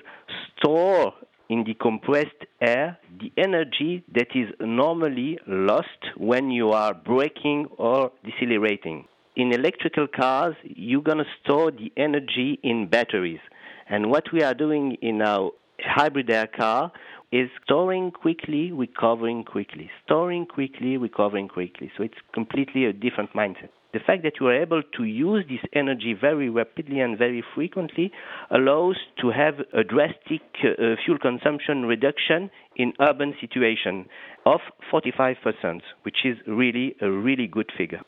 store 0.57 1.13
in 1.53 1.63
the 1.65 1.75
compressed 1.87 2.41
air 2.61 2.97
the 3.21 3.31
energy 3.37 4.03
that 4.17 4.29
is 4.41 4.49
normally 4.59 5.31
lost 5.47 6.01
when 6.17 6.49
you 6.49 6.71
are 6.71 6.93
braking 6.93 7.67
or 7.77 8.11
decelerating. 8.25 9.05
In 9.35 9.53
electrical 9.53 10.07
cars, 10.07 10.55
you're 10.63 11.07
going 11.09 11.19
to 11.19 11.29
store 11.41 11.69
the 11.71 11.91
energy 11.95 12.59
in 12.63 12.87
batteries. 12.87 13.43
And 13.87 14.09
what 14.09 14.25
we 14.33 14.41
are 14.41 14.55
doing 14.55 14.97
in 15.01 15.21
our 15.21 15.51
hybrid 15.79 16.29
air 16.29 16.47
car, 16.47 16.91
is 17.31 17.49
storing 17.63 18.11
quickly, 18.11 18.71
recovering 18.71 19.43
quickly, 19.43 19.89
storing 20.05 20.45
quickly, 20.45 20.97
recovering 20.97 21.47
quickly. 21.47 21.91
So 21.97 22.03
it's 22.03 22.21
completely 22.31 22.85
a 22.85 22.93
different 22.93 23.33
mindset. 23.33 23.69
The 23.93 23.99
fact 23.99 24.23
that 24.23 24.33
you 24.39 24.47
are 24.47 24.59
able 24.59 24.81
to 24.97 25.03
use 25.03 25.45
this 25.47 25.59
energy 25.71 26.15
very 26.19 26.49
rapidly 26.49 26.99
and 26.99 27.15
very 27.15 27.43
frequently 27.53 28.11
allows 28.49 28.97
to 29.21 29.29
have 29.29 29.59
a 29.71 29.83
drastic 29.83 30.41
uh, 30.63 30.95
fuel 31.05 31.19
consumption 31.19 31.83
reduction 31.85 32.49
in 32.75 32.93
urban 32.99 33.35
situation 33.39 34.07
of 34.47 34.61
45%, 34.91 35.81
which 36.01 36.25
is 36.25 36.37
really 36.47 36.95
a 37.01 37.11
really 37.11 37.45
good 37.45 37.71
figure. 37.77 38.01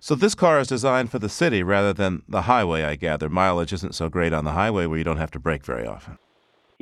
So 0.00 0.14
this 0.14 0.34
car 0.34 0.60
is 0.60 0.68
designed 0.68 1.10
for 1.10 1.18
the 1.18 1.30
city 1.30 1.62
rather 1.62 1.94
than 1.94 2.22
the 2.28 2.42
highway, 2.42 2.82
I 2.82 2.96
gather. 2.96 3.30
Mileage 3.30 3.72
isn't 3.72 3.94
so 3.94 4.10
great 4.10 4.34
on 4.34 4.44
the 4.44 4.52
highway 4.52 4.84
where 4.84 4.98
you 4.98 5.04
don't 5.04 5.16
have 5.16 5.30
to 5.30 5.38
brake 5.38 5.64
very 5.64 5.86
often. 5.86 6.18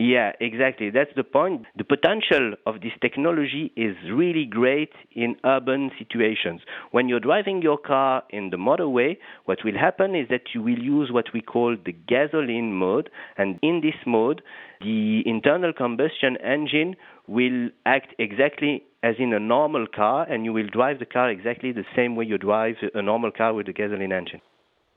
Yeah, 0.01 0.32
exactly. 0.40 0.88
That's 0.88 1.11
the 1.14 1.24
point. 1.24 1.66
The 1.76 1.84
potential 1.84 2.55
of 2.64 2.80
this 2.80 2.92
technology 3.03 3.70
is 3.76 3.94
really 4.11 4.46
great 4.46 4.92
in 5.12 5.36
urban 5.44 5.90
situations. 5.98 6.62
When 6.90 7.07
you're 7.11 7.20
driving 7.20 7.61
your 7.61 7.76
car 7.76 8.22
in 8.30 8.48
the 8.48 8.57
motorway, 8.57 9.18
what 9.44 9.59
will 9.62 9.76
happen 9.76 10.14
is 10.14 10.26
that 10.30 10.55
you 10.55 10.62
will 10.62 10.78
use 10.78 11.12
what 11.12 11.26
we 11.34 11.42
call 11.42 11.76
the 11.84 11.92
gasoline 11.92 12.72
mode. 12.72 13.11
And 13.36 13.59
in 13.61 13.82
this 13.82 14.01
mode, 14.07 14.40
the 14.80 15.22
internal 15.26 15.74
combustion 15.74 16.38
engine 16.38 16.96
will 17.28 17.68
act 17.84 18.14
exactly 18.18 18.82
as 19.03 19.16
in 19.18 19.34
a 19.34 19.38
normal 19.38 19.86
car, 19.86 20.22
and 20.22 20.46
you 20.46 20.55
will 20.55 20.68
drive 20.68 20.98
the 20.98 21.05
car 21.05 21.28
exactly 21.28 21.72
the 21.72 21.84
same 21.94 22.16
way 22.16 22.24
you 22.24 22.38
drive 22.38 22.76
a 22.94 23.03
normal 23.03 23.32
car 23.32 23.53
with 23.53 23.68
a 23.68 23.74
gasoline 23.74 24.12
engine. 24.12 24.40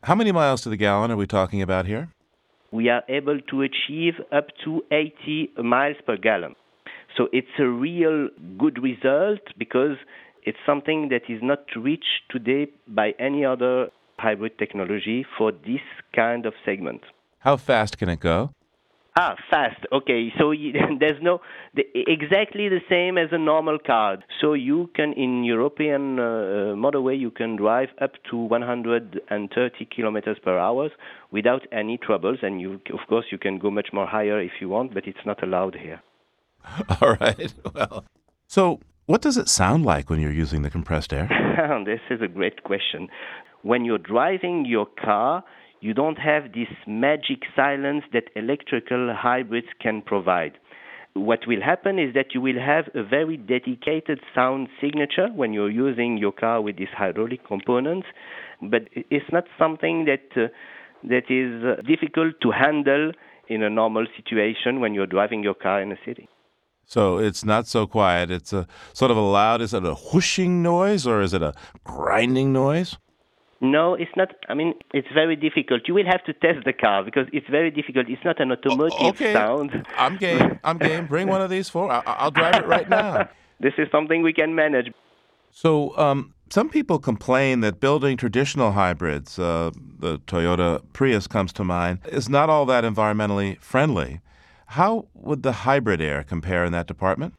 How 0.03 0.15
many 0.15 0.31
miles 0.31 0.61
to 0.61 0.69
the 0.69 0.77
gallon 0.77 1.11
are 1.11 1.17
we 1.17 1.27
talking 1.27 1.61
about 1.61 1.87
here? 1.87 2.07
We 2.73 2.89
are 2.89 3.03
able 3.07 3.39
to 3.51 3.61
achieve 3.61 4.15
up 4.31 4.47
to 4.65 4.83
80 4.91 5.51
miles 5.63 5.97
per 6.07 6.17
gallon. 6.17 6.55
So 7.15 7.27
it's 7.31 7.59
a 7.59 7.67
real 7.67 8.29
good 8.57 8.81
result 8.81 9.41
because 9.59 9.97
it's 10.41 10.57
something 10.65 11.09
that 11.09 11.29
is 11.29 11.39
not 11.43 11.59
reached 11.75 12.23
today 12.31 12.71
by 12.87 13.13
any 13.19 13.45
other 13.45 13.89
hybrid 14.17 14.57
technology 14.57 15.23
for 15.37 15.51
this 15.51 15.85
kind 16.15 16.47
of 16.47 16.53
segment. 16.65 17.01
How 17.39 17.57
fast 17.57 17.99
can 17.99 18.09
it 18.09 18.19
go? 18.19 18.49
Ah, 19.15 19.35
fast. 19.49 19.85
Okay, 19.91 20.33
so 20.39 20.51
you, 20.51 20.73
there's 20.99 21.21
no 21.21 21.39
the, 21.75 21.83
exactly 21.93 22.67
the 22.67 22.81
same 22.89 23.17
as 23.17 23.29
a 23.31 23.37
normal 23.37 23.77
car. 23.77 24.17
So 24.41 24.53
you 24.53 24.89
can 24.95 25.13
in 25.13 25.43
European 25.43 26.17
uh, 26.17 26.75
motorway 26.75 27.19
you 27.19 27.29
can 27.29 27.55
drive 27.55 27.89
up 28.01 28.13
to 28.31 28.37
130 28.37 29.87
kilometers 29.95 30.37
per 30.43 30.57
hour 30.57 30.89
without 31.31 31.61
any 31.71 31.97
troubles, 31.97 32.39
and 32.41 32.59
you 32.59 32.81
of 32.91 33.07
course 33.07 33.25
you 33.31 33.37
can 33.37 33.59
go 33.59 33.69
much 33.69 33.89
more 33.93 34.07
higher 34.07 34.41
if 34.41 34.53
you 34.59 34.69
want, 34.69 34.93
but 34.95 35.07
it's 35.07 35.25
not 35.25 35.43
allowed 35.43 35.75
here. 35.75 36.01
All 37.01 37.15
right. 37.19 37.53
Well, 37.73 38.05
so 38.47 38.79
what 39.05 39.21
does 39.21 39.37
it 39.37 39.47
sound 39.47 39.85
like 39.85 40.09
when 40.09 40.21
you're 40.21 40.31
using 40.31 40.63
the 40.63 40.71
compressed 40.71 41.13
air? 41.13 41.27
this 41.85 41.99
is 42.09 42.21
a 42.21 42.27
great 42.27 42.63
question. 42.63 43.09
When 43.61 43.85
you're 43.85 43.97
driving 43.99 44.65
your 44.65 44.87
car 44.87 45.43
you 45.83 45.93
don't 45.93 46.17
have 46.17 46.53
this 46.53 46.69
magic 46.87 47.39
silence 47.57 48.05
that 48.13 48.29
electrical 48.37 49.13
hybrids 49.13 49.67
can 49.81 50.01
provide. 50.01 50.53
What 51.13 51.41
will 51.45 51.61
happen 51.61 51.99
is 51.99 52.13
that 52.13 52.33
you 52.33 52.39
will 52.39 52.59
have 52.59 52.85
a 52.95 53.03
very 53.03 53.35
dedicated 53.35 54.21
sound 54.33 54.69
signature 54.79 55.27
when 55.35 55.51
you're 55.51 55.69
using 55.69 56.17
your 56.17 56.31
car 56.31 56.61
with 56.61 56.77
these 56.77 56.93
hydraulic 56.97 57.45
components, 57.45 58.07
but 58.61 58.83
it's 58.93 59.29
not 59.33 59.43
something 59.59 60.05
that 60.05 60.25
uh, 60.37 60.47
that 61.03 61.29
is 61.29 61.51
uh, 61.65 61.81
difficult 61.81 62.35
to 62.41 62.51
handle 62.51 63.11
in 63.49 63.61
a 63.61 63.69
normal 63.69 64.05
situation 64.15 64.79
when 64.79 64.93
you're 64.93 65.13
driving 65.17 65.43
your 65.43 65.53
car 65.53 65.81
in 65.81 65.91
a 65.91 65.97
city. 66.05 66.29
So 66.85 67.17
it's 67.17 67.43
not 67.43 67.67
so 67.67 67.87
quiet. 67.87 68.31
It's 68.31 68.53
a 68.53 68.67
sort 68.93 69.11
of 69.11 69.17
a 69.17 69.27
loud. 69.37 69.61
Is 69.61 69.73
it 69.73 69.85
a 69.85 69.95
whooshing 69.95 70.63
noise 70.63 71.05
or 71.05 71.21
is 71.21 71.33
it 71.33 71.41
a 71.41 71.53
grinding 71.83 72.53
noise? 72.53 72.97
No, 73.63 73.93
it's 73.93 74.11
not. 74.17 74.35
I 74.49 74.55
mean, 74.55 74.73
it's 74.93 75.07
very 75.13 75.37
difficult. 75.37 75.87
You 75.87 75.93
will 75.93 76.05
have 76.05 76.21
to 76.25 76.33
test 76.33 76.65
the 76.65 76.73
car 76.73 77.01
because 77.01 77.27
it's 77.31 77.47
very 77.49 77.71
difficult. 77.71 78.09
It's 78.09 78.23
not 78.25 78.41
an 78.41 78.51
automotive 78.51 79.15
okay. 79.15 79.31
sound. 79.31 79.87
I'm 79.97 80.17
game. 80.17 80.59
I'm 80.65 80.77
game. 80.77 81.07
Bring 81.07 81.29
one 81.29 81.41
of 81.41 81.49
these 81.49 81.69
for. 81.69 81.89
I'll, 81.89 82.03
I'll 82.05 82.31
drive 82.31 82.55
it 82.55 82.67
right 82.67 82.89
now. 82.89 83.29
this 83.61 83.73
is 83.77 83.87
something 83.89 84.21
we 84.21 84.33
can 84.33 84.53
manage. 84.53 84.91
So, 85.49 85.97
um, 85.97 86.33
some 86.49 86.67
people 86.67 86.99
complain 86.99 87.61
that 87.61 87.79
building 87.79 88.17
traditional 88.17 88.73
hybrids, 88.73 89.39
uh, 89.39 89.71
the 89.99 90.19
Toyota 90.19 90.81
Prius 90.91 91.25
comes 91.27 91.53
to 91.53 91.63
mind, 91.63 91.99
is 92.11 92.27
not 92.27 92.49
all 92.49 92.65
that 92.65 92.83
environmentally 92.83 93.61
friendly. 93.61 94.19
How 94.65 95.07
would 95.13 95.43
the 95.43 95.53
hybrid 95.53 96.01
air 96.01 96.25
compare 96.25 96.65
in 96.65 96.73
that 96.73 96.87
department? 96.87 97.35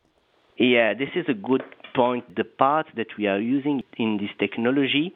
Yeah, 0.56 0.94
this 0.94 1.10
is 1.14 1.26
a 1.28 1.34
good 1.34 1.64
point. 1.94 2.34
The 2.34 2.44
parts 2.44 2.88
that 2.96 3.08
we 3.18 3.26
are 3.26 3.40
using 3.40 3.82
in 3.98 4.16
this 4.16 4.30
technology 4.38 5.12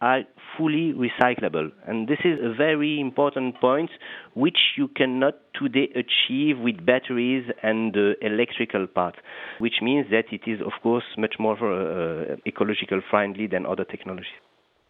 are 0.00 0.20
fully 0.58 0.92
recyclable. 0.92 1.70
And 1.86 2.08
this 2.08 2.18
is 2.24 2.38
a 2.42 2.52
very 2.52 3.00
important 3.00 3.60
point 3.60 3.90
which 4.34 4.58
you 4.76 4.88
cannot 4.88 5.34
today 5.54 5.88
achieve 5.94 6.58
with 6.58 6.84
batteries 6.84 7.44
and 7.62 7.96
uh, 7.96 8.14
electrical 8.20 8.86
parts, 8.86 9.18
which 9.58 9.74
means 9.80 10.06
that 10.10 10.24
it 10.32 10.42
is, 10.46 10.60
of 10.60 10.72
course, 10.82 11.04
much 11.16 11.36
more 11.38 11.56
uh, 11.56 12.36
ecological 12.46 13.00
friendly 13.08 13.46
than 13.46 13.64
other 13.64 13.84
technologies. 13.84 14.26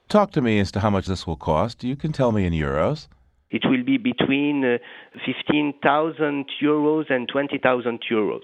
Talk 0.08 0.32
to 0.32 0.40
me 0.40 0.58
as 0.58 0.72
to 0.72 0.80
how 0.80 0.90
much 0.90 1.06
this 1.06 1.26
will 1.26 1.36
cost. 1.36 1.84
You 1.84 1.94
can 1.94 2.12
tell 2.12 2.32
me 2.32 2.46
in 2.46 2.54
euros. 2.54 3.08
It 3.50 3.62
will 3.64 3.84
be 3.84 3.98
between 3.98 4.64
uh, 4.64 4.78
15,000 5.24 6.46
euros 6.62 7.10
and 7.10 7.28
20,000 7.28 8.00
euros. 8.10 8.40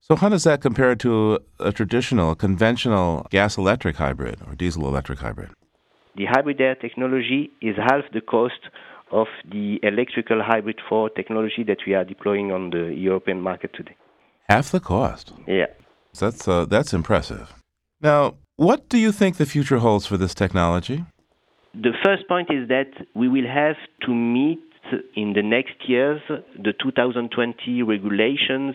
So, 0.00 0.16
how 0.16 0.28
does 0.28 0.44
that 0.44 0.60
compare 0.60 0.94
to 0.96 1.38
a 1.58 1.72
traditional, 1.72 2.34
conventional 2.34 3.26
gas 3.30 3.56
electric 3.56 3.96
hybrid 3.96 4.38
or 4.46 4.54
diesel 4.54 4.86
electric 4.86 5.20
hybrid? 5.20 5.50
The 6.16 6.26
hybrid 6.26 6.60
air 6.60 6.74
technology 6.74 7.50
is 7.60 7.76
half 7.76 8.04
the 8.12 8.20
cost 8.20 8.60
of 9.10 9.26
the 9.50 9.78
electrical 9.82 10.42
hybrid 10.42 10.80
4 10.88 11.10
technology 11.10 11.64
that 11.64 11.78
we 11.86 11.94
are 11.94 12.04
deploying 12.04 12.52
on 12.52 12.70
the 12.70 12.94
European 12.94 13.40
market 13.40 13.72
today. 13.74 13.96
Half 14.48 14.70
the 14.70 14.80
cost? 14.80 15.32
Yeah. 15.46 15.66
That's, 16.18 16.46
uh, 16.46 16.66
that's 16.66 16.92
impressive. 16.92 17.52
Now, 18.00 18.34
what 18.56 18.88
do 18.88 18.98
you 18.98 19.10
think 19.10 19.36
the 19.36 19.46
future 19.46 19.78
holds 19.78 20.06
for 20.06 20.16
this 20.16 20.34
technology? 20.34 21.04
The 21.74 21.92
first 22.04 22.28
point 22.28 22.50
is 22.50 22.68
that 22.68 22.90
we 23.14 23.28
will 23.28 23.48
have 23.48 23.76
to 24.02 24.14
meet 24.14 24.60
in 25.16 25.32
the 25.32 25.42
next 25.42 25.88
years 25.88 26.20
the 26.28 26.72
2020 26.82 27.82
regulations 27.82 28.74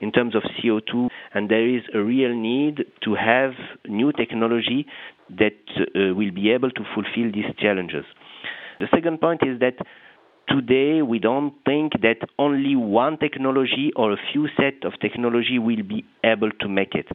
in 0.00 0.12
terms 0.12 0.34
of 0.34 0.42
CO2, 0.42 1.08
and 1.34 1.48
there 1.48 1.68
is 1.68 1.82
a 1.94 2.00
real 2.00 2.34
need 2.34 2.84
to 3.04 3.14
have 3.14 3.52
new 3.86 4.12
technology 4.12 4.86
that 5.30 5.58
uh, 5.78 6.14
will 6.14 6.30
be 6.30 6.50
able 6.50 6.70
to 6.70 6.82
fulfill 6.94 7.32
these 7.32 7.52
challenges. 7.58 8.04
The 8.80 8.86
second 8.94 9.20
point 9.20 9.40
is 9.42 9.58
that 9.60 9.74
today 10.48 11.02
we 11.02 11.18
don't 11.18 11.54
think 11.64 11.92
that 12.02 12.16
only 12.38 12.76
one 12.76 13.18
technology 13.18 13.92
or 13.96 14.12
a 14.12 14.16
few 14.32 14.48
set 14.56 14.84
of 14.84 14.98
technology 15.00 15.58
will 15.58 15.82
be 15.82 16.04
able 16.24 16.50
to 16.60 16.68
make 16.68 16.94
it. 16.94 17.06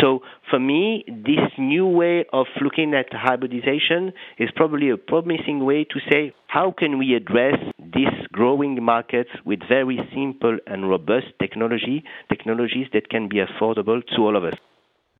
So 0.00 0.20
for 0.50 0.58
me, 0.58 1.04
this 1.08 1.40
new 1.58 1.86
way 1.86 2.24
of 2.32 2.46
looking 2.60 2.94
at 2.94 3.06
hybridization 3.12 4.12
is 4.38 4.50
probably 4.54 4.90
a 4.90 4.96
promising 4.96 5.64
way 5.64 5.84
to 5.84 5.98
say 6.10 6.34
how 6.46 6.74
can 6.76 6.98
we 6.98 7.14
address 7.14 7.56
this 7.78 8.12
growing 8.32 8.82
market 8.82 9.26
with 9.44 9.60
very 9.68 9.98
simple 10.14 10.58
and 10.66 10.88
robust 10.88 11.26
technology, 11.40 12.04
technologies 12.28 12.86
that 12.92 13.08
can 13.08 13.28
be 13.28 13.36
affordable 13.36 14.00
to 14.14 14.22
all 14.22 14.36
of 14.36 14.44
us. 14.44 14.54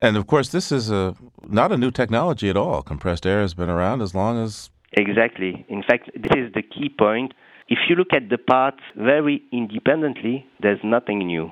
And 0.01 0.17
of 0.17 0.27
course, 0.27 0.49
this 0.49 0.71
is 0.71 0.91
a 0.91 1.15
not 1.47 1.71
a 1.71 1.77
new 1.77 1.89
technology 1.89 2.49
at 2.49 2.57
all. 2.57 2.81
Compressed 2.81 3.25
air 3.25 3.41
has 3.41 3.53
been 3.53 3.69
around 3.69 4.01
as 4.01 4.13
long 4.13 4.43
as 4.43 4.69
Exactly. 4.95 5.65
In 5.69 5.81
fact, 5.81 6.09
this 6.13 6.31
is 6.35 6.53
the 6.53 6.61
key 6.61 6.89
point. 6.89 7.33
If 7.73 7.79
you 7.89 7.95
look 7.95 8.13
at 8.13 8.29
the 8.29 8.37
parts 8.37 8.83
very 8.95 9.41
independently, 9.51 10.45
there's 10.61 10.77
nothing 10.83 11.25
new. 11.25 11.49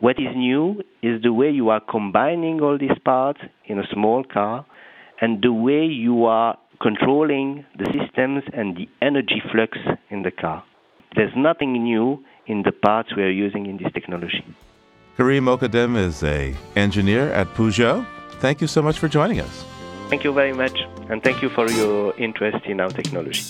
What 0.00 0.16
is 0.18 0.36
new 0.36 0.82
is 1.02 1.22
the 1.22 1.32
way 1.32 1.48
you 1.50 1.70
are 1.70 1.80
combining 1.80 2.60
all 2.60 2.76
these 2.76 2.98
parts 3.06 3.40
in 3.64 3.78
a 3.78 3.86
small 3.90 4.22
car 4.22 4.66
and 5.22 5.40
the 5.40 5.50
way 5.50 5.86
you 5.86 6.26
are 6.26 6.58
controlling 6.82 7.64
the 7.78 7.86
systems 7.86 8.42
and 8.52 8.76
the 8.76 8.86
energy 9.00 9.40
flux 9.50 9.78
in 10.10 10.24
the 10.24 10.30
car. 10.30 10.62
There's 11.16 11.32
nothing 11.34 11.72
new 11.82 12.22
in 12.46 12.64
the 12.64 12.72
parts 12.72 13.16
we 13.16 13.22
are 13.22 13.30
using 13.30 13.64
in 13.64 13.78
this 13.78 13.90
technology. 13.94 14.44
Karim 15.16 15.46
Mokaddem 15.46 15.96
is 15.96 16.22
a 16.22 16.54
engineer 16.76 17.32
at 17.32 17.46
Peugeot. 17.54 18.04
Thank 18.40 18.60
you 18.60 18.66
so 18.66 18.82
much 18.82 18.98
for 18.98 19.08
joining 19.08 19.40
us. 19.40 19.64
Thank 20.10 20.22
you 20.22 20.34
very 20.34 20.52
much, 20.52 20.78
and 21.08 21.24
thank 21.24 21.40
you 21.40 21.48
for 21.48 21.70
your 21.70 22.14
interest 22.18 22.66
in 22.66 22.78
our 22.78 22.90
technology. 22.90 23.42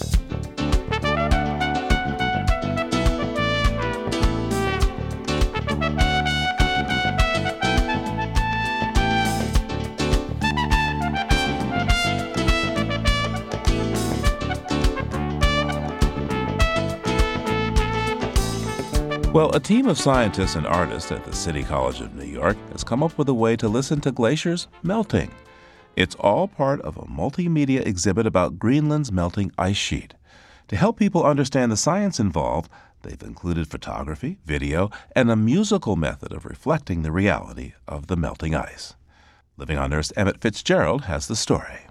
Well, 19.32 19.50
a 19.54 19.60
team 19.60 19.88
of 19.88 19.96
scientists 19.96 20.56
and 20.56 20.66
artists 20.66 21.10
at 21.10 21.24
the 21.24 21.34
City 21.34 21.62
College 21.62 22.02
of 22.02 22.14
New 22.14 22.26
York 22.26 22.58
has 22.72 22.84
come 22.84 23.02
up 23.02 23.16
with 23.16 23.30
a 23.30 23.34
way 23.34 23.56
to 23.56 23.66
listen 23.66 23.98
to 24.02 24.12
glaciers 24.12 24.68
melting. 24.82 25.30
It's 25.96 26.14
all 26.16 26.46
part 26.46 26.82
of 26.82 26.98
a 26.98 27.06
multimedia 27.06 27.80
exhibit 27.86 28.26
about 28.26 28.58
Greenland's 28.58 29.10
melting 29.10 29.50
ice 29.56 29.78
sheet. 29.78 30.12
To 30.68 30.76
help 30.76 30.98
people 30.98 31.24
understand 31.24 31.72
the 31.72 31.78
science 31.78 32.20
involved, 32.20 32.70
they've 33.04 33.22
included 33.22 33.68
photography, 33.68 34.36
video, 34.44 34.90
and 35.16 35.30
a 35.30 35.34
musical 35.34 35.96
method 35.96 36.30
of 36.30 36.44
reflecting 36.44 37.00
the 37.00 37.10
reality 37.10 37.72
of 37.88 38.08
the 38.08 38.18
melting 38.18 38.54
ice. 38.54 38.96
Living 39.56 39.78
on 39.78 39.94
Earth's 39.94 40.12
Emmett 40.14 40.42
Fitzgerald 40.42 41.04
has 41.04 41.26
the 41.26 41.36
story. 41.36 41.86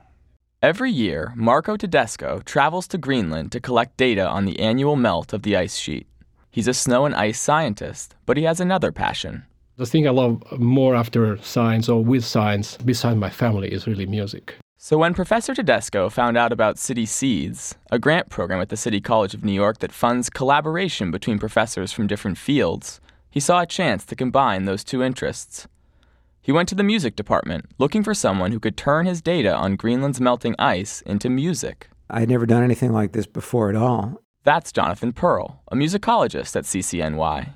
Every 0.62 0.92
year, 0.92 1.34
Marco 1.36 1.76
Tedesco 1.76 2.44
travels 2.46 2.88
to 2.90 3.00
Greenland 3.00 3.52
to 3.54 3.60
collect 3.60 3.98
data 3.98 4.28
on 4.28 4.46
the 4.46 4.60
annual 4.60 4.96
melt 4.96 5.34
of 5.34 5.42
the 5.42 5.58
ice 5.58 5.78
sheet. 5.78 6.06
He's 6.52 6.68
a 6.68 6.74
snow 6.74 7.06
and 7.06 7.16
ice 7.16 7.40
scientist, 7.40 8.14
but 8.26 8.36
he 8.36 8.44
has 8.44 8.60
another 8.60 8.92
passion. 8.92 9.46
The 9.78 9.86
thing 9.86 10.06
I 10.06 10.12
love 10.12 10.44
more 10.60 10.96
after 10.96 11.38
science 11.38 11.88
or 11.88 12.04
with 12.04 12.26
science, 12.26 12.76
beside 12.76 13.18
my 13.18 13.30
family, 13.30 13.72
is 13.72 13.88
really 13.88 14.06
music. 14.06 14.56
So 14.78 14.98
when 14.98 15.14
Professor 15.14 15.56
Tedesco 15.56 16.10
found 16.10 16.38
out 16.38 16.52
about 16.52 16.78
City 16.78 17.06
Seeds, 17.06 17.76
a 17.90 17.98
grant 17.98 18.30
program 18.30 18.60
at 18.60 18.68
the 18.68 18.76
City 18.76 19.00
College 19.00 19.34
of 19.34 19.46
New 19.46 19.54
York 19.54 19.80
that 19.80 19.94
funds 19.94 20.30
collaboration 20.30 21.10
between 21.10 21.40
professors 21.40 21.94
from 21.94 22.08
different 22.08 22.38
fields, 22.38 23.00
he 23.30 23.40
saw 23.40 23.62
a 23.62 23.66
chance 23.66 24.04
to 24.06 24.16
combine 24.16 24.66
those 24.66 24.84
two 24.84 25.02
interests. 25.02 25.68
He 26.42 26.52
went 26.52 26.68
to 26.70 26.76
the 26.76 26.84
music 26.84 27.16
department 27.16 27.66
looking 27.78 28.04
for 28.04 28.14
someone 28.14 28.52
who 28.52 28.60
could 28.60 28.76
turn 28.76 29.06
his 29.06 29.22
data 29.22 29.56
on 29.56 29.78
Greenland's 29.78 30.20
melting 30.20 30.56
ice 30.60 31.02
into 31.04 31.30
music. 31.30 31.88
I 32.10 32.20
had 32.20 32.30
never 32.30 32.46
done 32.46 32.64
anything 32.64 32.92
like 32.92 33.14
this 33.14 33.28
before 33.28 33.70
at 33.70 33.76
all. 33.76 34.20
That's 34.44 34.72
Jonathan 34.72 35.14
Pearl, 35.14 35.62
a 35.72 35.76
musicologist 35.76 36.56
at 36.56 36.64
CCNY. 36.64 37.54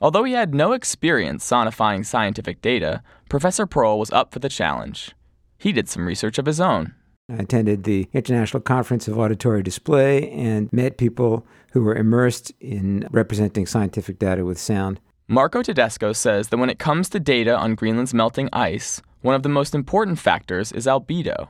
Although 0.00 0.24
he 0.24 0.32
had 0.32 0.54
no 0.54 0.72
experience 0.72 1.48
sonifying 1.48 2.06
scientific 2.06 2.62
data, 2.62 3.02
Professor 3.28 3.66
Pearl 3.66 3.98
was 3.98 4.10
up 4.10 4.32
for 4.32 4.38
the 4.38 4.48
challenge. 4.48 5.12
He 5.58 5.72
did 5.72 5.90
some 5.90 6.06
research 6.06 6.38
of 6.38 6.46
his 6.46 6.58
own. 6.58 6.94
I 7.30 7.34
attended 7.34 7.84
the 7.84 8.08
International 8.14 8.62
Conference 8.62 9.08
of 9.08 9.18
Auditory 9.18 9.62
Display 9.62 10.30
and 10.30 10.72
met 10.72 10.96
people 10.96 11.46
who 11.72 11.82
were 11.82 11.94
immersed 11.94 12.50
in 12.60 13.06
representing 13.10 13.66
scientific 13.66 14.18
data 14.18 14.44
with 14.44 14.58
sound. 14.58 15.00
Marco 15.28 15.60
Tedesco 15.62 16.14
says 16.14 16.48
that 16.48 16.56
when 16.56 16.70
it 16.70 16.78
comes 16.78 17.10
to 17.10 17.20
data 17.20 17.54
on 17.54 17.74
Greenland's 17.74 18.14
melting 18.14 18.48
ice, 18.54 19.02
one 19.20 19.34
of 19.34 19.42
the 19.42 19.50
most 19.50 19.74
important 19.74 20.18
factors 20.18 20.72
is 20.72 20.86
albedo. 20.86 21.48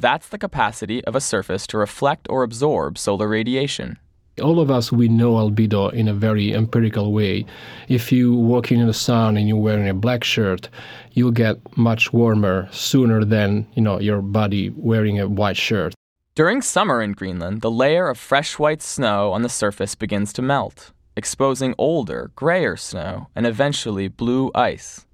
That's 0.00 0.28
the 0.28 0.38
capacity 0.38 1.04
of 1.04 1.14
a 1.14 1.20
surface 1.20 1.68
to 1.68 1.78
reflect 1.78 2.26
or 2.30 2.42
absorb 2.42 2.98
solar 2.98 3.28
radiation. 3.28 3.98
All 4.40 4.60
of 4.60 4.70
us, 4.70 4.92
we 4.92 5.08
know 5.08 5.32
albedo 5.34 5.92
in 5.92 6.08
a 6.08 6.14
very 6.14 6.54
empirical 6.54 7.12
way. 7.12 7.44
If 7.88 8.12
you 8.12 8.34
walk 8.34 8.70
in 8.70 8.86
the 8.86 8.94
sun 8.94 9.36
and 9.36 9.48
you're 9.48 9.56
wearing 9.56 9.88
a 9.88 9.94
black 9.94 10.24
shirt, 10.24 10.68
you'll 11.12 11.30
get 11.32 11.56
much 11.76 12.12
warmer 12.12 12.68
sooner 12.70 13.24
than, 13.24 13.66
you 13.74 13.82
know, 13.82 13.98
your 14.00 14.22
body 14.22 14.70
wearing 14.76 15.18
a 15.18 15.28
white 15.28 15.56
shirt. 15.56 15.94
During 16.34 16.62
summer 16.62 17.02
in 17.02 17.12
Greenland, 17.14 17.62
the 17.62 17.70
layer 17.70 18.08
of 18.08 18.16
fresh 18.16 18.60
white 18.60 18.82
snow 18.82 19.32
on 19.32 19.42
the 19.42 19.48
surface 19.48 19.96
begins 19.96 20.32
to 20.34 20.42
melt, 20.42 20.92
exposing 21.16 21.74
older, 21.78 22.30
grayer 22.36 22.76
snow 22.76 23.26
and 23.34 23.44
eventually 23.44 24.06
blue 24.06 24.52
ice. 24.54 25.04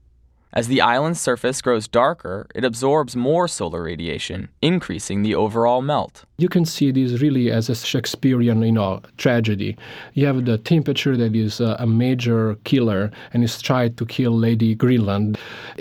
As 0.56 0.68
the 0.68 0.80
island's 0.80 1.20
surface 1.20 1.60
grows 1.60 1.88
darker, 1.88 2.46
it 2.54 2.64
absorbs 2.64 3.16
more 3.16 3.48
solar 3.48 3.82
radiation, 3.82 4.48
increasing 4.62 5.22
the 5.22 5.34
overall 5.34 5.82
melt. 5.82 6.26
You 6.38 6.48
can 6.48 6.64
see 6.64 6.92
this 6.92 7.20
really 7.20 7.50
as 7.50 7.68
a 7.68 7.74
Shakespearean, 7.74 8.62
you 8.62 8.70
know, 8.70 9.00
tragedy. 9.16 9.76
You 10.12 10.26
have 10.26 10.44
the 10.44 10.58
temperature 10.58 11.16
that 11.16 11.34
is 11.34 11.58
a, 11.58 11.74
a 11.80 11.88
major 11.88 12.54
killer 12.62 13.10
and 13.32 13.42
is 13.42 13.60
tried 13.60 13.96
to 13.96 14.06
kill 14.06 14.30
Lady 14.30 14.76
Greenland. 14.76 15.38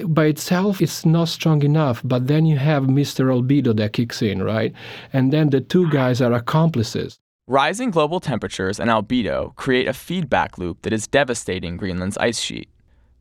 By 0.08 0.26
itself, 0.26 0.82
it's 0.82 1.06
not 1.06 1.28
strong 1.28 1.62
enough, 1.62 2.02
but 2.04 2.26
then 2.26 2.48
you 2.48 2.58
have 2.58 2.86
Mr. 2.86 3.26
Albedo 3.28 3.78
that 3.78 3.94
kicks 3.94 4.24
in, 4.24 4.42
right? 4.42 4.74
And 5.14 5.32
then 5.32 5.52
the 5.52 5.62
two 5.62 5.88
guys 5.92 6.20
are 6.20 6.34
accomplices. 6.34 7.20
Rising 7.46 7.92
global 7.92 8.20
temperatures 8.20 8.80
and 8.80 8.90
albedo 8.90 9.56
create 9.56 9.88
a 9.88 9.94
feedback 9.94 10.58
loop 10.58 10.82
that 10.82 10.94
is 10.94 11.06
devastating 11.06 11.78
Greenland's 11.78 12.18
ice 12.18 12.40
sheet. 12.40 12.70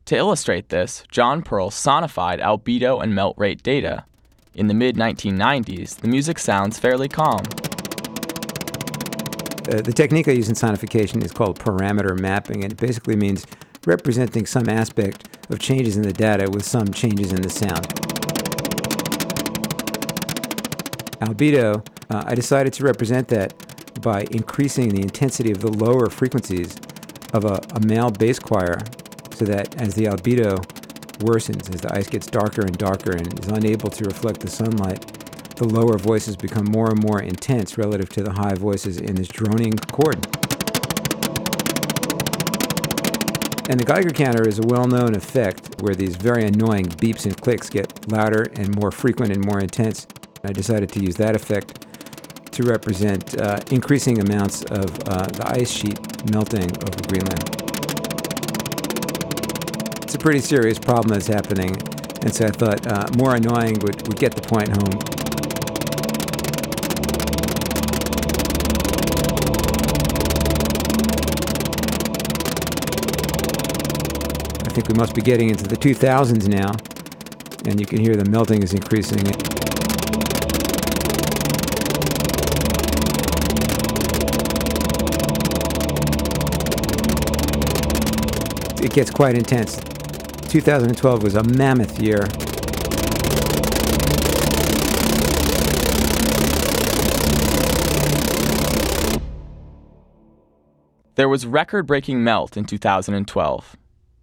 To 0.05 0.17
illustrate 0.17 0.67
this, 0.67 1.05
John 1.09 1.41
Pearl 1.41 1.69
sonified 1.69 2.41
albedo 2.41 3.01
and 3.01 3.15
melt 3.15 3.37
rate 3.37 3.63
data. 3.63 4.03
In 4.53 4.67
the 4.67 4.73
mid 4.73 4.97
1990s, 4.97 5.95
the 5.95 6.09
music 6.09 6.39
sounds 6.39 6.77
fairly 6.77 7.07
calm. 7.07 7.45
Uh, 9.65 9.81
the 9.81 9.93
technique 9.95 10.27
I 10.27 10.31
use 10.31 10.49
in 10.49 10.55
sonification 10.55 11.23
is 11.23 11.31
called 11.31 11.57
parameter 11.57 12.19
mapping, 12.19 12.65
and 12.65 12.73
it 12.73 12.77
basically 12.77 13.15
means 13.15 13.47
representing 13.85 14.45
some 14.45 14.67
aspect 14.67 15.29
of 15.49 15.59
changes 15.59 15.95
in 15.95 16.03
the 16.03 16.11
data 16.11 16.49
with 16.51 16.65
some 16.65 16.91
changes 16.91 17.31
in 17.31 17.41
the 17.41 17.49
sound. 17.49 17.87
Albedo, 21.21 21.87
uh, 22.09 22.23
I 22.27 22.35
decided 22.35 22.73
to 22.73 22.83
represent 22.83 23.29
that 23.29 23.53
by 24.01 24.27
increasing 24.31 24.89
the 24.89 25.01
intensity 25.01 25.51
of 25.51 25.61
the 25.61 25.71
lower 25.71 26.09
frequencies 26.09 26.75
of 27.33 27.45
a, 27.45 27.61
a 27.73 27.79
male 27.79 28.11
bass 28.11 28.37
choir 28.37 28.79
so 29.33 29.45
that 29.45 29.81
as 29.81 29.95
the 29.95 30.05
albedo 30.05 30.63
worsens, 31.19 31.73
as 31.73 31.81
the 31.81 31.93
ice 31.95 32.07
gets 32.07 32.27
darker 32.27 32.61
and 32.61 32.77
darker 32.77 33.11
and 33.11 33.39
is 33.39 33.47
unable 33.47 33.89
to 33.89 34.03
reflect 34.05 34.39
the 34.39 34.49
sunlight, 34.49 35.05
the 35.55 35.65
lower 35.65 35.97
voices 35.97 36.35
become 36.35 36.65
more 36.65 36.89
and 36.89 37.01
more 37.03 37.21
intense 37.21 37.77
relative 37.77 38.09
to 38.09 38.23
the 38.23 38.31
high 38.31 38.55
voices 38.55 38.97
in 38.97 39.15
this 39.15 39.27
droning 39.27 39.73
chord. 39.91 40.17
And 43.69 43.79
the 43.79 43.85
Geiger 43.85 44.09
counter 44.09 44.47
is 44.47 44.59
a 44.59 44.63
well 44.63 44.87
known 44.87 45.15
effect 45.15 45.81
where 45.81 45.95
these 45.95 46.15
very 46.15 46.43
annoying 46.43 46.85
beeps 46.85 47.25
and 47.25 47.39
clicks 47.39 47.69
get 47.69 48.11
louder 48.11 48.47
and 48.55 48.75
more 48.75 48.91
frequent 48.91 49.31
and 49.31 49.45
more 49.45 49.59
intense. 49.59 50.05
I 50.43 50.51
decided 50.51 50.89
to 50.89 50.99
use 50.99 51.15
that 51.15 51.35
effect 51.35 51.85
to 52.51 52.63
represent 52.63 53.39
uh, 53.39 53.59
increasing 53.71 54.19
amounts 54.19 54.63
of 54.63 54.85
uh, 55.07 55.25
the 55.27 55.43
ice 55.47 55.71
sheet 55.71 55.99
melting 56.29 56.69
over 56.83 57.07
Greenland 57.07 57.62
it's 60.13 60.21
a 60.21 60.23
pretty 60.23 60.41
serious 60.41 60.77
problem 60.77 61.07
that's 61.07 61.25
happening. 61.25 61.75
And 62.21 62.31
so 62.31 62.45
I 62.45 62.51
thought 62.51 62.85
uh, 62.85 63.09
more 63.17 63.35
annoying 63.35 63.79
would, 63.79 64.07
would 64.07 64.19
get 64.19 64.35
the 64.35 64.41
point 64.43 64.69
home. 64.69 64.93
I 74.61 74.69
think 74.69 74.87
we 74.87 74.93
must 74.93 75.15
be 75.15 75.23
getting 75.23 75.49
into 75.49 75.63
the 75.63 75.75
2000s 75.75 76.47
now, 76.47 76.73
and 77.65 77.79
you 77.79 77.87
can 77.87 77.97
hear 77.97 78.15
the 78.15 78.29
melting 78.29 78.61
is 78.61 78.73
increasing. 78.75 79.25
It 88.79 88.93
gets 88.93 89.09
quite 89.09 89.35
intense. 89.35 89.92
2012 90.53 91.23
was 91.23 91.33
a 91.33 91.41
mammoth 91.41 91.99
year. 91.99 92.27
There 101.15 101.27
was 101.27 101.47
record 101.47 101.87
breaking 101.87 102.23
melt 102.23 102.55
in 102.55 102.65
2012. 102.65 103.75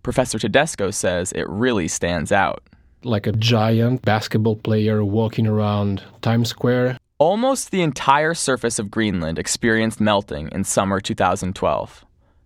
Professor 0.04 0.38
Tedesco 0.38 0.92
says 0.92 1.32
it 1.32 1.48
really 1.48 1.88
stands 1.88 2.30
out. 2.30 2.62
Like 3.02 3.26
a 3.26 3.32
giant 3.32 4.02
basketball 4.02 4.54
player 4.54 5.04
walking 5.04 5.48
around 5.48 6.04
Times 6.22 6.50
Square. 6.50 6.96
Almost 7.18 7.72
the 7.72 7.82
entire 7.82 8.34
surface 8.34 8.78
of 8.78 8.88
Greenland 8.88 9.36
experienced 9.36 10.00
melting 10.00 10.48
in 10.52 10.62
summer 10.62 11.00
2012. 11.00 12.04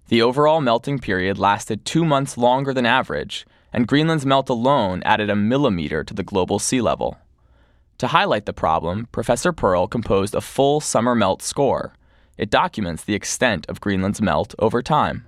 The 0.09 0.23
overall 0.23 0.63
melting 0.63 1.01
period 1.01 1.39
lasted 1.39 1.85
two 1.85 2.07
months 2.07 2.39
longer 2.39 2.73
than 2.73 2.87
average, 2.87 3.45
and 3.75 3.89
Greenland's 3.89 4.25
melt 4.25 4.49
alone 4.49 5.03
added 5.05 5.29
a 5.29 5.37
millimeter 5.37 6.05
to 6.05 6.15
the 6.15 6.23
global 6.23 6.59
sea 6.61 6.81
level. 6.81 7.19
To 7.99 8.07
highlight 8.07 8.47
the 8.47 8.53
problem, 8.53 9.09
Professor 9.11 9.53
Pearl 9.53 9.89
composed 9.89 10.35
a 10.35 10.41
full 10.41 10.81
summer 10.81 11.15
melt 11.15 11.43
score. 11.43 11.93
It 12.39 12.51
documents 12.51 13.05
the 13.05 13.15
extent 13.15 13.67
of 13.69 13.81
Greenland's 13.81 14.23
melt 14.23 14.55
over 14.61 14.81
time. 14.81 15.27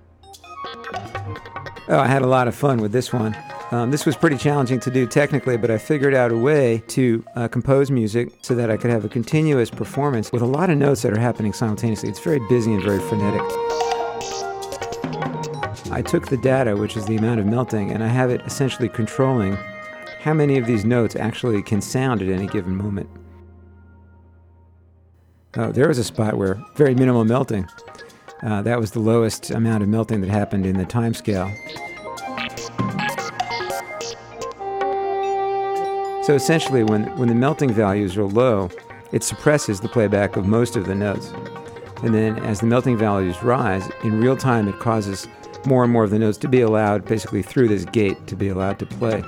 Oh, 1.89 1.99
I 1.99 2.07
had 2.07 2.21
a 2.21 2.27
lot 2.27 2.47
of 2.47 2.55
fun 2.55 2.79
with 2.79 2.93
this 2.93 3.11
one. 3.13 3.37
Um, 3.71 3.91
this 3.91 4.05
was 4.05 4.15
pretty 4.15 4.37
challenging 4.37 4.79
to 4.81 4.91
do 4.91 5.05
technically, 5.05 5.57
but 5.57 5.69
I 5.69 5.77
figured 5.77 6.13
out 6.13 6.31
a 6.31 6.37
way 6.37 6.83
to 6.87 7.25
uh, 7.35 7.47
compose 7.49 7.91
music 7.91 8.29
so 8.41 8.55
that 8.55 8.71
I 8.71 8.77
could 8.77 8.91
have 8.91 9.03
a 9.03 9.09
continuous 9.09 9.69
performance 9.69 10.31
with 10.31 10.41
a 10.41 10.45
lot 10.45 10.69
of 10.69 10.77
notes 10.77 11.01
that 11.01 11.11
are 11.11 11.19
happening 11.19 11.51
simultaneously. 11.51 12.07
It's 12.07 12.19
very 12.19 12.39
busy 12.47 12.73
and 12.73 12.81
very 12.81 12.99
frenetic. 12.99 13.41
I 15.97 16.03
took 16.03 16.27
the 16.27 16.37
data, 16.37 16.77
which 16.77 16.95
is 16.95 17.07
the 17.07 17.15
amount 17.15 17.39
of 17.39 17.47
melting, 17.47 17.89
and 17.89 18.03
I 18.03 18.07
have 18.07 18.29
it 18.29 18.41
essentially 18.45 18.87
controlling 18.87 19.57
how 20.19 20.31
many 20.31 20.59
of 20.59 20.67
these 20.67 20.85
notes 20.85 21.15
actually 21.15 21.63
can 21.63 21.81
sound 21.81 22.21
at 22.21 22.29
any 22.29 22.45
given 22.45 22.75
moment. 22.75 23.09
Oh, 25.55 25.71
there 25.71 25.87
was 25.87 25.97
a 25.97 26.03
spot 26.03 26.35
where 26.35 26.63
very 26.75 26.93
minimal 26.93 27.25
melting. 27.25 27.67
Uh, 28.43 28.61
that 28.61 28.79
was 28.79 28.91
the 28.91 28.99
lowest 28.99 29.49
amount 29.49 29.81
of 29.81 29.89
melting 29.89 30.21
that 30.21 30.29
happened 30.29 30.67
in 30.67 30.77
the 30.77 30.85
time 30.85 31.15
scale. 31.15 31.51
So 36.21 36.35
essentially, 36.35 36.83
when, 36.83 37.05
when 37.17 37.27
the 37.27 37.33
melting 37.33 37.73
values 37.73 38.15
are 38.17 38.25
low, 38.25 38.69
it 39.11 39.23
suppresses 39.23 39.79
the 39.79 39.89
playback 39.89 40.37
of 40.37 40.45
most 40.45 40.75
of 40.75 40.85
the 40.85 40.93
notes. 40.93 41.33
And 42.03 42.13
then 42.13 42.37
as 42.45 42.59
the 42.59 42.67
melting 42.67 42.97
values 42.97 43.41
rise, 43.41 43.89
in 44.03 44.21
real 44.21 44.37
time 44.37 44.67
it 44.67 44.77
causes 44.77 45.27
more 45.67 45.83
and 45.83 45.91
more 45.91 46.05
of 46.05 46.09
the 46.09 46.17
notes 46.17 46.37
to 46.39 46.47
be 46.47 46.61
allowed, 46.61 47.05
basically 47.05 47.43
through 47.43 47.67
this 47.67 47.83
gate, 47.85 48.25
to 48.27 48.35
be 48.35 48.47
allowed 48.47 48.79
to 48.79 48.85
play. 48.85 49.21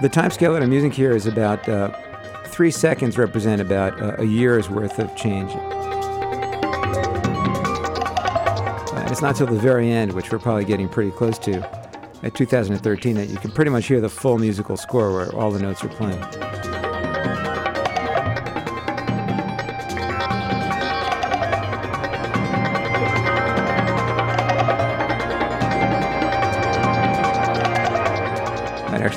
The 0.00 0.08
time 0.10 0.30
scale 0.30 0.54
that 0.54 0.62
I'm 0.62 0.72
using 0.72 0.90
here 0.90 1.12
is 1.12 1.26
about 1.26 1.68
uh, 1.68 1.90
three 2.46 2.70
seconds 2.70 3.18
represent 3.18 3.60
about 3.60 4.00
uh, 4.00 4.16
a 4.18 4.24
year's 4.24 4.70
worth 4.70 4.98
of 4.98 5.14
change. 5.14 5.50
Uh, 8.94 9.08
it's 9.10 9.20
not 9.20 9.36
till 9.36 9.46
the 9.46 9.58
very 9.58 9.90
end, 9.90 10.12
which 10.12 10.32
we're 10.32 10.38
probably 10.38 10.64
getting 10.64 10.88
pretty 10.88 11.10
close 11.10 11.38
to, 11.40 11.58
at 12.22 12.34
2013, 12.34 13.16
that 13.16 13.26
you 13.26 13.36
can 13.36 13.50
pretty 13.50 13.70
much 13.70 13.86
hear 13.86 14.00
the 14.00 14.08
full 14.08 14.38
musical 14.38 14.76
score 14.76 15.12
where 15.12 15.34
all 15.34 15.50
the 15.50 15.58
notes 15.58 15.84
are 15.84 15.88
playing. 15.88 16.24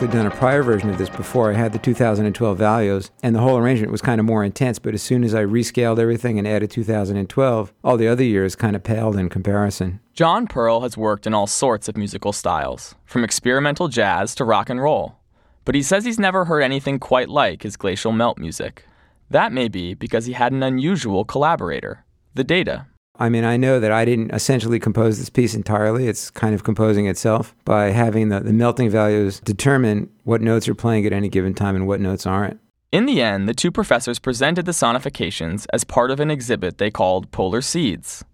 Actually 0.01 0.17
done 0.17 0.25
a 0.25 0.35
prior 0.35 0.63
version 0.63 0.89
of 0.89 0.97
this 0.97 1.09
before. 1.09 1.51
I 1.51 1.53
had 1.53 1.73
the 1.73 1.77
2012 1.77 2.57
values, 2.57 3.11
and 3.21 3.35
the 3.35 3.39
whole 3.39 3.59
arrangement 3.59 3.91
was 3.91 4.01
kind 4.01 4.19
of 4.19 4.25
more 4.25 4.43
intense. 4.43 4.79
But 4.79 4.95
as 4.95 5.03
soon 5.03 5.23
as 5.23 5.35
I 5.35 5.43
rescaled 5.43 5.99
everything 5.99 6.39
and 6.39 6.47
added 6.47 6.71
2012, 6.71 7.71
all 7.83 7.97
the 7.97 8.07
other 8.07 8.23
years 8.23 8.55
kind 8.55 8.75
of 8.75 8.83
paled 8.83 9.15
in 9.15 9.29
comparison. 9.29 9.99
John 10.15 10.47
Pearl 10.47 10.81
has 10.81 10.97
worked 10.97 11.27
in 11.27 11.35
all 11.35 11.45
sorts 11.45 11.87
of 11.87 11.95
musical 11.95 12.33
styles, 12.33 12.95
from 13.05 13.23
experimental 13.23 13.89
jazz 13.89 14.33
to 14.35 14.43
rock 14.43 14.71
and 14.71 14.81
roll. 14.81 15.17
But 15.65 15.75
he 15.75 15.83
says 15.83 16.03
he's 16.03 16.17
never 16.17 16.45
heard 16.45 16.61
anything 16.61 16.97
quite 16.97 17.29
like 17.29 17.61
his 17.61 17.77
glacial 17.77 18.11
melt 18.11 18.39
music. 18.39 18.85
That 19.29 19.53
may 19.53 19.67
be 19.67 19.93
because 19.93 20.25
he 20.25 20.33
had 20.33 20.51
an 20.51 20.63
unusual 20.63 21.25
collaborator, 21.25 22.05
the 22.33 22.43
data. 22.43 22.87
I 23.21 23.29
mean, 23.29 23.43
I 23.43 23.55
know 23.55 23.79
that 23.79 23.91
I 23.91 24.03
didn't 24.03 24.31
essentially 24.31 24.79
compose 24.79 25.19
this 25.19 25.29
piece 25.29 25.53
entirely. 25.53 26.07
It's 26.07 26.31
kind 26.31 26.55
of 26.55 26.63
composing 26.63 27.05
itself 27.05 27.55
by 27.65 27.91
having 27.91 28.29
the, 28.29 28.39
the 28.39 28.51
melting 28.51 28.89
values 28.89 29.39
determine 29.41 30.09
what 30.23 30.41
notes 30.41 30.67
are 30.67 30.73
playing 30.73 31.05
at 31.05 31.13
any 31.13 31.29
given 31.29 31.53
time 31.53 31.75
and 31.75 31.85
what 31.85 32.01
notes 32.01 32.25
aren't. 32.25 32.59
In 32.91 33.05
the 33.05 33.21
end, 33.21 33.47
the 33.47 33.53
two 33.53 33.69
professors 33.69 34.17
presented 34.17 34.65
the 34.65 34.71
sonifications 34.71 35.67
as 35.71 35.83
part 35.83 36.09
of 36.09 36.19
an 36.19 36.31
exhibit 36.31 36.79
they 36.79 36.89
called 36.89 37.29
Polar 37.29 37.61
Seeds. 37.61 38.25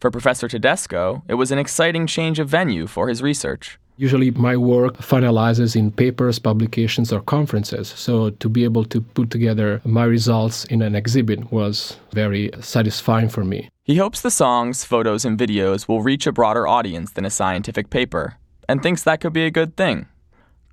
For 0.00 0.10
Professor 0.10 0.48
Tedesco, 0.48 1.22
it 1.28 1.34
was 1.34 1.52
an 1.52 1.58
exciting 1.58 2.06
change 2.06 2.38
of 2.38 2.48
venue 2.48 2.86
for 2.86 3.08
his 3.08 3.20
research. 3.20 3.78
Usually, 3.98 4.30
my 4.32 4.58
work 4.58 4.98
finalizes 4.98 5.74
in 5.74 5.90
papers, 5.90 6.38
publications, 6.38 7.12
or 7.12 7.22
conferences. 7.22 7.88
So, 7.88 8.30
to 8.30 8.48
be 8.48 8.64
able 8.64 8.84
to 8.84 9.00
put 9.00 9.30
together 9.30 9.80
my 9.84 10.04
results 10.04 10.66
in 10.66 10.82
an 10.82 10.94
exhibit 10.94 11.50
was 11.50 11.96
very 12.12 12.50
satisfying 12.60 13.30
for 13.30 13.42
me. 13.42 13.70
He 13.84 13.96
hopes 13.96 14.20
the 14.20 14.30
songs, 14.30 14.84
photos, 14.84 15.24
and 15.24 15.38
videos 15.38 15.88
will 15.88 16.02
reach 16.02 16.26
a 16.26 16.32
broader 16.32 16.66
audience 16.66 17.12
than 17.12 17.24
a 17.24 17.30
scientific 17.30 17.88
paper, 17.88 18.36
and 18.68 18.82
thinks 18.82 19.02
that 19.04 19.20
could 19.20 19.32
be 19.32 19.46
a 19.46 19.50
good 19.50 19.76
thing. 19.76 20.06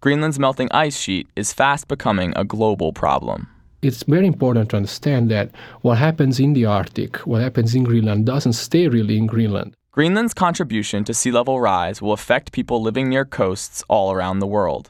Greenland's 0.01 0.39
melting 0.39 0.67
ice 0.71 0.99
sheet 0.99 1.27
is 1.37 1.53
fast 1.53 1.87
becoming 1.87 2.33
a 2.35 2.43
global 2.43 2.91
problem. 2.91 3.47
It's 3.81 4.03
very 4.03 4.27
important 4.27 4.69
to 4.71 4.77
understand 4.77 5.31
that 5.31 5.51
what 5.81 5.97
happens 5.97 6.41
in 6.41 6.53
the 6.53 6.65
Arctic, 6.65 7.17
what 7.19 7.41
happens 7.41 7.73
in 7.73 7.85
Greenland, 7.85 8.25
doesn't 8.25 8.53
stay 8.53 8.89
really 8.89 9.17
in 9.17 9.27
Greenland. 9.27 9.77
Greenland's 9.93 10.33
contribution 10.33 11.03
to 11.03 11.13
sea 11.13 11.29
level 11.29 11.61
rise 11.61 12.01
will 12.01 12.13
affect 12.13 12.51
people 12.51 12.81
living 12.81 13.09
near 13.09 13.23
coasts 13.23 13.83
all 13.87 14.11
around 14.11 14.39
the 14.39 14.47
world. 14.47 14.89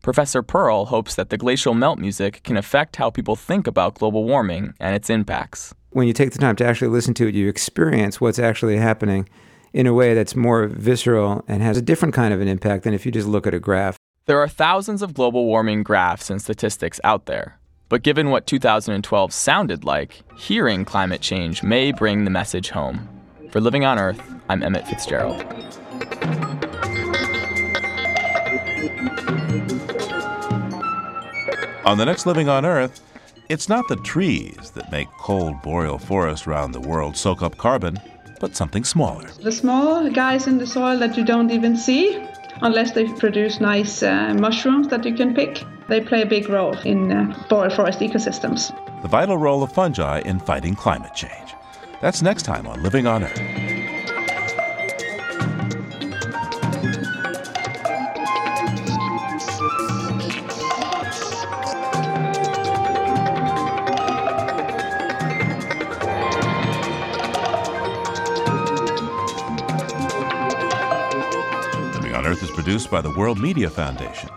Professor 0.00 0.44
Pearl 0.44 0.84
hopes 0.84 1.16
that 1.16 1.30
the 1.30 1.36
glacial 1.36 1.74
melt 1.74 1.98
music 1.98 2.40
can 2.44 2.56
affect 2.56 2.94
how 2.94 3.10
people 3.10 3.34
think 3.34 3.66
about 3.66 3.96
global 3.96 4.22
warming 4.22 4.74
and 4.78 4.94
its 4.94 5.10
impacts. 5.10 5.74
When 5.90 6.06
you 6.06 6.12
take 6.12 6.30
the 6.30 6.38
time 6.38 6.54
to 6.54 6.64
actually 6.64 6.86
listen 6.86 7.14
to 7.14 7.26
it, 7.26 7.34
you 7.34 7.48
experience 7.48 8.20
what's 8.20 8.38
actually 8.38 8.76
happening 8.76 9.28
in 9.72 9.88
a 9.88 9.92
way 9.92 10.14
that's 10.14 10.36
more 10.36 10.68
visceral 10.68 11.44
and 11.48 11.60
has 11.60 11.76
a 11.76 11.82
different 11.82 12.14
kind 12.14 12.32
of 12.32 12.40
an 12.40 12.46
impact 12.46 12.84
than 12.84 12.94
if 12.94 13.04
you 13.04 13.10
just 13.10 13.26
look 13.26 13.44
at 13.44 13.54
a 13.54 13.58
graph. 13.58 13.96
There 14.26 14.38
are 14.38 14.46
thousands 14.46 15.02
of 15.02 15.14
global 15.14 15.46
warming 15.46 15.82
graphs 15.82 16.30
and 16.30 16.40
statistics 16.40 17.00
out 17.02 17.26
there. 17.26 17.58
But 17.88 18.04
given 18.04 18.30
what 18.30 18.46
2012 18.46 19.32
sounded 19.32 19.82
like, 19.82 20.22
hearing 20.38 20.84
climate 20.84 21.22
change 21.22 21.64
may 21.64 21.90
bring 21.90 22.22
the 22.22 22.30
message 22.30 22.70
home. 22.70 23.17
For 23.50 23.62
Living 23.62 23.86
on 23.86 23.98
Earth, 23.98 24.20
I'm 24.50 24.62
Emmett 24.62 24.86
Fitzgerald. 24.86 25.42
On 31.86 31.96
the 31.96 32.04
next 32.04 32.26
Living 32.26 32.50
on 32.50 32.66
Earth, 32.66 33.00
it's 33.48 33.66
not 33.66 33.88
the 33.88 33.96
trees 33.96 34.72
that 34.72 34.92
make 34.92 35.08
cold 35.18 35.62
boreal 35.62 35.96
forests 35.96 36.46
around 36.46 36.72
the 36.72 36.80
world 36.80 37.16
soak 37.16 37.40
up 37.40 37.56
carbon, 37.56 37.98
but 38.38 38.54
something 38.54 38.84
smaller. 38.84 39.30
The 39.42 39.52
small 39.52 40.10
guys 40.10 40.46
in 40.46 40.58
the 40.58 40.66
soil 40.66 40.98
that 40.98 41.16
you 41.16 41.24
don't 41.24 41.50
even 41.50 41.74
see, 41.74 42.22
unless 42.60 42.92
they 42.92 43.06
produce 43.14 43.60
nice 43.60 44.02
uh, 44.02 44.34
mushrooms 44.34 44.88
that 44.88 45.06
you 45.06 45.14
can 45.14 45.34
pick, 45.34 45.64
they 45.88 46.02
play 46.02 46.20
a 46.20 46.26
big 46.26 46.50
role 46.50 46.76
in 46.80 47.10
uh, 47.10 47.46
boreal 47.48 47.74
forest 47.74 48.00
ecosystems. 48.00 48.70
The 49.00 49.08
vital 49.08 49.38
role 49.38 49.62
of 49.62 49.72
fungi 49.72 50.20
in 50.20 50.38
fighting 50.38 50.74
climate 50.74 51.14
change. 51.14 51.54
That's 52.00 52.22
next 52.22 52.42
time 52.42 52.68
on 52.68 52.80
Living 52.80 53.08
on 53.08 53.24
Earth. 53.24 53.36
Living 71.94 72.14
on 72.14 72.26
Earth 72.26 72.44
is 72.44 72.50
produced 72.52 72.92
by 72.92 73.00
the 73.00 73.12
World 73.18 73.40
Media 73.40 73.68
Foundation. 73.68 74.30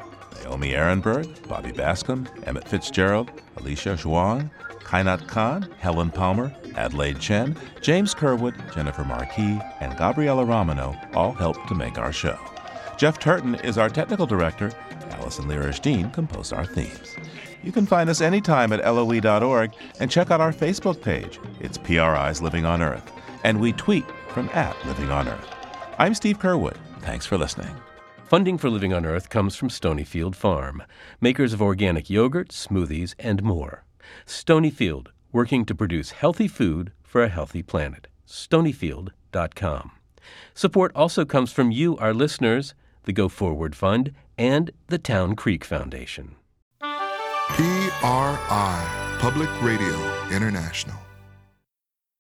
Naomi 0.44 0.72
Arenberg, 0.72 1.48
Bobby 1.48 1.72
Bascom, 1.72 2.28
Emmett 2.46 2.68
Fitzgerald, 2.68 3.30
Alicia 3.58 3.90
Zhuang, 3.90 4.50
Kainat 4.92 5.26
Khan, 5.30 5.74
Helen 5.80 6.12
Palmer, 6.12 6.54
Adelaide 6.76 7.18
Chen, 7.18 7.56
James 7.80 8.14
Curwood, 8.14 8.76
Jennifer 8.76 9.06
Marquis, 9.06 9.62
and 9.80 9.98
Gabriella 9.98 10.44
Romano 10.44 10.94
all 11.14 11.32
helped 11.32 11.66
to 11.70 11.76
make 11.76 11.98
our 11.98 12.12
show. 12.12 12.38
Jeff 12.98 13.18
Turton 13.18 13.56
is 13.64 13.78
our 13.78 13.88
technical 13.88 14.26
director. 14.26 14.70
Allison 15.12 15.46
Lirish 15.46 15.82
Dean 15.82 16.12
composed 16.12 16.52
our 16.52 16.66
themes. 16.66 17.16
You 17.64 17.72
can 17.72 17.86
find 17.86 18.10
us 18.10 18.20
anytime 18.20 18.74
at 18.74 18.84
loe.org 18.84 19.72
and 20.02 20.12
check 20.12 20.30
out 20.30 20.42
our 20.42 20.52
Facebook 20.52 21.02
page. 21.02 21.40
It's 21.62 21.78
PRI's 21.78 22.42
Living 22.42 22.66
on 22.66 22.82
Earth. 22.82 23.14
And 23.46 23.62
we 23.62 23.72
tweet 23.72 24.04
from 24.28 24.50
at 24.50 24.76
Living 24.86 25.10
on 25.10 25.30
Earth. 25.30 25.56
I'm 26.00 26.14
Steve 26.14 26.38
Curwood. 26.38 26.76
Thanks 27.00 27.26
for 27.26 27.38
listening. 27.38 27.74
Funding 28.26 28.58
for 28.58 28.70
Living 28.70 28.94
on 28.94 29.06
Earth 29.06 29.30
comes 29.30 29.56
from 29.56 29.70
Stonyfield 29.70 30.36
Farm, 30.36 30.84
makers 31.22 31.54
of 31.54 31.62
organic 31.62 32.10
yogurt, 32.10 32.50
smoothies, 32.50 33.16
and 33.20 33.42
more. 33.42 33.86
Stonyfield, 34.26 35.08
working 35.32 35.66
to 35.66 35.76
produce 35.76 36.12
healthy 36.12 36.48
food 36.48 36.92
for 37.04 37.24
a 37.24 37.30
healthy 37.30 37.64
planet. 37.64 38.08
Stonyfield.com. 38.28 39.92
Support 40.54 40.92
also 40.96 41.26
comes 41.26 41.52
from 41.52 41.72
you, 41.72 41.98
our 41.98 42.14
listeners, 42.14 42.74
the 43.04 43.14
Go 43.14 43.28
Forward 43.28 43.76
Fund, 43.76 44.14
and 44.38 44.72
the 44.88 44.98
Town 45.00 45.36
Creek 45.36 45.64
Foundation. 45.64 46.36
PRI, 47.50 49.18
Public 49.20 49.50
Radio 49.62 50.28
International. 50.32 51.01